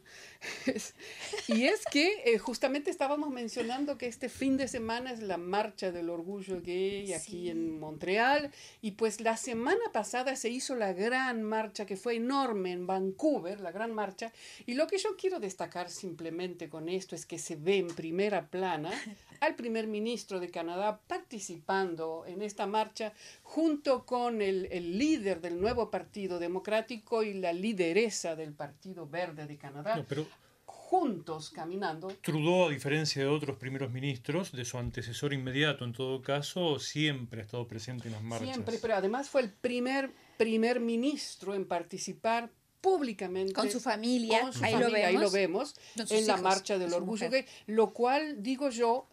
y 1.48 1.66
es 1.66 1.86
que 1.92 2.24
eh, 2.26 2.38
justamente 2.38 2.90
estábamos 2.90 3.30
mencionando 3.30 3.98
que 3.98 4.08
este 4.08 4.30
fin 4.30 4.58
de 4.58 4.68
semana 4.68 5.12
es 5.12 5.22
la 5.22 5.38
marcha 5.38 5.92
del 5.92 6.10
orgullo 6.10 6.62
gay 6.62 7.14
aquí 7.14 7.50
en 7.50 7.80
Montreal, 7.80 8.52
y 8.82 8.92
pues 8.92 9.22
la 9.22 9.38
semana 9.38 9.84
pasada 9.92 10.36
se 10.36 10.50
hizo 10.50 10.76
la 10.76 10.94
gran 10.94 11.44
marcha 11.44 11.86
que 11.86 11.98
fue 11.98 12.16
enorme 12.16 12.72
en 12.72 12.88
Vancouver, 12.88 13.60
la 13.60 13.72
gran 13.72 13.94
marcha, 13.94 14.32
y 14.66 14.74
lo 14.74 14.88
que 14.88 14.98
yo 14.98 15.16
quiero 15.16 15.40
destacar 15.40 15.90
simplemente 15.90 16.70
con 16.70 16.90
esto 16.90 17.16
es 17.16 17.26
que 17.26 17.38
se 17.38 17.56
ve 17.56 17.78
en 17.78 17.88
primera 17.88 18.48
plana 18.48 18.92
al 19.42 19.56
primer 19.56 19.88
ministro 19.88 20.40
de 20.40 20.50
Canadá 20.50 21.00
participando 21.08 22.26
en 22.28 22.42
esta 22.42 22.66
marcha 22.68 23.14
junto 23.52 24.06
con 24.06 24.42
el, 24.42 24.70
el 24.72 24.98
líder 24.98 25.42
del 25.42 25.60
nuevo 25.60 25.92
Partido 25.92 26.40
Democrático 26.40 27.22
y 27.22 27.34
la 27.34 27.52
lideresa 27.52 28.34
del 28.34 28.54
Partido 28.54 29.10
Verde 29.10 29.46
de 29.46 29.58
Canadá, 29.58 29.98
No, 29.98 30.06
pero 30.08 30.26
juntos 30.64 31.50
caminando. 31.50 32.08
Trudeau, 32.22 32.68
a 32.68 32.70
diferencia 32.70 33.22
de 33.22 33.28
otros 33.28 33.58
primeros 33.58 33.92
ministros, 33.92 34.54
de 34.54 34.64
su 34.64 34.78
antecesor 34.78 35.34
inmediato 35.34 35.84
en 35.84 35.92
todo 35.92 36.22
caso, 36.22 36.80
siempre 36.80 37.42
ha 37.42 37.44
estado 37.44 37.68
presente 37.68 38.08
en 38.08 38.14
las 38.14 38.24
marchas. 38.24 38.48
Siempre, 38.54 38.80
pero 38.82 38.96
además 38.96 39.28
fue 39.28 39.42
el 39.42 39.50
primer 39.50 40.12
primer 40.38 40.80
ministro 40.80 41.54
en 41.54 41.66
participar 41.66 42.50
públicamente 42.80 43.52
Con 43.52 43.70
su 43.70 43.82
familia, 43.82 44.42
con 44.44 44.54
su 44.54 44.64
ahí, 44.64 44.74
lo 44.74 44.80
familia, 44.80 45.08
ahí 45.08 45.18
lo 45.18 45.30
vemos. 45.30 45.34
vemos 45.34 45.76
Con 45.98 46.08
sus 46.08 46.18
en 46.18 46.28
la 46.28 46.38
marcha 46.38 46.78
del 46.78 46.94
orgullo 46.94 47.30
gay, 47.30 47.46
lo 47.68 47.92
cual 47.92 48.42
digo 48.42 48.70
yo 48.70 49.08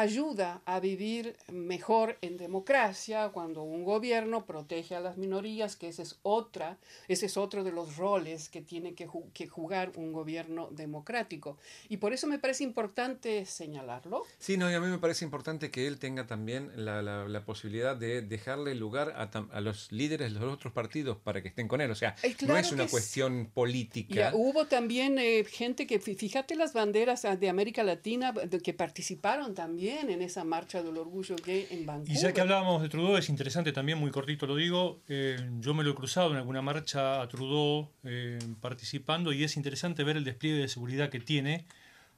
ayuda 0.00 0.60
a 0.64 0.80
vivir 0.80 1.36
mejor 1.52 2.18
en 2.20 2.36
democracia 2.36 3.28
cuando 3.30 3.62
un 3.62 3.84
gobierno 3.84 4.44
protege 4.44 4.94
a 4.96 5.00
las 5.00 5.16
minorías, 5.16 5.76
que 5.76 5.88
ese 5.88 6.02
es 6.02 6.18
otra, 6.22 6.78
ese 7.08 7.26
es 7.26 7.36
otro 7.36 7.64
de 7.64 7.72
los 7.72 7.96
roles 7.96 8.48
que 8.48 8.60
tiene 8.60 8.94
que, 8.94 9.06
ju- 9.08 9.30
que 9.32 9.46
jugar 9.46 9.92
un 9.96 10.12
gobierno 10.12 10.68
democrático. 10.70 11.58
Y 11.88 11.98
por 11.98 12.12
eso 12.12 12.26
me 12.26 12.38
parece 12.38 12.64
importante 12.64 13.46
señalarlo. 13.46 14.22
Sí, 14.38 14.56
no, 14.56 14.70
y 14.70 14.74
a 14.74 14.80
mí 14.80 14.88
me 14.88 14.98
parece 14.98 15.24
importante 15.24 15.70
que 15.70 15.86
él 15.86 15.98
tenga 15.98 16.26
también 16.26 16.70
la, 16.76 17.02
la- 17.02 17.28
la 17.28 17.44
posibilidad 17.44 17.96
de 17.96 18.22
dejarle 18.22 18.74
lugar 18.74 19.10
a, 19.16 19.30
a 19.56 19.60
los 19.60 19.92
líderes 19.92 20.34
de 20.34 20.40
los 20.40 20.52
otros 20.54 20.72
partidos 20.72 21.18
para 21.18 21.42
que 21.42 21.48
estén 21.48 21.68
con 21.68 21.80
él. 21.80 21.90
O 21.90 21.94
sea, 21.94 22.16
Eh, 22.22 22.30
no 22.30 22.36
claro 22.48 22.58
es 22.60 22.72
una 22.72 22.86
cuestión 22.88 23.40
Y 23.42 23.44
política. 23.44 24.28
ah, 24.30 24.32
hubo 24.34 24.66
también 24.66 25.18
eh, 25.18 25.44
gente 25.44 25.86
que, 25.86 26.00
fí- 26.00 26.16
fíjate 26.16 26.56
las 26.56 26.72
banderas 26.72 27.24
ah, 27.24 27.36
de 27.36 27.48
América 27.48 27.82
Latina 27.84 28.32
que 28.62 28.72
participaron 28.74 29.54
también 29.54 29.83
en 29.88 30.22
esa 30.22 30.44
marcha 30.44 30.82
del 30.82 30.96
orgullo 30.96 31.36
gay 31.44 31.66
en 31.70 31.86
Vancouver. 31.86 32.16
Y 32.16 32.20
ya 32.20 32.32
que 32.32 32.40
hablábamos 32.40 32.82
de 32.82 32.88
Trudeau, 32.88 33.16
es 33.16 33.28
interesante 33.28 33.72
también, 33.72 33.98
muy 33.98 34.10
cortito 34.10 34.46
lo 34.46 34.56
digo, 34.56 35.00
eh, 35.08 35.36
yo 35.60 35.74
me 35.74 35.84
lo 35.84 35.90
he 35.90 35.94
cruzado 35.94 36.30
en 36.30 36.36
alguna 36.36 36.62
marcha 36.62 37.20
a 37.22 37.28
Trudeau 37.28 37.88
eh, 38.04 38.38
participando 38.60 39.32
y 39.32 39.44
es 39.44 39.56
interesante 39.56 40.04
ver 40.04 40.16
el 40.16 40.24
despliegue 40.24 40.58
de 40.58 40.68
seguridad 40.68 41.10
que 41.10 41.20
tiene 41.20 41.64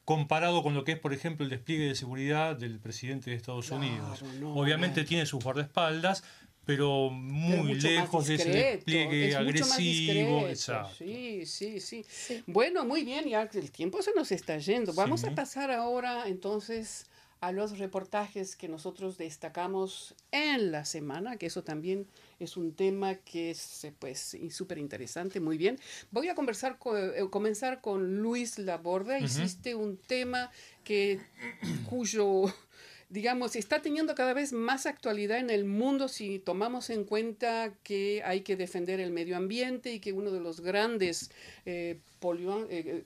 comparado 0.05 0.63
con 0.63 0.75
lo 0.75 0.85
que 0.85 0.93
es, 0.93 0.99
por 1.01 1.13
ejemplo, 1.13 1.45
el 1.45 1.51
despliegue 1.51 1.89
de 1.89 1.95
seguridad 1.97 2.57
del 2.57 2.79
presidente 2.79 3.31
de 3.31 3.37
Estados 3.37 3.67
Claro, 3.69 3.83
Unidos. 3.83 4.23
no, 4.41 4.55
Obviamente 4.55 5.01
no. 5.03 5.07
tiene 5.09 5.27
sus 5.27 5.43
guardaespaldas, 5.43 6.23
pero 6.65 7.09
Pero 7.09 7.11
muy 7.11 7.75
lejos 7.75 8.27
de 8.27 8.35
ese 8.37 8.49
despliegue 8.51 9.29
es 9.29 9.35
agresivo. 9.37 9.77
discreto, 9.79 10.49
Exacto. 10.49 10.95
Sí, 10.99 11.47
sí, 11.47 11.81
sí, 11.81 12.05
Sí. 12.09 12.43
Bueno, 12.47 12.85
muy 12.85 13.05
bien, 13.05 13.25
ya 13.29 13.49
el 13.53 13.71
tiempo 13.73 14.01
se 14.03 14.13
nos 14.15 14.31
está 14.33 14.59
yendo. 14.59 14.93
Vamos 14.95 15.21
Sí. 15.23 15.27
a 15.29 15.35
pasar 15.35 15.71
ahora 15.73 16.29
entonces 16.29 17.07
a 17.41 17.53
los 17.53 17.79
reportajes 17.79 18.57
que 18.57 18.67
nosotros 18.69 19.19
destacamos 19.19 20.15
en 20.31 20.73
la 20.73 20.85
semana, 20.85 21.37
que 21.37 21.47
eso 21.47 21.63
también 21.63 22.07
es 22.41 22.57
un 22.57 22.73
tema 22.75 23.15
que 23.17 23.51
es 23.51 23.85
eh, 23.85 23.93
pues 23.99 24.37
súper 24.51 24.79
interesante, 24.79 25.39
muy 25.41 25.59
bien. 25.59 25.79
Voy 26.11 26.29
a 26.29 26.35
conversar 26.35 26.79
co- 26.79 26.97
eh, 26.97 27.29
comenzar 27.31 27.81
con 27.81 28.19
Luis 28.23 28.59
Laborda. 28.59 29.19
Hiciste 29.21 29.75
un 29.75 29.97
tema 29.99 30.51
que 30.83 31.21
cuyo 31.89 32.45
digamos, 33.09 33.55
está 33.55 33.81
teniendo 33.83 34.17
cada 34.17 34.33
vez 34.35 34.53
más 34.53 34.85
actualidad 34.85 35.39
en 35.39 35.51
el 35.51 35.65
mundo 35.65 36.09
si 36.09 36.41
tomamos 36.41 36.91
en 36.91 37.05
cuenta 37.05 37.73
que 37.85 38.21
hay 38.25 38.41
que 38.41 38.57
defender 38.57 38.99
el 38.99 39.13
medio 39.13 39.37
ambiente 39.37 39.93
y 39.93 40.01
que 40.01 40.13
uno 40.13 40.33
de 40.33 40.41
los 40.41 40.61
grandes 40.61 41.31
eh, 41.67 42.01
eh, 42.69 43.05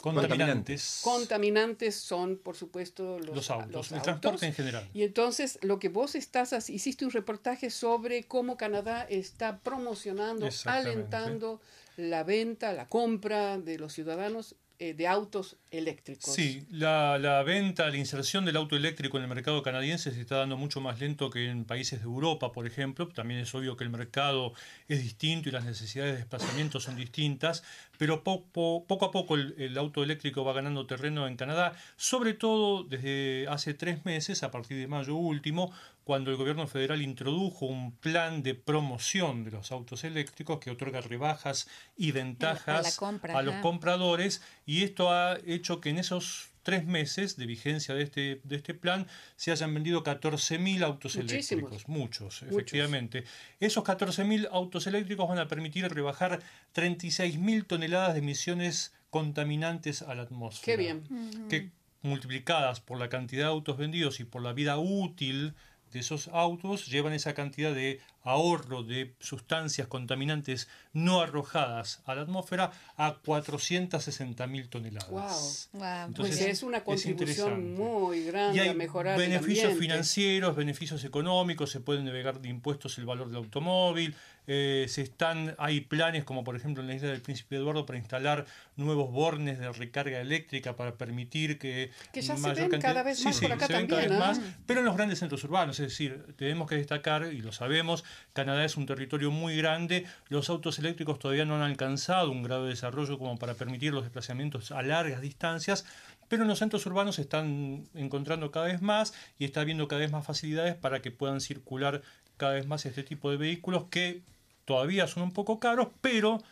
Contaminantes. 0.00 1.00
contaminantes 1.02 1.96
son, 1.96 2.36
por 2.36 2.56
supuesto, 2.56 3.18
los, 3.18 3.34
los 3.34 3.50
autos, 3.50 3.72
los 3.72 3.90
el 3.90 3.98
autos. 3.98 4.02
transporte 4.04 4.46
en 4.46 4.54
general. 4.54 4.88
Y 4.94 5.02
entonces 5.02 5.58
lo 5.62 5.78
que 5.78 5.88
vos 5.88 6.14
estás, 6.14 6.70
hiciste 6.70 7.04
un 7.04 7.10
reportaje 7.10 7.70
sobre 7.70 8.24
cómo 8.24 8.56
Canadá 8.56 9.06
está 9.08 9.58
promocionando, 9.60 10.48
alentando 10.66 11.60
la 11.96 12.24
venta, 12.24 12.72
la 12.72 12.86
compra 12.86 13.58
de 13.58 13.78
los 13.78 13.92
ciudadanos 13.92 14.54
eh, 14.78 14.94
de 14.94 15.08
autos 15.08 15.56
eléctricos. 15.70 16.34
Sí, 16.34 16.66
la, 16.70 17.18
la 17.18 17.42
venta, 17.42 17.88
la 17.88 17.96
inserción 17.96 18.44
del 18.44 18.56
auto 18.56 18.76
eléctrico 18.76 19.16
en 19.16 19.24
el 19.24 19.28
mercado 19.28 19.62
canadiense 19.62 20.12
se 20.12 20.20
está 20.20 20.36
dando 20.36 20.56
mucho 20.56 20.80
más 20.80 21.00
lento 21.00 21.30
que 21.30 21.48
en 21.48 21.64
países 21.64 22.00
de 22.00 22.04
Europa, 22.04 22.52
por 22.52 22.66
ejemplo. 22.66 23.08
También 23.08 23.40
es 23.40 23.54
obvio 23.54 23.76
que 23.76 23.84
el 23.84 23.90
mercado 23.90 24.52
es 24.88 25.02
distinto 25.02 25.48
y 25.48 25.52
las 25.52 25.64
necesidades 25.64 26.12
de 26.12 26.18
desplazamiento 26.18 26.80
son 26.80 26.96
distintas, 26.96 27.64
pero 27.98 28.22
poco, 28.22 28.84
poco 28.86 29.04
a 29.06 29.10
poco 29.10 29.34
el, 29.34 29.54
el 29.58 29.76
auto 29.78 30.02
eléctrico 30.02 30.44
va 30.44 30.52
ganando 30.52 30.86
terreno 30.86 31.26
en 31.26 31.36
Canadá, 31.36 31.74
sobre 31.96 32.34
todo 32.34 32.84
desde 32.84 33.46
hace 33.48 33.74
tres 33.74 34.04
meses, 34.04 34.42
a 34.42 34.50
partir 34.50 34.76
de 34.76 34.86
mayo 34.86 35.16
último, 35.16 35.72
cuando 36.06 36.30
el 36.30 36.36
gobierno 36.36 36.68
federal 36.68 37.02
introdujo 37.02 37.66
un 37.66 37.90
plan 37.90 38.44
de 38.44 38.54
promoción 38.54 39.42
de 39.42 39.50
los 39.50 39.72
autos 39.72 40.04
eléctricos 40.04 40.60
que 40.60 40.70
otorga 40.70 41.00
rebajas 41.00 41.66
y 41.96 42.12
ventajas 42.12 42.96
compra, 42.96 43.36
a 43.36 43.42
los 43.42 43.56
compradores 43.56 44.40
y 44.66 44.84
esto 44.84 45.10
ha 45.10 45.36
hecho 45.44 45.80
que 45.80 45.90
en 45.90 45.98
esos 45.98 46.50
tres 46.62 46.86
meses 46.86 47.36
de 47.36 47.46
vigencia 47.46 47.92
de 47.92 48.04
este, 48.04 48.40
de 48.44 48.54
este 48.54 48.72
plan 48.72 49.08
se 49.34 49.50
hayan 49.50 49.74
vendido 49.74 50.04
14.000 50.04 50.84
autos 50.84 51.16
Muchísimos. 51.16 51.72
eléctricos, 51.72 51.88
muchos, 51.88 52.42
efectivamente. 52.44 53.24
Esos 53.58 53.82
14.000 53.82 54.48
autos 54.52 54.86
eléctricos 54.86 55.28
van 55.28 55.40
a 55.40 55.48
permitir 55.48 55.92
rebajar 55.92 56.38
36.000 56.72 57.66
toneladas 57.66 58.12
de 58.12 58.20
emisiones 58.20 58.94
contaminantes 59.10 60.02
a 60.02 60.14
la 60.14 60.22
atmósfera. 60.22 60.76
Qué 60.76 60.76
bien. 60.76 61.48
Que 61.48 61.72
multiplicadas 62.02 62.78
por 62.78 63.00
la 63.00 63.08
cantidad 63.08 63.46
de 63.46 63.50
autos 63.50 63.76
vendidos 63.76 64.20
y 64.20 64.24
por 64.24 64.42
la 64.42 64.52
vida 64.52 64.78
útil 64.78 65.54
esos 65.98 66.28
autos 66.28 66.86
llevan 66.86 67.12
esa 67.12 67.34
cantidad 67.34 67.74
de 67.74 68.00
ahorro 68.26 68.82
de 68.82 69.14
sustancias 69.20 69.86
contaminantes 69.86 70.68
no 70.92 71.20
arrojadas 71.20 72.02
a 72.06 72.14
la 72.14 72.22
atmósfera 72.22 72.72
a 72.96 73.22
460.000 73.22 74.68
toneladas. 74.68 75.08
Wow. 75.10 75.20
Wow. 75.20 75.80
Pues 75.80 76.06
Entonces, 76.08 76.40
es 76.40 76.62
una 76.62 76.82
contribución 76.82 77.74
muy 77.74 78.24
grande 78.24 78.58
Y 78.58 78.60
hay 78.60 78.68
a 78.68 78.74
mejorar 78.74 79.18
beneficios 79.18 79.78
financieros, 79.78 80.56
beneficios 80.56 81.04
económicos, 81.04 81.70
se 81.70 81.80
pueden 81.80 82.04
navegar 82.04 82.40
de 82.40 82.48
impuestos 82.48 82.98
el 82.98 83.06
valor 83.06 83.28
del 83.28 83.36
automóvil, 83.36 84.14
eh, 84.48 84.86
se 84.88 85.02
están, 85.02 85.56
hay 85.58 85.80
planes 85.80 86.22
como 86.22 86.44
por 86.44 86.54
ejemplo 86.54 86.80
en 86.80 86.88
la 86.88 86.94
isla 86.94 87.08
del 87.08 87.20
Príncipe 87.20 87.56
Eduardo 87.56 87.84
para 87.84 87.98
instalar 87.98 88.46
nuevos 88.76 89.10
bornes 89.10 89.58
de 89.58 89.72
recarga 89.72 90.20
eléctrica 90.20 90.76
para 90.76 90.94
permitir 90.94 91.58
que, 91.58 91.90
Que 92.12 92.22
ya 92.22 92.36
se 92.36 92.42
ven 92.52 92.54
cantidad- 92.70 92.80
cada 92.80 93.02
vez 93.02 93.24
más 93.24 93.36
sí, 93.36 93.42
por 93.42 93.52
acá 93.52 93.66
se 93.66 93.72
ven 93.72 93.86
cada 93.88 94.02
vez 94.02 94.12
¿ah? 94.12 94.18
más, 94.18 94.40
pero 94.66 94.80
en 94.80 94.86
los 94.86 94.96
grandes 94.96 95.18
centros 95.18 95.42
urbanos, 95.44 95.80
es 95.80 95.88
decir, 95.88 96.24
tenemos 96.36 96.68
que 96.68 96.76
destacar, 96.76 97.32
y 97.32 97.40
lo 97.40 97.50
sabemos, 97.50 98.04
Canadá 98.32 98.64
es 98.64 98.76
un 98.76 98.86
territorio 98.86 99.30
muy 99.30 99.56
grande, 99.56 100.06
los 100.28 100.50
autos 100.50 100.78
eléctricos 100.78 101.18
todavía 101.18 101.44
no 101.44 101.56
han 101.56 101.62
alcanzado 101.62 102.30
un 102.30 102.42
grado 102.42 102.64
de 102.64 102.70
desarrollo 102.70 103.18
como 103.18 103.38
para 103.38 103.54
permitir 103.54 103.92
los 103.92 104.04
desplazamientos 104.04 104.72
a 104.72 104.82
largas 104.82 105.20
distancias, 105.20 105.84
pero 106.28 106.42
en 106.42 106.48
los 106.48 106.58
centros 106.58 106.84
urbanos 106.86 107.16
se 107.16 107.22
están 107.22 107.84
encontrando 107.94 108.50
cada 108.50 108.66
vez 108.66 108.82
más 108.82 109.14
y 109.38 109.44
está 109.44 109.60
habiendo 109.60 109.88
cada 109.88 110.00
vez 110.00 110.10
más 110.10 110.26
facilidades 110.26 110.74
para 110.74 111.00
que 111.00 111.10
puedan 111.10 111.40
circular 111.40 112.02
cada 112.36 112.54
vez 112.54 112.66
más 112.66 112.84
este 112.86 113.02
tipo 113.02 113.30
de 113.30 113.36
vehículos 113.36 113.84
que 113.90 114.22
todavía 114.64 115.06
son 115.06 115.22
un 115.22 115.32
poco 115.32 115.60
caros, 115.60 115.88
pero 116.00 116.42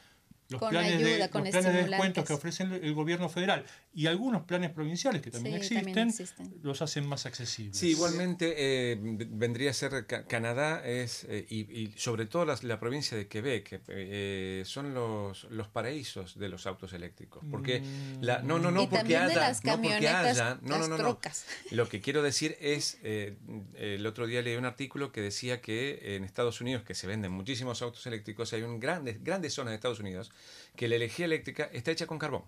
los 0.50 0.60
Con 0.60 0.70
planes, 0.70 0.98
de, 0.98 1.14
ayuda, 1.14 1.30
con 1.30 1.42
los 1.42 1.50
planes 1.50 1.52
de 1.52 1.80
estimulantes. 1.80 1.90
descuentos 1.90 2.24
que 2.26 2.32
ofrecen 2.34 2.72
el 2.72 2.92
gobierno 2.94 3.28
federal 3.28 3.64
y 3.94 4.06
algunos 4.06 4.42
planes 4.42 4.70
provinciales 4.70 5.22
que 5.22 5.30
también, 5.30 5.54
Sí, 5.54 5.58
existen, 5.58 5.84
también 5.84 6.08
existen. 6.08 6.54
los 6.62 6.82
hacen 6.82 7.06
más 7.06 7.24
accesibles. 7.26 7.76
Sí, 7.78 7.90
igualmente 7.90 8.54
eh, 8.56 8.98
vendría 9.00 9.70
a 9.70 9.72
ser 9.74 10.06
Ca- 10.06 10.26
Canadá 10.26 10.86
es 10.86 11.24
eh, 11.30 11.46
y, 11.48 11.60
y 11.72 11.94
sobre 11.96 12.26
todo 12.26 12.44
las- 12.44 12.62
la 12.62 12.78
provincia 12.78 13.16
de 13.16 13.26
Quebec 13.26 13.64
que, 13.68 13.80
eh, 13.88 14.62
son 14.66 14.92
los, 14.92 15.44
los 15.44 15.68
paraísos 15.68 16.38
de 16.38 16.48
los 16.48 16.66
autos 16.66 16.92
eléctricos 16.92 17.42
porque 17.50 17.82
la, 18.20 18.40
no 18.42 18.58
no 18.58 18.70
no 18.70 18.82
Y 18.82 18.86
porque 18.86 18.98
también 18.98 19.20
de 19.26 19.30
haya 19.32 19.40
las 19.40 19.64
no 19.64 19.80
porque 19.80 20.08
haya 20.08 20.58
no 20.62 20.68
no 20.78 20.78
no 20.78 20.88
no 20.88 20.96
trocas. 20.96 21.46
lo 21.70 21.88
que 21.88 22.00
quiero 22.00 22.22
decir 22.22 22.56
es 22.60 22.98
eh, 23.02 23.36
el 23.76 24.06
otro 24.06 24.26
día 24.26 24.42
leí 24.42 24.56
un 24.56 24.66
artículo 24.66 25.10
que 25.12 25.20
decía 25.22 25.60
que 25.60 26.16
en 26.16 26.24
Estados 26.24 26.60
Unidos 26.60 26.82
que 26.82 26.94
se 26.94 27.06
venden 27.06 27.32
muchísimos 27.32 27.80
autos 27.82 28.06
eléctricos 28.06 28.52
hay 28.52 28.62
un 28.62 28.78
grandes 28.78 29.22
grandes 29.24 29.54
zonas 29.54 29.70
de 29.72 29.76
Estados 29.76 30.00
Unidos 30.00 30.30
que 30.76 30.88
la 30.88 30.96
energía 30.96 31.26
eléctrica 31.26 31.68
está 31.72 31.90
hecha 31.90 32.06
con 32.06 32.18
carbón 32.18 32.44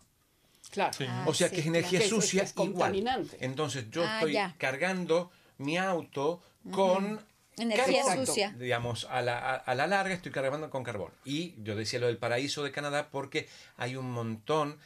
Claro. 0.70 0.92
Sí. 0.92 1.04
Ah, 1.08 1.24
o 1.28 1.32
sea 1.32 1.48
sí, 1.48 1.54
que 1.54 1.60
es 1.60 1.64
claro. 1.66 1.78
energía 1.78 1.98
es- 2.00 2.08
sucia 2.08 2.42
es 2.42 2.50
igual. 2.52 2.72
contaminante. 2.72 3.36
Entonces 3.40 3.84
yo 3.90 4.02
Ah, 4.04 4.16
estoy 4.18 4.32
ya. 4.32 4.54
cargando 4.58 5.30
mi 5.58 5.78
auto 5.78 6.42
con 6.72 7.24
Energía 7.56 8.02
carbón. 8.04 8.26
sucia. 8.26 8.52
Digamos, 8.58 9.06
a 9.08 9.22
la, 9.22 9.38
a, 9.38 9.54
a 9.54 9.74
la 9.76 9.86
larga 9.86 10.12
estoy 10.12 10.32
cargando 10.32 10.68
con 10.68 10.82
carbón. 10.82 11.12
Y 11.24 11.54
yo 11.62 11.76
decía 11.76 12.00
lo 12.00 12.08
del 12.08 12.18
paraíso 12.18 12.64
de 12.64 12.72
Canadá 12.72 13.10
porque 13.10 13.48
hay 13.76 13.94
un 13.96 14.10
montón, 14.10 14.78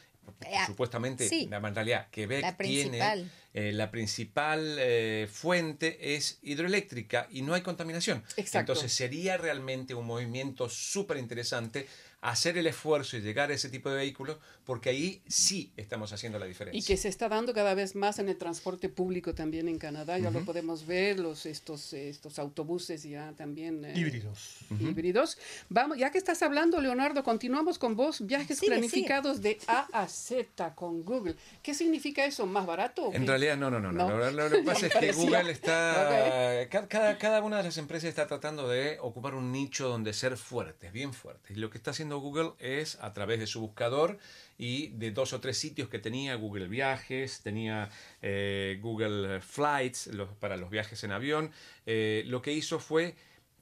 Eh, 0.45 0.53
ah, 0.55 0.67
supuestamente, 0.67 1.27
sí. 1.27 1.47
la 1.49 1.59
realidad, 1.59 2.07
Quebec 2.11 2.43
La 2.43 2.55
tiene 2.55 2.89
principal. 2.89 3.31
eh, 3.55 3.71
la 3.73 3.89
principal 3.89 4.75
eh, 4.79 5.27
fuente 5.29 6.15
es 6.15 6.37
hidroeléctrica 6.43 7.27
y 7.31 7.41
no 7.41 7.55
hay 7.55 7.61
contaminación. 7.63 8.23
Exacto. 8.37 8.59
Entonces 8.73 8.93
sería 8.93 9.37
realmente 9.37 9.95
un 9.95 10.05
movimiento 10.05 10.69
súper 10.69 11.17
interesante 11.17 11.87
hacer 12.21 12.57
el 12.57 12.67
esfuerzo 12.67 13.17
y 13.17 13.21
llegar 13.21 13.49
a 13.49 13.53
ese 13.55 13.69
tipo 13.69 13.89
de 13.89 13.95
vehículos 13.97 14.37
porque 14.63 14.89
ahí 14.89 15.21
sí 15.27 15.71
estamos 15.75 16.13
haciendo 16.13 16.37
la 16.37 16.45
diferencia. 16.45 16.79
Y 16.79 16.83
que 16.83 16.95
se 16.95 17.07
está 17.09 17.27
dando 17.27 17.53
cada 17.53 17.73
vez 17.73 17.95
más 17.95 18.19
en 18.19 18.29
el 18.29 18.37
transporte 18.37 18.89
público 18.89 19.33
también 19.33 19.67
en 19.67 19.79
Canadá, 19.79 20.19
ya 20.19 20.29
lo 20.29 20.45
podemos 20.45 20.85
ver, 20.85 21.19
los 21.19 21.45
estos 21.47 21.93
estos 21.93 22.37
autobuses 22.37 23.03
ya 23.03 23.33
también 23.33 23.83
eh, 23.85 23.93
Híbridos. 23.95 24.57
híbridos. 24.79 25.37
Vamos, 25.69 25.97
ya 25.97 26.11
que 26.11 26.17
estás 26.19 26.41
hablando, 26.43 26.79
Leonardo, 26.79 27.23
continuamos 27.23 27.79
con 27.79 27.95
vos, 27.95 28.25
viajes 28.25 28.59
Sigue, 28.59 28.71
planificados 28.73 29.41
de 29.41 29.57
A 29.67 29.87
a 29.91 30.07
Z 30.07 30.75
con 30.75 31.01
Google. 31.03 31.35
¿Qué 31.63 31.73
significa 31.73 32.23
eso? 32.25 32.45
¿Más 32.45 32.65
barato? 32.67 33.11
En 33.13 33.25
realidad, 33.25 33.57
no, 33.57 33.71
no, 33.71 33.79
no. 33.79 33.91
no. 33.91 34.07
No. 34.07 34.17
Lo, 34.17 34.31
lo- 34.31 34.49
lo 34.49 34.57
que 34.57 34.63
pasa 34.63 34.87
es 34.87 34.93
que. 34.99 35.11
Google 35.13 35.51
está. 35.51 36.67
ca- 36.69 36.87
Cada, 36.87 37.17
cada 37.17 37.41
una 37.41 37.57
de 37.57 37.63
las 37.63 37.77
empresas 37.77 38.09
está 38.09 38.27
tratando 38.27 38.67
de 38.67 38.97
ocupar 39.01 39.33
un 39.35 39.51
nicho 39.51 39.87
donde 39.89 40.13
ser 40.13 40.37
fuertes, 40.37 40.91
bien 40.91 41.13
fuertes. 41.13 41.55
Y 41.57 41.59
lo 41.59 41.69
que 41.69 41.77
está 41.77 41.91
haciendo 41.91 42.10
Google 42.19 42.51
es, 42.59 42.97
a 43.01 43.13
través 43.13 43.39
de 43.39 43.47
su 43.47 43.61
buscador 43.61 44.17
y 44.57 44.87
de 44.89 45.11
dos 45.11 45.33
o 45.33 45.39
tres 45.39 45.57
sitios 45.57 45.89
que 45.89 45.99
tenía, 45.99 46.35
Google 46.35 46.67
Viajes, 46.67 47.41
tenía 47.41 47.89
eh, 48.21 48.79
Google 48.81 49.41
Flights 49.41 50.07
los- 50.07 50.33
para 50.35 50.57
los 50.57 50.69
viajes 50.69 51.03
en 51.03 51.11
avión, 51.11 51.51
eh, 51.85 52.23
lo 52.27 52.41
que 52.41 52.53
hizo 52.53 52.79
fue 52.79 53.15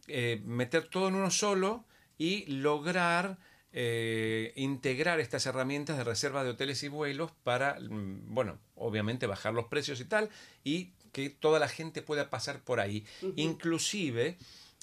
eh, 0.08 0.42
meter 0.44 0.88
todo 0.90 1.08
en 1.10 1.16
uno 1.16 1.30
solo 1.32 1.86
y 2.18 2.46
lograr 2.48 3.38
eh, 3.72 4.52
integrar 4.56 5.20
estas 5.20 5.46
herramientas 5.46 5.96
de 5.96 6.04
reserva 6.04 6.44
de 6.44 6.50
hoteles 6.50 6.82
y 6.82 6.88
vuelos 6.88 7.32
para, 7.44 7.80
mm, 7.80 8.34
bueno, 8.34 8.58
obviamente 8.76 9.28
bajar 9.28 9.54
los 9.54 9.66
precios 9.66 10.02
y 10.02 10.06
tal, 10.06 10.30
y 10.64 10.90
que 11.12 11.30
toda 11.30 11.60
la 11.60 11.68
gente 11.68 12.02
pueda 12.02 12.32
pasar 12.32 12.62
por 12.64 12.80
ahí. 12.80 13.06
Inclusive 13.36 14.38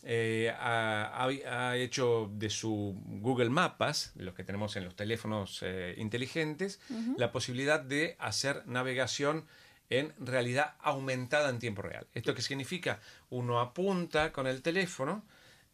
eh, 0.09 0.54
ha, 0.57 1.74
hecho 1.74 2.30
de 2.32 2.48
su 2.48 2.96
Google 3.04 3.50
Mapas, 3.50 4.12
los 4.14 4.34
que 4.34 4.44
tenemos 4.44 4.76
en 4.76 4.84
los 4.84 4.94
teléfonos 4.94 5.64
eh, 5.64 5.96
inteligentes, 5.98 6.80
la 7.16 7.32
posibilidad 7.32 7.80
de 7.80 8.14
hacer 8.20 8.64
navegación 8.68 9.46
en 9.90 10.14
realidad 10.20 10.74
aumentada 10.78 11.50
en 11.50 11.59
tiempo 11.59 11.82
real. 11.82 12.07
¿Esto 12.14 12.36
qué 12.36 12.42
significa? 12.42 13.00
Uno 13.30 13.59
apunta 13.59 14.32
con 14.32 14.46
el 14.46 14.62
teléfono, 14.62 15.24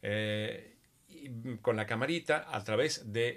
eh, 0.00 0.76
y, 1.10 1.58
con 1.58 1.76
la 1.76 1.86
camarita 1.86 2.46
a 2.50 2.64
través 2.64 3.12
de 3.12 3.36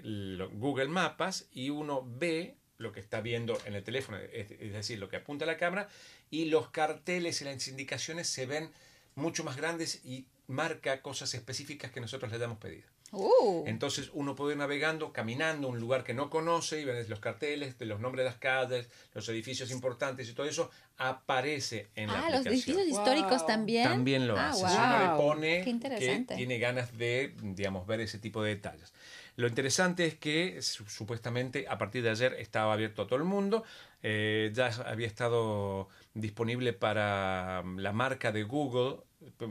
Google 0.54 0.88
Mapas 0.88 1.50
y 1.52 1.72
uno 1.72 2.08
ve 2.08 2.56
lo 2.78 2.94
que 2.94 3.02
está 3.02 3.20
viendo 3.20 3.58
en 3.66 3.76
el 3.76 3.84
teléfono, 3.84 4.18
es, 4.18 4.50
es 4.50 4.72
decir, 4.72 5.00
lo 5.00 5.10
que 5.10 5.18
apunta 5.18 5.46
la 5.46 5.58
cámara, 5.58 5.90
y 6.32 6.46
los 6.46 6.70
carteles 6.70 7.42
y 7.42 7.46
las 7.46 7.68
indicaciones 7.68 8.30
se 8.30 8.46
ven 8.46 8.72
mucho 9.16 9.44
más 9.44 9.58
grandes 9.58 10.06
y 10.06 10.26
marca 10.48 11.02
cosas 11.02 11.34
específicas 11.34 11.92
que 11.92 12.02
nosotros 12.02 12.30
le 12.32 12.38
hayamos 12.38 12.58
pedido. 12.58 12.88
Uh, 13.12 13.64
Entonces 13.68 14.10
uno 14.14 14.36
puede 14.36 14.54
ir 14.54 14.58
navegando, 14.58 15.14
caminando 15.14 15.68
a 15.68 15.72
un 15.72 15.80
lugar 15.80 16.04
que 16.04 16.14
no 16.14 16.30
conoce 16.30 16.82
y 16.82 16.86
ves 16.86 17.08
los 17.08 17.20
carteles, 17.20 17.78
de 17.78 17.86
los 17.86 18.00
nombres 18.00 18.26
de 18.26 18.30
las 18.32 18.40
calles, 18.40 18.90
los 19.14 19.30
edificios 19.30 19.72
importantes 19.72 20.28
y 20.28 20.34
todo 20.34 20.48
eso 20.48 20.70
aparece 20.98 21.88
en 21.96 22.08
la 22.08 22.14
ah, 22.14 22.30
los 22.30 22.40
aplicación. 22.42 22.78
edificios 22.80 22.88
históricos 22.88 23.38
Wow. 23.40 23.48
también. 23.48 23.84
También 23.88 24.28
lo 24.28 24.38
Ah, 24.38 24.50
hace. 24.50 24.62
wow. 24.64 24.70
Si 24.70 24.76
uno 24.78 25.00
le 25.00 25.18
pone 25.24 25.58
Qué 25.60 25.64
que 25.66 25.70
interesante. 25.70 26.36
tiene 26.36 26.60
ganas 26.60 26.98
de, 26.98 27.34
digamos, 27.42 27.86
ver 27.88 28.02
ese 28.02 28.18
tipo 28.20 28.44
de 28.44 28.56
detalles. 28.56 28.92
Lo 29.38 29.48
interesante 29.48 30.06
es 30.06 30.16
que 30.16 30.62
supuestamente 30.62 31.68
a 31.70 31.78
partir 31.78 32.04
de 32.04 32.10
ayer 32.10 32.34
estaba 32.40 32.74
abierto 32.74 33.02
a 33.04 33.08
todo 33.08 33.18
el 33.18 33.26
mundo, 33.26 33.64
eh, 34.02 34.52
ya 34.54 34.68
había 34.86 35.08
estado 35.08 35.90
disponible 36.16 36.74
para 36.74 37.62
mm, 37.64 37.80
la 37.80 37.94
marca 37.94 38.32
de 38.32 38.44
Google 38.44 38.98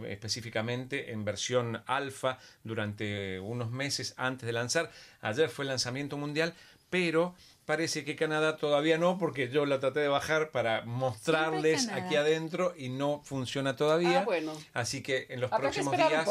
específicamente 0.09 1.13
en 1.13 1.25
versión 1.25 1.83
alfa 1.87 2.39
durante 2.63 3.41
unos 3.41 3.71
meses 3.71 4.15
antes 4.17 4.47
de 4.47 4.53
lanzar. 4.53 4.91
Ayer 5.21 5.49
fue 5.49 5.65
el 5.65 5.71
lanzamiento 5.71 6.17
mundial, 6.17 6.55
pero 6.91 7.35
parece 7.65 8.05
que 8.05 8.15
Canadá 8.15 8.57
todavía 8.57 8.99
no, 8.99 9.19
porque 9.19 9.49
yo 9.49 9.67
la 9.67 9.81
traté 9.81 10.01
de 10.01 10.09
bajar 10.09 10.51
para 10.51 10.83
mostrarles 10.83 11.89
aquí 11.89 12.17
adentro 12.17 12.75
y 12.77 12.89
no 12.89 13.23
funciona 13.25 13.75
todavía. 13.75 14.21
Ah, 14.21 14.25
bueno. 14.25 14.53
Así 14.75 15.03
que 15.03 15.27
en 15.31 15.41
los 15.41 15.51
próximos 15.51 15.97
días. 15.97 16.29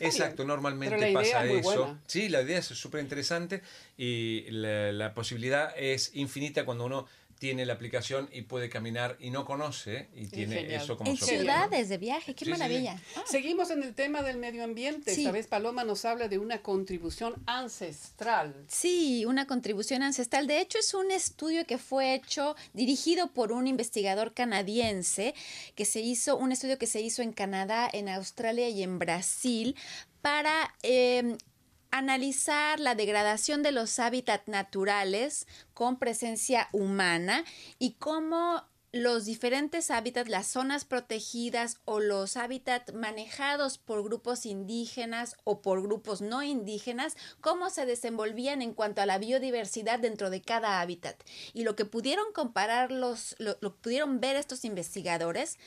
exacto, 0.00 0.44
normalmente 0.44 1.12
pasa 1.12 1.44
eso. 1.46 1.98
Sí, 2.06 2.28
la 2.28 2.42
idea 2.42 2.58
es 2.58 2.66
súper 2.66 3.00
interesante 3.00 3.62
y 3.96 4.46
la 4.50 5.14
posibilidad 5.14 5.72
es 5.76 6.14
infinita 6.14 6.64
cuando 6.64 6.84
uno 6.84 7.06
tiene 7.42 7.66
la 7.66 7.72
aplicación 7.72 8.28
y 8.30 8.42
puede 8.42 8.68
caminar 8.68 9.16
y 9.18 9.30
no 9.32 9.44
conoce 9.44 10.08
y 10.14 10.28
tiene 10.28 10.76
eso 10.76 10.96
como 10.96 11.10
En 11.10 11.16
ciudades 11.16 11.88
de 11.88 11.98
viaje, 11.98 12.36
qué 12.36 12.48
maravilla. 12.48 13.02
Ah. 13.16 13.24
Seguimos 13.26 13.72
en 13.72 13.82
el 13.82 13.96
tema 13.96 14.22
del 14.22 14.36
medio 14.36 14.62
ambiente. 14.62 15.10
Esta 15.10 15.32
vez 15.32 15.48
Paloma 15.48 15.82
nos 15.82 16.04
habla 16.04 16.28
de 16.28 16.38
una 16.38 16.62
contribución 16.62 17.34
ancestral. 17.46 18.54
Sí, 18.68 19.24
una 19.24 19.48
contribución 19.48 20.04
ancestral. 20.04 20.46
De 20.46 20.60
hecho, 20.60 20.78
es 20.78 20.94
un 20.94 21.10
estudio 21.10 21.66
que 21.66 21.78
fue 21.78 22.14
hecho, 22.14 22.54
dirigido 22.74 23.32
por 23.32 23.50
un 23.50 23.66
investigador 23.66 24.34
canadiense, 24.34 25.34
que 25.74 25.84
se 25.84 25.98
hizo, 25.98 26.36
un 26.36 26.52
estudio 26.52 26.78
que 26.78 26.86
se 26.86 27.00
hizo 27.00 27.22
en 27.22 27.32
Canadá, 27.32 27.90
en 27.92 28.08
Australia 28.08 28.68
y 28.68 28.84
en 28.84 29.00
Brasil 29.00 29.74
para 30.20 30.72
eh, 30.84 31.36
analizar 31.92 32.80
la 32.80 32.96
degradación 32.96 33.62
de 33.62 33.70
los 33.70 34.00
hábitats 34.00 34.48
naturales 34.48 35.46
con 35.74 35.98
presencia 35.98 36.68
humana 36.72 37.44
y 37.78 37.92
cómo 37.92 38.64
los 38.92 39.24
diferentes 39.24 39.90
hábitats, 39.90 40.28
las 40.28 40.46
zonas 40.46 40.84
protegidas 40.84 41.78
o 41.86 41.98
los 42.00 42.36
hábitats 42.36 42.92
manejados 42.92 43.78
por 43.78 44.04
grupos 44.04 44.44
indígenas 44.44 45.36
o 45.44 45.62
por 45.62 45.82
grupos 45.82 46.20
no 46.20 46.42
indígenas, 46.42 47.16
cómo 47.40 47.70
se 47.70 47.86
desenvolvían 47.86 48.60
en 48.60 48.74
cuanto 48.74 49.00
a 49.00 49.06
la 49.06 49.16
biodiversidad 49.16 49.98
dentro 49.98 50.28
de 50.28 50.42
cada 50.42 50.82
hábitat. 50.82 51.16
Y 51.54 51.64
lo 51.64 51.74
que 51.74 51.86
pudieron 51.86 52.26
comparar 52.34 52.90
los, 52.90 53.34
lo, 53.38 53.58
pudieron 53.76 54.20
ver 54.20 54.36
estos 54.36 54.64
investigadores 54.66 55.58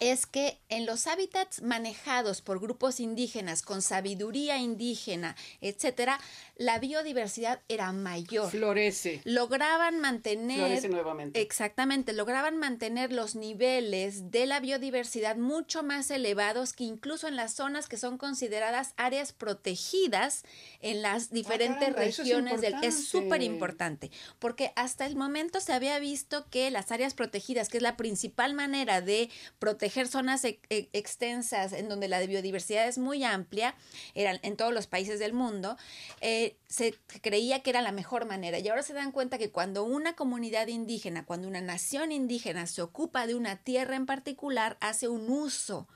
es 0.00 0.26
que 0.26 0.58
en 0.68 0.86
los 0.86 1.06
hábitats 1.06 1.62
manejados 1.62 2.40
por 2.40 2.60
grupos 2.60 3.00
indígenas 3.00 3.62
con 3.62 3.82
sabiduría 3.82 4.58
indígena, 4.58 5.34
etcétera, 5.60 6.20
la 6.56 6.78
biodiversidad 6.78 7.60
era 7.68 7.90
mayor. 7.92 8.50
Florece. 8.50 9.20
Lograban 9.24 9.98
mantener 10.00 10.58
Florece 10.58 10.88
nuevamente. 10.88 11.40
Exactamente, 11.40 12.12
lograban 12.12 12.56
mantener 12.56 13.12
los 13.12 13.34
niveles 13.34 14.30
de 14.30 14.46
la 14.46 14.60
biodiversidad 14.60 15.36
mucho 15.36 15.82
más 15.82 16.10
elevados 16.10 16.72
que 16.72 16.84
incluso 16.84 17.26
en 17.26 17.36
las 17.36 17.54
zonas 17.54 17.88
que 17.88 17.96
son 17.96 18.18
consideradas 18.18 18.94
áreas 18.96 19.32
protegidas 19.32 20.44
en 20.80 21.02
las 21.02 21.24
ah, 21.24 21.28
diferentes 21.32 21.92
regiones 21.92 22.60
del 22.60 22.74
es 22.82 23.08
súper 23.08 23.42
importante, 23.42 24.10
porque 24.38 24.72
hasta 24.76 25.06
el 25.06 25.16
momento 25.16 25.60
se 25.60 25.72
había 25.72 25.98
visto 25.98 26.46
que 26.50 26.70
las 26.70 26.92
áreas 26.92 27.14
protegidas, 27.14 27.68
que 27.68 27.78
es 27.78 27.82
la 27.82 27.96
principal 27.96 28.54
manera 28.54 29.00
de 29.00 29.28
proteger 29.58 29.87
zonas 29.90 30.44
e, 30.44 30.60
e, 30.70 30.88
extensas 30.92 31.72
en 31.72 31.88
donde 31.88 32.08
la 32.08 32.20
biodiversidad 32.20 32.86
es 32.86 32.98
muy 32.98 33.24
amplia, 33.24 33.74
eran 34.14 34.38
en 34.42 34.56
todos 34.56 34.72
los 34.72 34.86
países 34.86 35.18
del 35.18 35.32
mundo, 35.32 35.76
eh, 36.20 36.56
se 36.68 36.94
creía 37.22 37.62
que 37.62 37.70
era 37.70 37.82
la 37.82 37.92
mejor 37.92 38.26
manera. 38.26 38.58
Y 38.58 38.68
ahora 38.68 38.82
se 38.82 38.94
dan 38.94 39.12
cuenta 39.12 39.38
que 39.38 39.50
cuando 39.50 39.84
una 39.84 40.14
comunidad 40.14 40.68
indígena, 40.68 41.24
cuando 41.24 41.48
una 41.48 41.60
nación 41.60 42.12
indígena 42.12 42.66
se 42.66 42.82
ocupa 42.82 43.26
de 43.26 43.34
una 43.34 43.56
tierra 43.56 43.96
en 43.96 44.06
particular, 44.06 44.76
hace 44.80 45.08
un 45.08 45.30
uso 45.30 45.88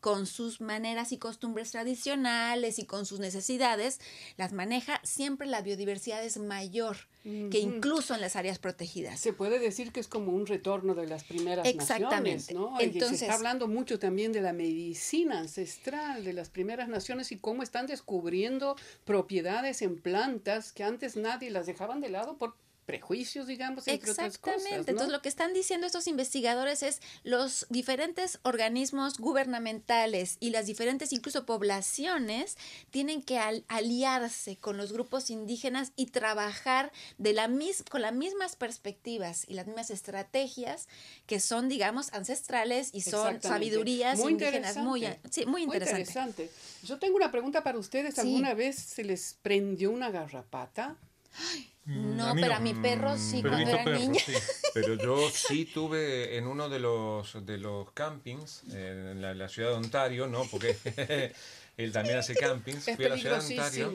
con 0.00 0.26
sus 0.26 0.60
maneras 0.60 1.12
y 1.12 1.18
costumbres 1.18 1.72
tradicionales 1.72 2.78
y 2.78 2.84
con 2.84 3.06
sus 3.06 3.20
necesidades, 3.20 4.00
las 4.36 4.52
maneja, 4.52 5.00
siempre 5.02 5.46
la 5.46 5.62
biodiversidad 5.62 6.24
es 6.24 6.38
mayor 6.38 6.96
que 7.50 7.58
incluso 7.58 8.14
en 8.14 8.20
las 8.20 8.36
áreas 8.36 8.58
protegidas. 8.58 9.20
Se 9.20 9.32
puede 9.32 9.58
decir 9.58 9.92
que 9.92 10.00
es 10.00 10.08
como 10.08 10.32
un 10.32 10.46
retorno 10.46 10.94
de 10.94 11.06
las 11.06 11.24
primeras 11.24 11.66
Exactamente. 11.66 12.54
naciones, 12.54 12.54
¿no? 12.54 12.80
Entonces, 12.80 13.18
se 13.20 13.24
está 13.26 13.36
hablando 13.36 13.68
mucho 13.68 13.98
también 13.98 14.32
de 14.32 14.40
la 14.40 14.52
medicina 14.52 15.38
ancestral 15.38 16.24
de 16.24 16.32
las 16.32 16.48
primeras 16.50 16.88
naciones 16.88 17.32
y 17.32 17.38
cómo 17.38 17.62
están 17.62 17.86
descubriendo 17.86 18.76
propiedades 19.04 19.82
en 19.82 19.98
plantas 19.98 20.72
que 20.72 20.84
antes 20.84 21.16
nadie 21.16 21.50
las 21.50 21.66
dejaban 21.66 22.00
de 22.00 22.08
lado 22.08 22.38
por 22.38 22.56
prejuicios, 22.88 23.46
digamos, 23.46 23.86
entre 23.86 24.08
Exactamente. 24.08 24.38
Otras 24.38 24.62
cosas, 24.62 24.88
Entonces, 24.88 25.12
lo 25.12 25.20
que 25.20 25.28
están 25.28 25.52
diciendo 25.52 25.86
estos 25.86 26.06
investigadores 26.06 26.82
es 26.82 27.02
los 27.22 27.66
diferentes 27.68 28.40
organismos 28.44 29.18
gubernamentales 29.18 30.38
y 30.40 30.48
las 30.48 30.64
diferentes 30.64 31.12
incluso 31.12 31.44
poblaciones 31.44 32.56
tienen 32.90 33.22
que 33.22 33.38
aliarse 33.68 34.56
con 34.56 34.78
los 34.78 34.90
grupos 34.94 35.28
indígenas 35.28 35.92
y 35.96 36.06
trabajar 36.06 36.90
de 37.18 37.34
la 37.34 37.46
mis 37.46 37.82
con 37.82 38.00
las 38.00 38.14
mismas 38.14 38.56
perspectivas 38.56 39.44
y 39.46 39.52
las 39.52 39.66
mismas 39.66 39.90
estrategias 39.90 40.88
que 41.26 41.40
son, 41.40 41.68
digamos, 41.68 42.10
ancestrales 42.14 42.88
y 42.94 43.02
son 43.02 43.42
sabidurías 43.42 44.18
indígenas 44.18 44.78
muy, 44.78 45.06
sí, 45.30 45.44
muy, 45.44 45.64
interesante. 45.64 46.48
Yo 46.84 46.98
tengo 46.98 47.16
una 47.16 47.30
pregunta 47.30 47.62
para 47.62 47.78
ustedes. 47.78 48.18
¿Alguna 48.18 48.54
vez 48.54 48.76
se 48.76 49.04
les 49.04 49.36
prendió 49.42 49.90
una 49.90 50.10
garrapata? 50.10 50.96
Ay, 51.38 51.68
Mm, 51.88 52.16
no, 52.18 52.34
pero 52.34 52.54
a 52.54 52.58
mi 52.60 52.74
perro 52.74 53.16
sí 53.16 53.40
cuando 53.40 53.70
era 53.70 53.82
niña. 53.84 54.20
Pero 54.74 54.94
yo 54.96 55.30
sí 55.30 55.64
tuve 55.64 56.36
en 56.36 56.46
uno 56.46 56.68
de 56.68 56.78
los 56.78 57.46
de 57.46 57.56
los 57.56 57.90
campings 57.92 58.62
en 58.70 59.22
la, 59.22 59.32
la 59.32 59.48
ciudad 59.48 59.70
de 59.70 59.76
Ontario, 59.76 60.26
¿no? 60.26 60.44
Porque 60.44 60.76
él 61.78 61.92
también 61.92 62.18
hace 62.18 62.34
campings. 62.34 62.84
Fui 62.96 63.04
a 63.04 63.08
la 63.08 63.16
ciudad 63.16 63.40
de 63.40 63.54
Ontario 63.56 63.92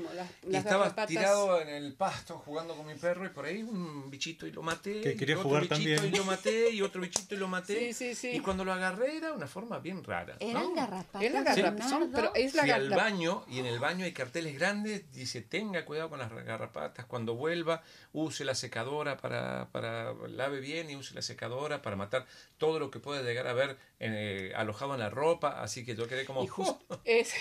y 0.49 0.55
estaba 0.55 1.05
tirado 1.05 1.61
en 1.61 1.67
el 1.69 1.93
pasto 1.93 2.39
jugando 2.39 2.75
con 2.75 2.87
mi 2.87 2.95
perro 2.95 3.25
y 3.25 3.29
por 3.29 3.45
ahí 3.45 3.61
un 3.61 4.09
bichito 4.09 4.47
y 4.47 4.51
lo 4.51 4.63
maté. 4.63 5.01
Que 5.01 5.15
quería 5.17 5.35
y 5.35 5.37
otro 5.37 5.49
jugar 5.49 5.63
bichito 5.63 5.75
también. 5.95 6.13
y 6.13 6.17
lo 6.17 6.23
maté 6.25 6.69
y 6.71 6.81
otro 6.81 7.01
bichito 7.01 7.35
y 7.35 7.37
lo 7.37 7.47
maté. 7.49 7.77
Sí, 7.77 7.93
sí, 7.93 8.15
sí. 8.15 8.29
Y 8.37 8.39
cuando 8.39 8.63
lo 8.63 8.71
agarré 8.71 9.17
era 9.17 9.33
una 9.33 9.47
forma 9.47 9.79
bien 9.79 10.01
rara. 10.03 10.37
Eran 10.39 10.63
¿no? 10.63 10.73
garrapatas. 10.73 11.21
Es 11.21 11.31
la 11.33 11.43
garrapata, 11.43 11.89
son- 11.89 12.11
pero 12.11 12.33
es 12.33 12.55
la 12.55 12.61
Fui 12.63 12.71
al 12.71 12.83
garrapata. 12.89 13.03
baño 13.11 13.45
y 13.49 13.59
en 13.59 13.65
el 13.65 13.79
baño 13.79 14.05
hay 14.05 14.13
carteles 14.13 14.55
grandes, 14.57 15.11
dice 15.11 15.41
tenga 15.41 15.83
cuidado 15.83 16.09
con 16.09 16.19
las 16.19 16.31
garrapatas, 16.31 17.05
cuando 17.05 17.35
vuelva 17.35 17.83
use 18.13 18.45
la 18.45 18.55
secadora 18.55 19.17
para, 19.17 19.67
para 19.73 20.13
lave 20.29 20.61
bien 20.61 20.89
y 20.89 20.95
use 20.95 21.13
la 21.13 21.21
secadora 21.21 21.81
para 21.81 21.97
matar 21.97 22.25
todo 22.57 22.79
lo 22.79 22.89
que 22.89 22.99
puede 22.99 23.23
llegar 23.23 23.47
a 23.47 23.49
haber 23.49 23.77
eh, 23.99 24.53
alojado 24.55 24.93
en 24.93 25.01
la 25.01 25.09
ropa, 25.09 25.61
así 25.61 25.83
que 25.83 25.95
yo 25.97 26.07
quedé 26.07 26.23
como... 26.25 26.43
Y 26.43 26.47
justo 26.47 27.01
ese, 27.03 27.35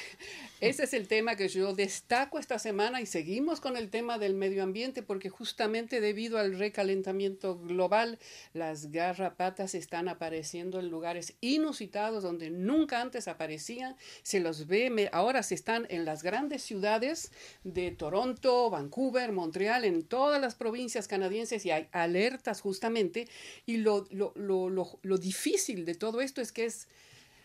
ese 0.63 0.85
es 0.85 0.95
el 0.95 1.09
tema 1.09 1.35
que 1.35 1.49
yo 1.49 1.75
destaco 1.75 2.39
esta 2.39 2.59
semana 2.61 3.01
y 3.01 3.07
seguimos 3.07 3.61
con 3.61 3.77
el 3.77 3.91
tema 3.91 4.19
del 4.19 4.35
medio 4.35 4.63
ambiente 4.63 5.03
porque 5.03 5.29
justamente 5.29 6.01
debido 6.01 6.39
al 6.39 6.57
recalentamiento 6.57 7.59
global 7.59 8.21
las 8.55 8.93
garrapatas 8.93 9.75
están 9.75 10.09
apareciendo 10.09 10.79
en 10.79 10.89
lugares 10.89 11.35
inusitados 11.41 12.23
donde 12.23 12.51
nunca 12.51 13.01
antes 13.01 13.27
aparecían. 13.27 13.97
Se 14.23 14.39
los 14.39 14.69
ve, 14.69 15.09
ahora 15.13 15.43
se 15.43 15.57
están 15.57 15.87
en 15.91 16.05
las 16.05 16.23
grandes 16.23 16.63
ciudades 16.63 17.33
de 17.65 17.91
Toronto, 17.91 18.71
Vancouver, 18.71 19.33
Montreal, 19.33 19.85
en 19.85 20.05
todas 20.05 20.41
las 20.41 20.55
provincias 20.55 21.09
canadienses 21.09 21.67
y 21.67 21.73
hay 21.73 21.89
alertas 21.91 22.61
justamente. 22.61 23.27
Y 23.67 23.79
lo, 23.79 24.07
lo, 24.11 24.33
lo, 24.37 24.71
lo 25.03 25.19
difícil 25.19 25.85
de 25.85 25.95
todo 25.97 26.21
esto 26.21 26.41
es 26.41 26.53
que 26.53 26.67
es 26.67 26.87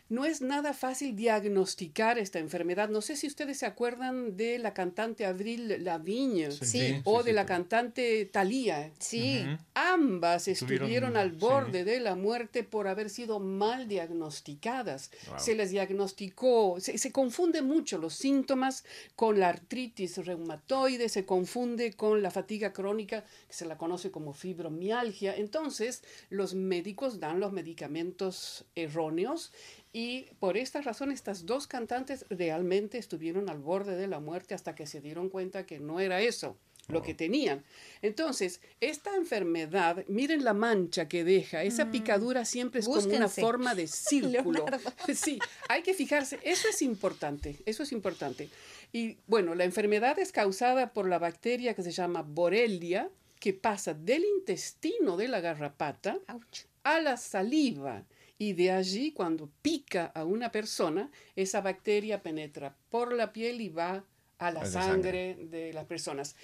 no 0.10 0.26
es 0.26 0.42
nada 0.42 0.74
fácil 0.74 1.16
diagnosticar 1.16 2.18
esta 2.18 2.40
enfermedad. 2.40 2.90
No 2.90 3.02
sé 3.02 3.16
si 3.16 3.28
ustedes 3.28 3.60
se 3.60 3.66
acuerdan 3.66 4.38
de 4.38 4.58
la 4.58 4.74
cantante 4.74 5.26
Avril 5.26 5.84
Lavigne 5.84 6.52
Sí. 6.52 7.02
o 7.04 7.20
sí, 7.20 7.26
de 7.26 7.32
sí, 7.32 7.36
la 7.36 7.42
sí. 7.44 7.48
cantante 7.48 8.26
Thalía. 8.26 8.92
Sí. 9.00 9.46
Ambas 9.74 10.48
Estuvieron, 10.48 10.86
estuvieron 10.88 11.18
al 11.18 11.32
sí. 11.32 11.38
borde 11.38 11.84
de 11.84 12.00
la 12.00 12.16
muerte 12.16 12.64
por 12.64 12.88
haber 12.88 13.10
sido 13.10 13.40
mal 13.40 13.88
diagnosticadas. 13.88 15.12
Wow. 15.30 15.40
Se 15.40 15.56
les 15.56 15.72
diagnosticó, 15.72 16.78
se, 16.80 16.98
se 16.98 17.12
confunde 17.12 17.62
mucho 17.62 17.98
los 17.98 18.14
síntomas 18.14 18.86
con 19.16 19.40
la 19.40 19.50
artritis 19.50 20.18
reumatoide, 20.26 21.10
se 21.10 21.26
confunde 21.26 21.94
con 21.94 22.22
la 22.22 22.32
fatiga 22.32 22.74
crónica, 22.74 23.24
que 23.48 23.54
se 23.54 23.66
la 23.66 23.78
conoce 23.78 24.12
como 24.12 24.34
fibromialgia. 24.34 25.36
Entonces, 25.36 26.04
los 26.30 26.54
médicos 26.54 27.20
dan 27.20 27.40
los 27.40 27.52
medicamentos 27.52 28.66
erróneos 28.76 29.52
y 29.98 30.28
por 30.38 30.58
esta 30.58 30.80
razón 30.82 31.12
estas 31.12 31.48
dos 31.48 31.66
cantantes 31.66 32.24
realmente 32.30 33.00
estuvieron 33.00 33.50
al 33.50 33.58
borde 33.58 33.96
de 33.96 34.06
la 34.06 34.20
muerte 34.20 34.54
hasta 34.54 34.76
que 34.76 34.86
se 34.86 35.02
dieron 35.02 35.28
cuenta 35.28 35.66
que 35.66 35.80
no 35.80 36.00
era 36.00 36.22
eso. 36.22 36.56
lo 36.88 37.02
que 37.02 37.16
tenían. 37.16 37.66
Entonces, 38.04 38.62
esta 38.80 39.16
enfermedad, 39.16 40.06
miren 40.08 40.44
la 40.44 40.54
mancha 40.54 41.08
que 41.08 41.24
deja, 41.24 41.64
esa 41.64 41.90
picadura 41.90 42.46
siempre 42.46 42.80
es 42.80 42.86
como 42.86 43.02
una 43.02 43.28
forma 43.28 43.74
de 43.74 43.88
círculo. 44.10 44.66
Sí, 45.16 45.40
hay 45.68 45.82
que 45.82 45.96
fijarse, 45.96 46.38
eso 46.44 46.70
es 46.70 46.84
importante, 46.84 47.58
eso 47.66 47.82
es 47.82 47.92
importante. 47.92 48.50
Y 48.94 49.18
bueno, 49.26 49.56
la 49.56 49.64
enfermedad 49.64 50.20
es 50.20 50.32
causada 50.32 50.94
por 50.94 51.10
la 51.10 51.18
bacteria 51.18 51.74
que 51.74 51.82
se 51.82 51.92
llama 51.92 52.22
Borrelia, 52.22 53.10
que 53.40 53.54
pasa 53.54 53.96
del 53.96 54.24
intestino 54.26 55.18
de 55.18 55.28
la 55.28 55.42
garrapata 55.42 56.20
Ouch. 56.28 56.66
a 56.84 57.02
la 57.02 57.18
saliva. 57.18 58.06
Y 58.38 58.54
de 58.54 58.72
allí, 58.72 59.12
cuando 59.14 59.50
pica 59.62 60.06
a 60.14 60.24
una 60.24 60.52
persona, 60.52 61.10
esa 61.36 61.62
bacteria 61.62 62.22
penetra 62.22 62.76
por 62.90 63.14
la 63.14 63.34
piel 63.34 63.62
y 63.62 63.70
va 63.70 64.04
a 64.38 64.52
la 64.52 64.62
A 64.62 64.66
sangre 64.66 65.36
de 65.36 65.74
las 65.74 65.86
personas. 65.86 66.36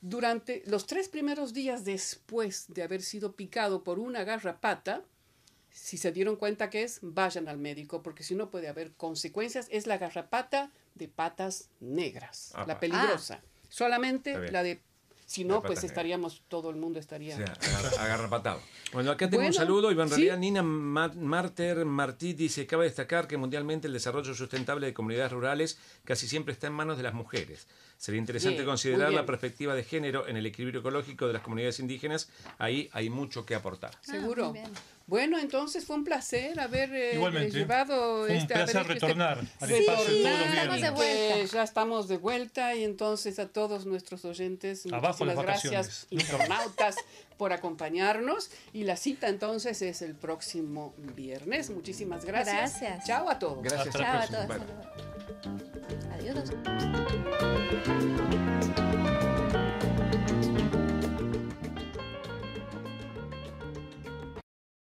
Durante 0.00 0.62
los 0.66 0.86
tres 0.86 1.08
primeros 1.08 1.52
días 1.52 1.84
después 1.84 2.66
de 2.68 2.82
haber 2.82 3.02
sido 3.02 3.36
picado 3.36 3.84
por 3.84 3.98
una 3.98 4.24
garrapata, 4.24 5.04
si 5.70 5.96
se 5.96 6.12
dieron 6.12 6.36
cuenta 6.36 6.70
que 6.70 6.82
es, 6.82 6.98
vayan 7.02 7.48
al 7.48 7.58
médico, 7.58 8.02
porque 8.02 8.22
si 8.22 8.34
no 8.34 8.50
puede 8.50 8.68
haber 8.68 8.92
consecuencias. 8.92 9.68
Es 9.70 9.86
la 9.86 9.98
garrapata 9.98 10.70
de 10.94 11.08
patas 11.08 11.68
negras, 11.80 12.52
la 12.66 12.78
peligrosa. 12.78 13.42
Solamente 13.68 14.30
Está 14.30 14.40
bien. 14.40 14.52
la 14.52 14.62
de... 14.62 14.80
Si 15.32 15.44
no, 15.44 15.62
pues 15.62 15.82
estaríamos, 15.82 16.42
todo 16.48 16.68
el 16.68 16.76
mundo 16.76 16.98
estaría... 16.98 17.34
Agarra- 17.36 18.02
agarrapatado. 18.02 18.60
Bueno, 18.92 19.10
acá 19.12 19.30
tengo 19.30 19.46
un 19.46 19.54
saludo 19.54 19.90
y 19.90 19.98
en 19.98 20.06
sí. 20.06 20.10
realidad 20.10 20.36
Nina 20.36 20.62
Ma- 20.62 21.10
Marter 21.16 21.86
Martí 21.86 22.34
dice, 22.34 22.66
cabe 22.66 22.84
destacar 22.84 23.26
que 23.26 23.38
mundialmente 23.38 23.86
el 23.86 23.94
desarrollo 23.94 24.34
sustentable 24.34 24.84
de 24.88 24.92
comunidades 24.92 25.32
rurales 25.32 25.78
casi 26.04 26.28
siempre 26.28 26.52
está 26.52 26.66
en 26.66 26.74
manos 26.74 26.98
de 26.98 27.04
las 27.04 27.14
mujeres. 27.14 27.66
Sería 28.02 28.18
interesante 28.18 28.56
Bien, 28.56 28.66
considerar 28.66 29.12
la 29.12 29.24
perspectiva 29.24 29.76
de 29.76 29.84
género 29.84 30.26
en 30.26 30.36
el 30.36 30.44
equilibrio 30.44 30.80
ecológico 30.80 31.28
de 31.28 31.34
las 31.34 31.42
comunidades 31.42 31.78
indígenas. 31.78 32.28
Ahí 32.58 32.90
hay 32.92 33.08
mucho 33.10 33.46
que 33.46 33.54
aportar. 33.54 33.92
Seguro. 34.00 34.46
Ah, 34.48 34.52
bien. 34.52 34.66
bueno, 35.06 35.38
entonces 35.38 35.84
fue 35.84 35.94
un 35.94 36.02
placer 36.02 36.58
haber 36.58 36.92
eh, 36.92 37.14
Igualmente. 37.14 37.56
llevado 37.56 38.24
Fue 38.26 38.30
un 38.32 38.36
este, 38.38 38.54
haber 38.54 38.64
placer 38.72 38.80
este- 38.82 38.94
retornar 38.94 39.38
al 39.60 39.68
Sí, 39.68 39.74
espacio 39.74 40.04
todos 40.04 40.38
los 40.40 40.48
estamos 40.48 40.80
de 40.80 40.90
vuelta. 40.90 41.34
Pues 41.36 41.50
ya 41.52 41.62
estamos 41.62 42.08
de 42.08 42.16
vuelta 42.16 42.74
y 42.74 42.82
entonces 42.82 43.38
a 43.38 43.46
todos 43.46 43.86
nuestros 43.86 44.24
oyentes, 44.24 44.84
Abajo 44.86 45.24
las 45.24 45.36
muchísimas 45.36 45.62
gracias, 45.62 46.06
internautas, 46.10 46.96
por 47.42 47.52
acompañarnos. 47.52 48.52
Y 48.72 48.84
la 48.84 48.94
cita 48.96 49.26
entonces 49.28 49.82
es 49.82 50.00
el 50.00 50.14
próximo 50.14 50.94
viernes. 50.96 51.70
Muchísimas 51.70 52.24
gracias. 52.24 52.80
Gracias. 52.80 53.04
Chao 53.04 53.28
a 53.28 53.36
todos. 53.40 53.64
Gracias. 53.64 53.96
Hasta 53.96 53.98
la 53.98 54.28
Chao 54.28 54.42
a 54.42 54.46
todos. 54.46 54.60
Adiós. 56.12 56.52